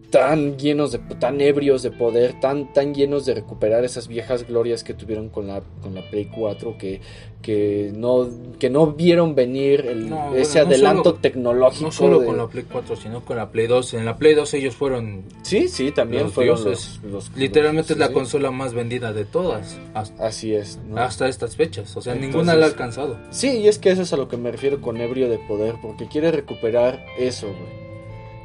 tan 0.10 0.58
llenos 0.58 0.92
de 0.94 1.00
tan 1.20 1.42
ebrios 1.42 1.84
de 1.84 1.92
poder, 1.92 2.40
tan 2.40 2.72
tan 2.74 2.94
llenos 2.94 3.26
de 3.26 3.34
recuperar 3.36 3.84
esas 3.84 4.08
viejas 4.08 4.48
glorias 4.48 4.84
que 4.84 4.94
tuvieron 4.94 5.30
con 5.30 5.48
la 5.48 5.62
con 5.82 5.94
la 5.96 6.02
Play 6.10 6.26
4 6.34 6.78
que 6.78 7.02
que 7.42 7.92
no 7.96 8.28
que 8.58 8.70
no 8.70 8.88
vieron 8.94 9.36
venir 9.36 9.82
el- 9.86 10.10
No, 10.10 10.34
ese 10.36 10.60
bueno, 10.60 10.70
no 10.70 10.76
adelanto 10.76 11.04
solo- 11.10 11.20
tecnológico 11.22 11.86
No 11.86 11.92
solo 11.92 12.20
de- 12.20 12.26
con 12.26 12.38
la 12.38 12.48
Play 12.48 12.66
4, 12.72 12.96
sino 12.96 13.24
con 13.24 13.38
la 13.38 13.52
Play 13.52 13.68
2. 13.68 13.94
En 13.94 14.06
la 14.06 14.18
Play 14.18 14.34
2 14.34 14.54
ellos 14.56 14.76
fueron... 14.76 15.24
Sí, 15.44 15.68
sí, 15.68 15.92
también 15.92 16.24
Los 16.24 16.34
fueron 16.34 16.64
dioses. 16.64 17.00
los, 17.04 17.12
los- 17.28 17.38
Literalmente 17.38 17.94
es 17.94 17.98
sí, 17.98 18.00
la 18.00 18.08
sí. 18.08 18.14
consola 18.14 18.50
más 18.52 18.74
vendida 18.74 19.14
de 19.14 19.26
todas. 19.26 19.78
Hasta, 19.94 20.26
Así 20.26 20.54
es, 20.56 20.80
¿no? 20.88 20.98
hasta 20.98 21.28
estas 21.30 21.56
fechas. 21.56 21.96
O 21.96 22.02
sea, 22.02 22.14
Entonces- 22.14 22.34
ninguna 22.36 22.56
la 22.56 22.66
ha 22.66 22.70
alcanzado. 22.70 23.18
Sí, 23.30 23.60
y 23.60 23.68
es 23.68 23.78
que 23.78 23.92
eso 23.92 24.02
es 24.02 24.12
a 24.14 24.18
lo 24.18 24.28
que 24.28 24.38
me 24.38 24.52
refiero 24.52 24.82
con 24.82 24.98
ebrio 24.98 25.30
de 25.30 25.38
poder, 25.38 25.76
porque 25.82 26.08
quiere 26.08 26.32
recuperar 26.32 27.06
eso, 27.20 27.48
güey. 27.48 27.87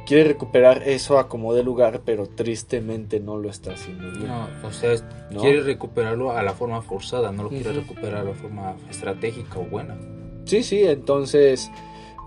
Quiere 0.05 0.25
recuperar 0.25 0.83
eso 0.85 1.17
a 1.17 1.27
como 1.29 1.53
de 1.53 1.63
lugar, 1.63 2.01
pero 2.05 2.27
tristemente 2.27 3.19
no 3.19 3.37
lo 3.37 3.49
está 3.49 3.71
haciendo 3.73 4.11
bien. 4.11 4.27
No, 4.27 4.47
o 4.67 4.71
sea, 4.71 4.91
es- 4.93 5.03
¿No? 5.31 5.39
quiere 5.41 5.61
recuperarlo 5.61 6.31
a 6.31 6.43
la 6.43 6.53
forma 6.53 6.81
forzada, 6.81 7.31
no 7.31 7.43
lo 7.43 7.49
quiere 7.49 7.71
recuperar 7.71 8.15
a 8.21 8.23
la 8.23 8.33
forma 8.33 8.75
estratégica 8.89 9.59
o 9.59 9.63
buena. 9.63 9.97
Sí, 10.45 10.61
sí, 10.61 10.83
entonces, 10.83 11.71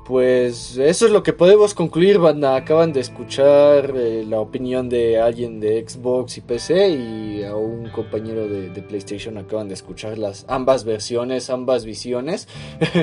pues 0.07 0.79
eso 0.79 1.07
es 1.07 1.13
lo 1.13 1.23
que 1.23 1.33
podemos 1.33 1.75
concluir, 1.75 2.19
banda. 2.19 2.57
Acaban 2.57 2.93
de 2.93 3.01
escuchar 3.01 3.93
eh, 3.97 4.25
la 4.27 4.41
opinión 4.41 4.89
de 4.89 5.21
alguien 5.21 5.61
de 5.61 5.85
Xbox 5.87 6.39
y 6.39 6.41
PC 6.41 6.89
y 6.91 7.43
a 7.45 7.57
un 7.57 7.89
compañero 7.91 8.49
de, 8.49 8.71
de 8.71 8.83
PlayStation 8.83 9.37
acaban 9.37 9.69
de 9.69 9.75
escuchar 9.75 10.17
las 10.17 10.47
ambas 10.49 10.85
versiones, 10.85 11.51
ambas 11.51 11.85
visiones. 11.85 12.49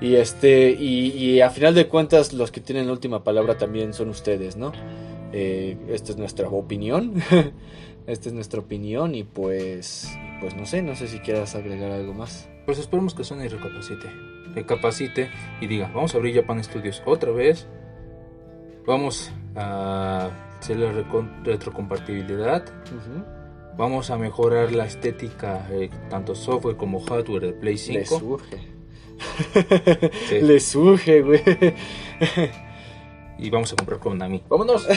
y 0.00 0.16
este, 0.16 0.70
y, 0.70 1.08
y 1.12 1.40
a 1.40 1.50
final 1.50 1.74
de 1.74 1.88
cuentas, 1.88 2.32
los 2.32 2.50
que 2.50 2.60
tienen 2.60 2.86
la 2.86 2.92
última 2.92 3.24
palabra 3.24 3.56
también 3.56 3.92
son 3.92 4.10
ustedes, 4.10 4.56
¿no? 4.56 4.72
Eh, 5.32 5.76
esta 5.88 6.12
es 6.12 6.18
nuestra 6.18 6.48
opinión. 6.48 7.14
Esta 8.06 8.28
es 8.28 8.34
nuestra 8.34 8.60
opinión 8.60 9.16
y 9.16 9.24
pues, 9.24 10.16
pues 10.40 10.54
no 10.54 10.64
sé, 10.64 10.80
no 10.80 10.94
sé 10.94 11.08
si 11.08 11.18
quieras 11.18 11.56
agregar 11.56 11.90
algo 11.90 12.14
más. 12.14 12.48
Pues 12.64 12.78
esperemos 12.78 13.14
que 13.14 13.24
Sony 13.24 13.48
recapacite. 13.48 14.08
Recapacite 14.54 15.28
y 15.60 15.66
diga, 15.66 15.90
vamos 15.92 16.14
a 16.14 16.18
abrir 16.18 16.36
Japan 16.36 16.62
Studios 16.62 17.02
otra 17.04 17.32
vez. 17.32 17.66
Vamos 18.86 19.32
a 19.56 20.30
hacer 20.60 20.76
la 20.78 20.92
retrocompatibilidad. 21.42 22.64
Vamos 23.76 24.10
a 24.10 24.18
mejorar 24.18 24.70
la 24.70 24.86
estética, 24.86 25.66
eh, 25.72 25.90
tanto 26.08 26.36
software 26.36 26.76
como 26.76 27.00
hardware 27.00 27.46
de 27.46 27.52
Play 27.54 27.74
Le 27.74 28.04
5. 28.06 28.18
surge. 28.20 28.75
Sí. 30.28 30.40
Le 30.40 30.60
surge, 30.60 31.22
güey. 31.22 31.40
Y 33.38 33.50
vamos 33.50 33.72
a 33.72 33.76
comprar 33.76 33.98
Konami. 34.00 34.42
¡Vámonos! 34.48 34.86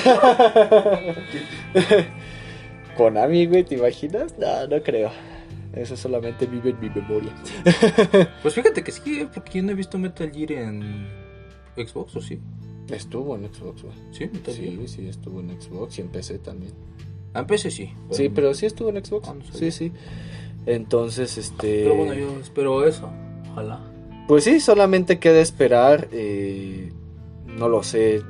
Konami, 2.97 3.45
güey, 3.45 3.63
¿te 3.63 3.76
imaginas? 3.76 4.38
No, 4.38 4.67
no 4.67 4.82
creo. 4.84 5.11
Eso 5.74 5.95
solamente 5.95 6.45
vive 6.45 6.72
en 6.72 6.80
mi 6.80 6.89
memoria. 6.89 7.32
Pues 8.41 8.53
fíjate 8.53 8.84
que 8.84 8.91
sí, 8.91 9.28
porque 9.34 9.59
yo 9.59 9.63
no 9.63 9.72
he 9.72 9.76
visto 9.76 9.97
Metal 9.97 10.32
Gear 10.32 10.51
en 10.53 11.07
Xbox, 11.76 12.15
¿o 12.15 12.22
sí? 12.22 12.39
Estuvo 12.89 13.36
en 13.36 13.53
Xbox, 13.53 13.84
güey. 13.84 13.95
Sí, 14.11 14.26
Metal 14.32 14.53
Sí, 14.53 14.76
Gear. 14.76 14.88
sí, 14.88 15.07
estuvo 15.07 15.39
en 15.41 15.61
Xbox 15.61 15.99
y 15.99 16.01
en 16.01 16.07
PC 16.07 16.39
también. 16.39 16.74
Ah, 17.34 17.41
en 17.41 17.45
PC 17.47 17.70
sí. 17.72 17.91
Sí, 18.09 18.30
pero 18.30 18.53
sí 18.53 18.65
estuvo 18.65 18.89
en 18.89 19.03
Xbox. 19.05 19.30
Ah, 19.30 19.36
no 19.36 19.43
sí, 19.53 19.70
sí. 19.72 19.91
Entonces, 20.65 21.38
este. 21.38 21.84
Pero 21.84 21.95
bueno, 21.95 22.13
yo 22.15 22.39
espero 22.41 22.86
eso. 22.86 23.09
Ojalá. 23.51 23.80
Pues 24.30 24.43
sí, 24.43 24.59
solamente 24.59 25.17
queda 25.17 25.39
esperar. 25.41 26.07
eh, 26.11 26.93
no 27.47 27.67
lo 27.67 27.82
sé. 27.82 28.21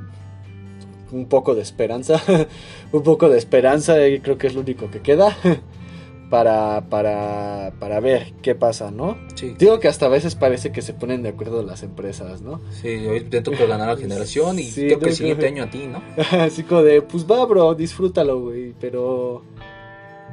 Un 1.12 1.26
poco 1.28 1.56
de 1.56 1.62
esperanza. 1.62 2.22
un 2.93 3.04
poco 3.04 3.28
de 3.28 3.38
esperanza, 3.38 4.08
y 4.08 4.22
creo 4.22 4.38
que 4.38 4.47
es 4.47 4.56
lo 4.56 4.62
único 4.62 4.89
que 4.89 5.02
queda. 5.02 5.36
para, 6.30 6.86
para, 6.89 7.74
para 7.80 8.00
ver 8.00 8.32
qué 8.41 8.56
pasa, 8.56 8.91
¿no? 8.91 9.18
Sí, 9.36 9.56
Digo 9.60 9.82
que 9.82 9.89
hasta 9.89 10.06
a 10.06 10.10
veces 10.10 10.36
parece 10.36 10.72
que 10.72 10.82
se 10.82 10.93
ponen 10.93 11.22
de 11.22 11.30
acuerdo 11.30 11.64
las 11.64 11.84
empresas, 11.84 12.41
¿no? 12.41 12.62
sí 12.72 12.88
hoy 13.08 13.22
te 13.22 13.41
toca 13.41 13.66
ganar 13.66 13.89
la 13.89 13.97
generación 14.02 14.58
y 14.60 14.64
Sí, 14.64 14.86
creo 14.86 15.00
que 15.00 15.10
el 15.10 15.16
siguiente 15.16 15.47
año 15.47 15.64
a 15.64 15.70
ti, 15.70 15.86
¿no? 15.88 16.02
Así 16.39 16.64
como 16.64 16.84
de, 16.84 17.02
pues 17.02 17.26
va, 17.30 17.45
bro, 17.45 17.74
disfrútalo, 17.76 18.39
güey, 18.39 18.74
pero 18.80 19.41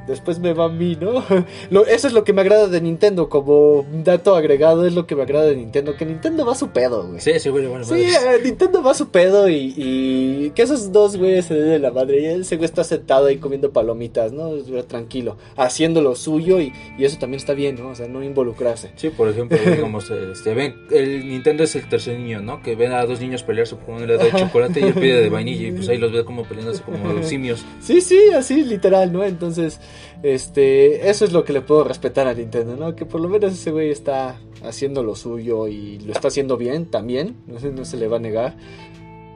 después 0.06 0.38
me 0.38 0.52
va 0.52 0.64
a 0.66 0.68
mí, 0.68 0.96
¿no? 1.00 1.24
Lo- 1.70 1.86
eso 1.86 2.06
es 2.08 2.12
lo 2.12 2.24
que 2.24 2.32
me 2.32 2.40
agrada 2.42 2.68
de 2.68 2.80
Nintendo, 2.80 3.28
como 3.28 3.80
un 3.80 4.04
dato 4.04 4.34
agregado, 4.36 4.86
es 4.86 4.94
lo 4.94 5.06
que 5.06 5.14
me 5.16 5.22
agrada 5.22 5.46
de 5.46 5.56
Nintendo, 5.56 5.96
que 5.96 6.04
Nintendo 6.06 6.44
va 6.46 6.52
a 6.52 6.56
su 6.56 6.68
pedo, 6.70 7.06
güey. 7.08 7.20
Sí, 7.20 7.38
sí, 7.38 7.48
güey, 7.48 7.66
bueno, 7.66 7.84
Sí, 7.84 7.94
eh, 8.02 8.40
Nintendo 8.44 8.82
va 8.82 8.92
a 8.92 8.94
su 8.94 9.08
pedo 9.10 9.48
y, 9.48 9.74
y 9.76 10.50
que 10.54 10.62
esos 10.62 10.92
dos 10.92 11.16
güeyes 11.16 11.46
se 11.46 11.54
den 11.54 11.68
de 11.70 11.78
la 11.78 11.90
madre. 11.90 12.20
Y 12.20 12.26
ese 12.40 12.56
güey 12.56 12.64
está 12.66 12.84
sentado 12.84 13.26
ahí 13.26 13.38
comiendo 13.38 13.70
palomitas, 13.72 14.32
¿no? 14.32 14.50
Tranquilo, 14.86 15.36
haciendo 15.56 16.00
lo 16.02 16.14
suyo 16.14 16.60
y, 16.60 16.72
y 16.98 17.04
eso 17.04 17.18
también 17.18 17.38
está 17.40 17.52
bien, 17.54 17.76
¿no? 17.76 17.88
O 17.90 17.94
sea, 17.94 18.06
no 18.08 18.22
involucrarse. 18.22 18.90
Sí, 18.96 19.10
por 19.10 19.28
ejemplo, 19.28 19.58
digamos, 19.58 20.10
este, 20.32 20.54
ven, 20.54 20.74
el 20.90 21.28
Nintendo 21.28 21.64
es 21.64 21.74
el 21.76 21.88
tercer 21.88 22.18
niño, 22.18 22.40
¿no? 22.40 22.62
Que 22.62 22.74
ven 22.76 22.92
a 22.92 23.04
dos 23.06 23.20
niños 23.20 23.42
pelearse 23.42 23.76
por 23.76 23.96
da 24.06 24.16
de 24.22 24.30
chocolate 24.32 24.80
y 24.80 24.84
él 24.84 24.94
pide 24.94 25.20
de 25.20 25.28
vainilla 25.28 25.68
y 25.68 25.72
pues 25.72 25.88
ahí 25.88 25.98
los 25.98 26.12
ve 26.12 26.24
como 26.24 26.44
peleándose 26.44 26.82
como 26.82 27.12
los 27.12 27.26
simios. 27.28 27.64
Sí, 27.80 28.00
sí, 28.00 28.18
así 28.36 28.62
literal, 28.64 29.12
¿no? 29.12 29.24
Entonces, 29.24 29.80
este, 30.22 31.08
eso 31.08 31.24
es 31.24 31.32
lo 31.32 31.44
que 31.44 31.52
le 31.52 31.60
puedo 31.60 31.84
respetar 31.84 32.26
a 32.26 32.34
Nintendo, 32.34 32.76
¿no? 32.76 32.94
Que 32.96 33.06
por 33.06 33.20
lo 33.20 33.28
menos 33.28 33.52
ese 33.52 33.70
güey 33.70 33.90
está 33.90 34.38
haciendo 34.62 35.02
lo 35.02 35.14
suyo 35.14 35.68
y 35.68 35.98
lo 36.00 36.12
está 36.12 36.28
haciendo 36.28 36.56
bien 36.56 36.86
también, 36.86 37.36
no 37.46 37.58
se, 37.60 37.70
no 37.70 37.84
se 37.84 37.96
le 37.96 38.08
va 38.08 38.16
a 38.16 38.20
negar, 38.20 38.56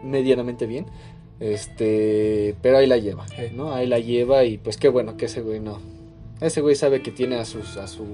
medianamente 0.05 0.67
bien. 0.67 0.87
Este, 1.41 2.55
pero 2.61 2.79
ahí 2.79 2.87
la 2.87 2.99
lleva, 2.99 3.27
Sí. 3.29 3.45
¿no? 3.55 3.73
Ahí 3.73 3.87
la 3.87 3.99
lleva 3.99 4.45
y 4.45 4.59
pues 4.59 4.77
qué 4.77 4.89
bueno 4.89 5.17
que 5.17 5.27
ese 5.27 5.41
güey 5.41 5.61
no. 5.61 5.81
Ese 6.41 6.61
güey 6.61 6.75
sabe 6.75 7.03
que 7.03 7.11
tiene 7.11 7.37
a, 7.37 7.45
sus, 7.45 7.77
a 7.77 7.87
su 7.87 8.05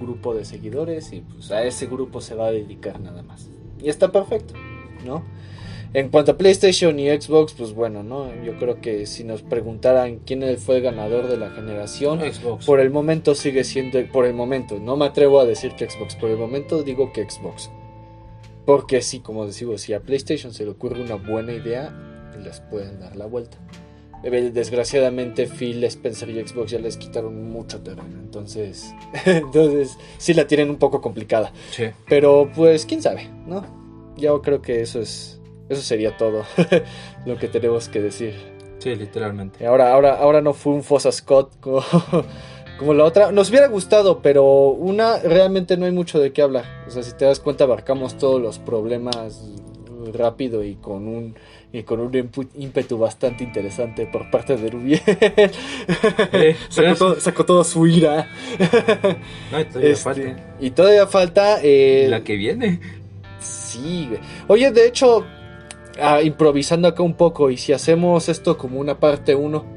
grupo 0.00 0.34
de 0.34 0.44
seguidores 0.44 1.12
y 1.12 1.20
pues 1.20 1.50
a 1.52 1.62
ese 1.64 1.86
grupo 1.86 2.20
se 2.20 2.34
va 2.34 2.46
a 2.46 2.52
dedicar 2.52 3.00
nada 3.00 3.22
más. 3.22 3.48
Y 3.82 3.88
está 3.88 4.10
perfecto, 4.10 4.54
¿no? 5.04 5.22
En 5.96 6.10
cuanto 6.10 6.32
a 6.32 6.36
PlayStation 6.36 6.98
y 7.00 7.08
Xbox, 7.08 7.54
pues 7.54 7.72
bueno, 7.72 8.02
¿no? 8.02 8.30
Yo 8.44 8.58
creo 8.58 8.82
que 8.82 9.06
si 9.06 9.24
nos 9.24 9.40
preguntaran 9.40 10.18
quién 10.26 10.44
fue 10.58 10.76
el 10.76 10.82
ganador 10.82 11.26
de 11.26 11.38
la 11.38 11.48
generación, 11.48 12.20
Xbox. 12.20 12.66
por 12.66 12.80
el 12.80 12.90
momento 12.90 13.34
sigue 13.34 13.64
siendo, 13.64 13.98
por 14.12 14.26
el 14.26 14.34
momento, 14.34 14.78
no 14.78 14.98
me 14.98 15.06
atrevo 15.06 15.40
a 15.40 15.46
decir 15.46 15.72
que 15.74 15.88
Xbox, 15.88 16.14
por 16.14 16.28
el 16.28 16.36
momento 16.36 16.82
digo 16.82 17.14
que 17.14 17.24
Xbox. 17.24 17.70
Porque 18.66 19.00
sí, 19.00 19.20
como 19.20 19.46
decimos, 19.46 19.80
si 19.80 19.94
a 19.94 20.00
PlayStation 20.00 20.52
se 20.52 20.64
le 20.64 20.72
ocurre 20.72 21.00
una 21.00 21.14
buena 21.14 21.54
idea, 21.54 21.94
les 22.44 22.60
pueden 22.60 23.00
dar 23.00 23.16
la 23.16 23.24
vuelta. 23.24 23.56
Eh, 24.22 24.50
Desgraciadamente 24.52 25.46
Phil 25.46 25.82
Spencer 25.84 26.28
y 26.28 26.46
Xbox 26.46 26.72
ya 26.72 26.78
les 26.78 26.98
quitaron 26.98 27.50
mucho 27.50 27.80
terreno, 27.80 28.18
entonces, 28.20 28.94
entonces 29.24 29.96
sí 30.18 30.34
la 30.34 30.46
tienen 30.46 30.68
un 30.68 30.76
poco 30.76 31.00
complicada. 31.00 31.54
Sí. 31.70 31.84
Pero 32.06 32.50
pues 32.54 32.84
quién 32.84 33.00
sabe, 33.00 33.30
¿no? 33.46 33.64
Yo 34.18 34.42
creo 34.42 34.60
que 34.60 34.82
eso 34.82 35.00
es, 35.00 35.40
eso 35.68 35.82
sería 35.82 36.16
todo 36.16 36.44
lo 37.26 37.36
que 37.38 37.48
tenemos 37.48 37.88
que 37.88 38.00
decir. 38.00 38.34
Sí, 38.78 38.94
literalmente. 38.94 39.66
Ahora, 39.66 39.92
ahora, 39.92 40.16
ahora 40.18 40.40
no 40.42 40.52
fue 40.52 40.74
un 40.74 40.82
Fosa 40.82 41.10
Scott 41.10 41.58
como, 41.60 41.82
como 42.78 42.94
la 42.94 43.04
otra. 43.04 43.32
Nos 43.32 43.50
hubiera 43.50 43.68
gustado, 43.68 44.20
pero 44.22 44.44
una 44.68 45.18
realmente 45.18 45.76
no 45.76 45.86
hay 45.86 45.92
mucho 45.92 46.20
de 46.20 46.32
qué 46.32 46.42
hablar. 46.42 46.64
O 46.86 46.90
sea, 46.90 47.02
si 47.02 47.12
te 47.14 47.24
das 47.24 47.40
cuenta, 47.40 47.64
abarcamos 47.64 48.16
todos 48.18 48.40
los 48.40 48.58
problemas 48.58 49.42
rápido 50.12 50.62
y 50.62 50.74
con 50.76 51.08
un 51.08 51.34
y 51.72 51.82
con 51.82 52.00
un 52.00 52.30
ímpetu 52.54 52.96
bastante 52.96 53.42
interesante 53.44 54.06
por 54.06 54.30
parte 54.30 54.56
de 54.56 54.70
Rubiel. 54.70 55.00
Eh, 56.32 56.56
sacó, 56.68 56.94
todo, 56.96 57.20
sacó 57.20 57.44
toda 57.44 57.64
su 57.64 57.86
ira. 57.86 58.28
No, 59.50 59.60
y 59.60 59.64
todavía 59.64 59.90
Este, 59.90 59.96
falta. 60.04 60.54
y 60.60 60.70
todavía 60.70 61.06
falta 61.06 61.58
eh, 61.62 62.06
La 62.08 62.22
que 62.22 62.36
viene. 62.36 62.80
Sí. 63.40 64.08
Oye, 64.48 64.70
de 64.70 64.86
hecho, 64.86 65.24
ah, 66.00 66.22
improvisando 66.22 66.88
acá 66.88 67.02
un 67.02 67.14
poco, 67.14 67.50
y 67.50 67.56
si 67.56 67.72
hacemos 67.72 68.28
esto 68.28 68.56
como 68.58 68.80
una 68.80 69.00
parte 69.00 69.34
1 69.34 69.76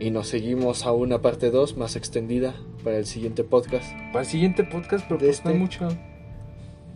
y 0.00 0.10
nos 0.10 0.28
seguimos 0.28 0.86
a 0.86 0.92
una 0.92 1.20
parte 1.20 1.50
2 1.50 1.76
más 1.76 1.94
extendida 1.94 2.54
para 2.82 2.96
el 2.96 3.06
siguiente 3.06 3.44
podcast. 3.44 3.92
Para 4.12 4.20
el 4.20 4.26
siguiente 4.26 4.64
podcast, 4.64 5.04
pero 5.06 5.18
pues 5.20 5.44
no 5.44 5.50
este. 5.50 5.58
mucho. 5.58 5.88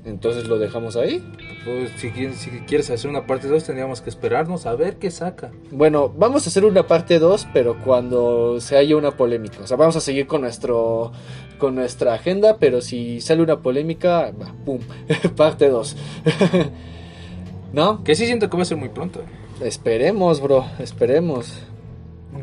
Entonces 0.05 0.47
lo 0.49 0.59
dejamos 0.59 0.97
ahí. 0.97 1.23
Pues, 1.65 1.91
si, 1.97 2.11
quieres, 2.11 2.37
si 2.37 2.51
quieres 2.51 2.91
hacer 2.91 3.09
una 3.11 3.27
parte 3.27 3.49
2, 3.49 3.65
tendríamos 3.65 4.01
que 4.03 4.11
esperarnos 4.11 4.67
a 4.67 4.75
ver 4.75 4.97
qué 4.97 5.11
saca. 5.11 5.51
Bueno, 5.71 6.11
vamos 6.11 6.47
a 6.47 6.51
hacer 6.51 6.65
una 6.65 6.87
parte 6.87 7.19
2, 7.19 7.49
pero 7.55 7.79
cuando 7.83 8.61
se 8.61 8.77
haya 8.77 8.97
una 8.97 9.13
polémica. 9.13 9.61
O 9.63 9.67
sea, 9.67 9.77
vamos 9.77 9.97
a 9.97 10.01
seguir 10.01 10.27
con 10.27 10.43
nuestro 10.43 11.13
con 11.59 11.75
nuestra 11.75 12.15
agenda, 12.15 12.59
pero 12.59 12.81
si 12.81 13.21
sale 13.21 13.43
una 13.43 13.61
polémica, 13.61 14.33
va, 14.33 14.53
pum, 14.65 14.81
parte 15.37 15.69
2. 15.69 15.97
¿No? 17.75 18.05
Que 18.05 18.15
sí 18.15 18.27
siento 18.27 18.49
que 18.49 18.57
va 18.57 18.63
a 18.63 18.67
ser 18.67 18.77
muy 18.77 18.89
pronto. 18.89 19.21
Esperemos, 19.61 20.41
bro, 20.41 20.65
esperemos. 20.79 21.59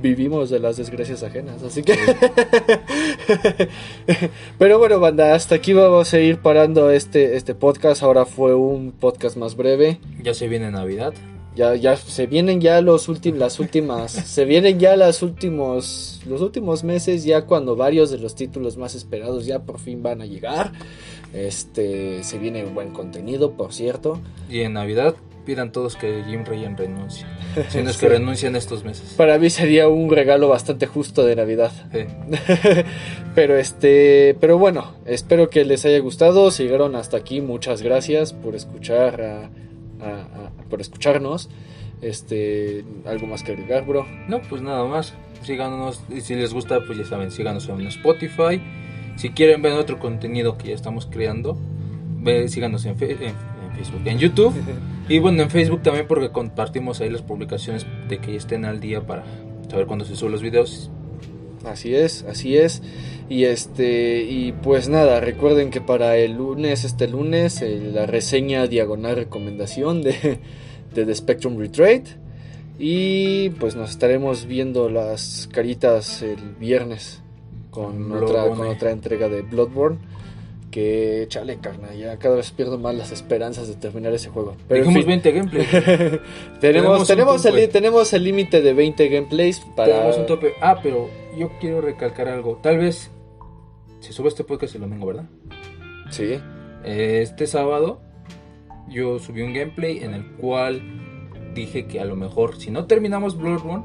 Vivimos 0.02 0.50
de 0.50 0.60
las 0.60 0.76
desgracias 0.76 1.24
ajenas, 1.24 1.64
así 1.64 1.84
que... 1.84 1.98
Pero 4.60 4.78
bueno, 4.78 5.00
banda, 5.00 5.34
hasta 5.34 5.56
aquí 5.56 5.72
vamos 5.72 6.14
a 6.14 6.20
ir 6.20 6.40
parando 6.40 6.92
este, 6.92 7.38
este 7.38 7.56
podcast. 7.56 8.04
Ahora 8.04 8.26
fue 8.26 8.56
un 8.56 8.92
podcast 8.92 9.38
más 9.38 9.56
breve. 9.56 10.00
Ya 10.22 10.34
se 10.34 10.50
viene 10.50 10.70
Navidad. 10.70 11.14
Ya, 11.56 11.76
ya 11.76 11.96
se 11.96 12.28
vienen 12.28 12.60
ya 12.60 12.82
los 12.82 13.08
últimos, 13.08 13.40
las 13.40 13.60
últimas, 13.60 14.12
se 14.26 14.46
vienen 14.46 14.80
ya 14.80 14.96
las 14.96 15.22
últimos, 15.22 16.22
los 16.26 16.42
últimos 16.42 16.86
meses, 16.86 17.26
ya 17.26 17.46
cuando 17.46 17.76
varios 17.76 18.10
de 18.10 18.20
los 18.20 18.36
títulos 18.36 18.78
más 18.78 18.96
esperados 18.96 19.46
ya 19.46 19.60
por 19.60 19.80
fin 19.80 20.02
van 20.02 20.22
a 20.22 20.26
llegar. 20.26 20.72
Este, 21.34 22.24
se 22.24 22.38
viene 22.38 22.66
buen 22.66 22.92
contenido, 22.92 23.54
por 23.54 23.74
cierto. 23.74 24.20
Y 24.50 24.62
en 24.62 24.74
Navidad 24.74 25.16
pidan 25.46 25.72
todos 25.72 25.96
que 25.96 26.24
Jim 26.28 26.44
Ryan 26.46 26.78
renuncie. 26.78 27.26
Si 27.70 27.82
no 27.82 27.90
es 27.90 27.98
que 27.98 28.08
renuncien 28.08 28.56
estos 28.56 28.86
meses. 28.86 29.14
Para 29.18 29.38
mí 29.38 29.50
sería 29.50 29.88
un 29.90 30.10
regalo 30.10 30.48
bastante 30.48 30.88
justo 30.88 31.26
de 31.26 31.36
Navidad. 31.36 31.72
pero 33.36 33.58
este, 33.58 34.38
pero 34.40 34.58
bueno, 34.58 34.94
espero 35.06 35.50
que 35.50 35.66
les 35.66 35.86
haya 35.86 36.00
gustado. 36.00 36.52
Si 36.52 36.64
llegaron 36.64 36.96
hasta 36.96 37.18
aquí, 37.18 37.42
muchas 37.42 37.82
gracias 37.82 38.34
por 38.34 38.56
escuchar 38.56 39.22
a 39.22 39.50
por 40.70 40.82
escucharnos. 40.82 41.50
Este, 42.02 42.84
algo 43.06 43.28
más 43.28 43.44
que 43.44 43.52
agregar, 43.52 43.86
bro. 43.86 44.08
No, 44.28 44.42
pues 44.42 44.62
nada 44.62 44.86
más. 44.86 45.14
Síganos 45.44 46.02
y 46.10 46.22
si 46.22 46.36
les 46.36 46.54
gusta, 46.54 46.80
pues 46.86 46.98
ya 46.98 47.06
saben, 47.06 47.32
síganos 47.32 47.68
en 47.70 47.88
Spotify. 47.88 48.62
Si 49.16 49.30
quieren 49.30 49.62
ver 49.62 49.74
otro 49.74 50.00
contenido 50.00 50.58
que 50.58 50.70
ya 50.70 50.76
estamos 50.76 51.06
creando, 51.06 51.58
ve, 52.20 52.48
síganos 52.48 52.86
en, 52.86 52.98
Facebook, 52.98 54.02
en 54.06 54.18
YouTube. 54.18 54.54
y 55.10 55.20
bueno, 55.20 55.44
en 55.44 55.50
Facebook 55.50 55.82
también 55.84 56.08
porque 56.08 56.30
compartimos 56.30 57.02
ahí 57.02 57.10
las 57.10 57.22
publicaciones 57.22 57.86
de 58.08 58.20
que 58.20 58.36
estén 58.36 58.66
al 58.66 58.80
día 58.80 59.02
para 59.02 59.24
saber 59.70 59.86
cuándo 59.86 60.06
se 60.06 60.16
suben 60.16 60.32
los 60.32 60.42
videos. 60.42 60.90
Así 61.66 61.94
es, 61.94 62.24
así 62.24 62.58
es. 62.58 62.82
Y 63.30 63.46
este, 63.46 64.24
y 64.24 64.52
pues 64.52 64.90
nada, 64.90 65.20
recuerden 65.20 65.70
que 65.70 65.80
para 65.80 66.18
el 66.18 66.34
lunes, 66.34 66.84
este 66.84 67.08
lunes, 67.08 67.62
eh, 67.62 67.92
la 67.94 68.06
reseña 68.06 68.68
diagonal 68.68 69.16
recomendación 69.16 70.02
de, 70.02 70.40
de 70.94 71.06
The 71.06 71.16
Spectrum 71.16 71.58
Retrade. 71.58 72.04
Y 72.80 73.50
pues 73.52 73.76
nos 73.76 73.92
estaremos 73.92 74.48
viendo 74.48 74.90
las 74.90 75.48
caritas 75.52 76.24
el 76.24 76.56
viernes 76.60 77.21
con, 77.72 78.12
otra, 78.12 78.48
con 78.48 78.68
otra 78.68 78.92
entrega 78.92 79.28
de 79.28 79.42
Bloodborne. 79.42 79.98
Que 80.70 81.26
chale, 81.28 81.58
carna, 81.58 81.94
ya 81.94 82.18
cada 82.18 82.38
vez 82.38 82.52
pierdo 82.52 82.78
más 82.78 82.96
las 82.96 83.12
esperanzas 83.12 83.68
de 83.68 83.76
terminar 83.76 84.14
ese 84.14 84.30
juego. 84.30 84.56
Pero 84.70 84.90
20 84.90 85.32
gameplays. 85.32 85.68
tenemos, 86.62 87.06
tenemos, 87.06 87.46
el, 87.46 87.70
tenemos 87.70 88.14
el 88.14 88.24
límite 88.24 88.62
de 88.62 88.74
20 88.74 89.10
gameplays 89.10 89.60
para. 89.76 89.92
Tenemos 89.92 90.18
un 90.18 90.26
tope. 90.28 90.54
Ah, 90.62 90.80
pero 90.82 91.10
yo 91.38 91.52
quiero 91.60 91.82
recalcar 91.82 92.30
algo. 92.30 92.58
Tal 92.64 92.78
vez 92.78 93.12
se 94.00 94.14
sube 94.14 94.30
este 94.30 94.46
podcast 94.46 94.76
el 94.76 94.82
domingo, 94.82 95.08
¿verdad? 95.08 95.26
Sí. 96.10 96.40
Este 96.86 97.48
sábado 97.48 98.00
yo 98.90 99.20
subí 99.20 99.42
un 99.42 99.54
gameplay 99.54 100.00
en 100.00 100.14
el 100.14 100.26
cual 100.38 100.82
dije 101.54 101.86
que 101.86 102.00
a 102.00 102.06
lo 102.06 102.16
mejor 102.16 102.58
si 102.58 102.72
no 102.72 102.86
terminamos 102.86 103.38
Bloodborne 103.38 103.84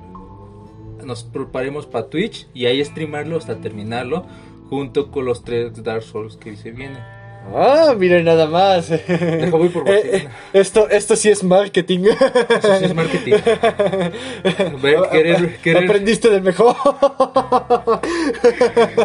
nos 1.05 1.25
preparemos 1.25 1.87
para 1.87 2.09
Twitch 2.09 2.47
y 2.55 2.67
ahí 2.67 2.85
streamarlo 2.85 3.37
hasta 3.37 3.57
terminarlo 3.57 4.27
junto 4.69 5.11
con 5.11 5.25
los 5.25 5.45
tres 5.45 5.83
Dark 5.83 6.03
Souls 6.03 6.37
que 6.37 6.57
se 6.57 6.71
vienen. 6.71 7.17
Ah, 7.55 7.95
miren 7.97 8.25
nada 8.25 8.47
más. 8.47 8.89
Dejo 8.89 9.59
voy 9.59 9.69
por 9.69 9.89
eh, 9.89 10.17
eh, 10.17 10.29
esto, 10.53 10.89
esto 10.89 11.15
sí 11.15 11.31
es 11.31 11.45
marketing. 11.45 12.01
Esto 12.49 12.79
sí 12.79 12.85
es 12.85 12.95
marketing. 12.95 13.35
querer, 15.13 15.57
querer, 15.63 15.85
Aprendiste 15.85 16.31
del 16.31 16.43
mejor. 16.43 16.75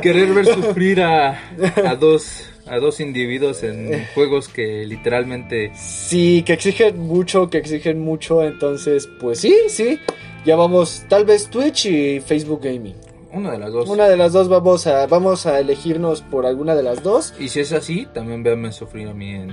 querer 0.01 0.33
ver 0.33 0.45
sufrir 0.55 1.01
a, 1.01 1.39
a 1.85 1.95
dos 1.95 2.47
a 2.67 2.77
dos 2.77 2.99
individuos 2.99 3.63
en 3.63 4.05
juegos 4.13 4.47
que 4.47 4.85
literalmente 4.85 5.71
sí 5.75 6.43
que 6.45 6.53
exigen 6.53 6.99
mucho 6.99 7.49
que 7.49 7.57
exigen 7.57 7.99
mucho 7.99 8.43
entonces 8.43 9.09
pues 9.19 9.39
sí 9.39 9.53
sí 9.67 9.99
ya 10.45 10.55
vamos 10.55 11.03
tal 11.07 11.25
vez 11.25 11.49
Twitch 11.49 11.85
y 11.85 12.19
Facebook 12.19 12.61
Gaming 12.61 12.95
una 13.33 13.51
de 13.51 13.59
las 13.59 13.71
dos. 13.71 13.89
Una 13.89 14.07
de 14.07 14.17
las 14.17 14.33
dos 14.33 14.49
vamos 14.49 14.87
a, 14.87 15.07
vamos 15.07 15.45
a 15.45 15.59
elegirnos 15.59 16.21
por 16.21 16.45
alguna 16.45 16.75
de 16.75 16.83
las 16.83 17.03
dos. 17.03 17.33
Y 17.39 17.49
si 17.49 17.61
es 17.61 17.71
así, 17.71 18.07
también 18.13 18.43
véanme 18.43 18.71
sufrir 18.71 19.07
a 19.07 19.13
mí 19.13 19.29
en 19.29 19.51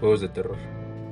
juegos 0.00 0.20
de 0.20 0.28
terror. 0.28 0.56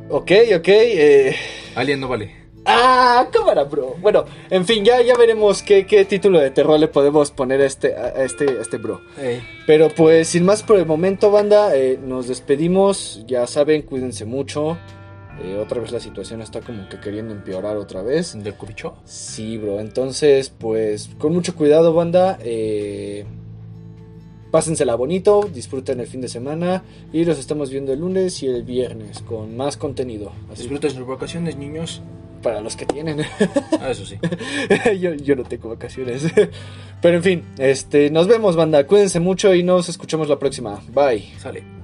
Ok, 0.08 0.30
ok. 0.56 0.68
Eh... 0.68 1.36
Alien 1.74 2.00
no 2.00 2.08
vale. 2.08 2.42
Ah, 2.64 3.28
cámara, 3.32 3.64
bro. 3.64 3.96
Bueno, 4.00 4.24
en 4.48 4.64
fin, 4.64 4.84
ya, 4.84 5.02
ya 5.02 5.16
veremos 5.16 5.62
qué, 5.62 5.84
qué 5.84 6.04
título 6.04 6.38
de 6.38 6.50
terror 6.50 6.78
le 6.78 6.86
podemos 6.86 7.32
poner 7.32 7.60
a 7.60 7.66
este, 7.66 7.96
a 7.96 8.22
este, 8.22 8.60
este 8.60 8.78
bro. 8.78 9.00
Pero 9.66 9.88
pues, 9.88 10.28
sin 10.28 10.44
más 10.44 10.62
por 10.62 10.78
el 10.78 10.86
momento, 10.86 11.30
banda, 11.30 11.76
eh, 11.76 11.98
nos 12.00 12.28
despedimos. 12.28 13.24
Ya 13.26 13.46
saben, 13.48 13.82
cuídense 13.82 14.24
mucho. 14.24 14.78
Eh, 15.40 15.56
otra 15.56 15.80
vez 15.80 15.92
la 15.92 16.00
situación 16.00 16.42
está 16.42 16.60
como 16.60 16.88
que 16.88 17.00
queriendo 17.00 17.32
empeorar 17.32 17.76
otra 17.76 18.02
vez. 18.02 18.36
¿Del 18.42 18.54
cubicho? 18.54 18.96
Sí, 19.04 19.58
bro. 19.58 19.80
Entonces, 19.80 20.50
pues, 20.50 21.10
con 21.18 21.32
mucho 21.32 21.54
cuidado, 21.54 21.92
banda. 21.94 22.38
Eh, 22.42 23.24
pásensela 24.50 24.94
bonito, 24.94 25.48
disfruten 25.52 25.98
el 26.00 26.06
fin 26.06 26.20
de 26.20 26.28
semana 26.28 26.84
y 27.12 27.24
los 27.24 27.38
estamos 27.38 27.70
viendo 27.70 27.92
el 27.92 28.00
lunes 28.00 28.42
y 28.42 28.46
el 28.46 28.62
viernes 28.62 29.20
con 29.22 29.56
más 29.56 29.76
contenido. 29.76 30.30
Disfruten 30.56 30.90
sus 30.90 31.06
vacaciones, 31.06 31.56
niños. 31.56 32.02
Para 32.42 32.60
los 32.60 32.74
que 32.74 32.84
tienen. 32.84 33.20
Ah, 33.80 33.90
eso 33.90 34.04
sí. 34.04 34.18
yo, 34.98 35.14
yo 35.14 35.36
no 35.36 35.44
tengo 35.44 35.68
vacaciones. 35.68 36.24
Pero 37.00 37.16
en 37.16 37.22
fin, 37.22 37.44
este, 37.58 38.10
nos 38.10 38.26
vemos, 38.26 38.56
banda. 38.56 38.84
Cuídense 38.84 39.20
mucho 39.20 39.54
y 39.54 39.62
nos 39.62 39.88
escuchamos 39.88 40.28
la 40.28 40.40
próxima. 40.40 40.82
Bye. 40.92 41.32
Sale. 41.38 41.81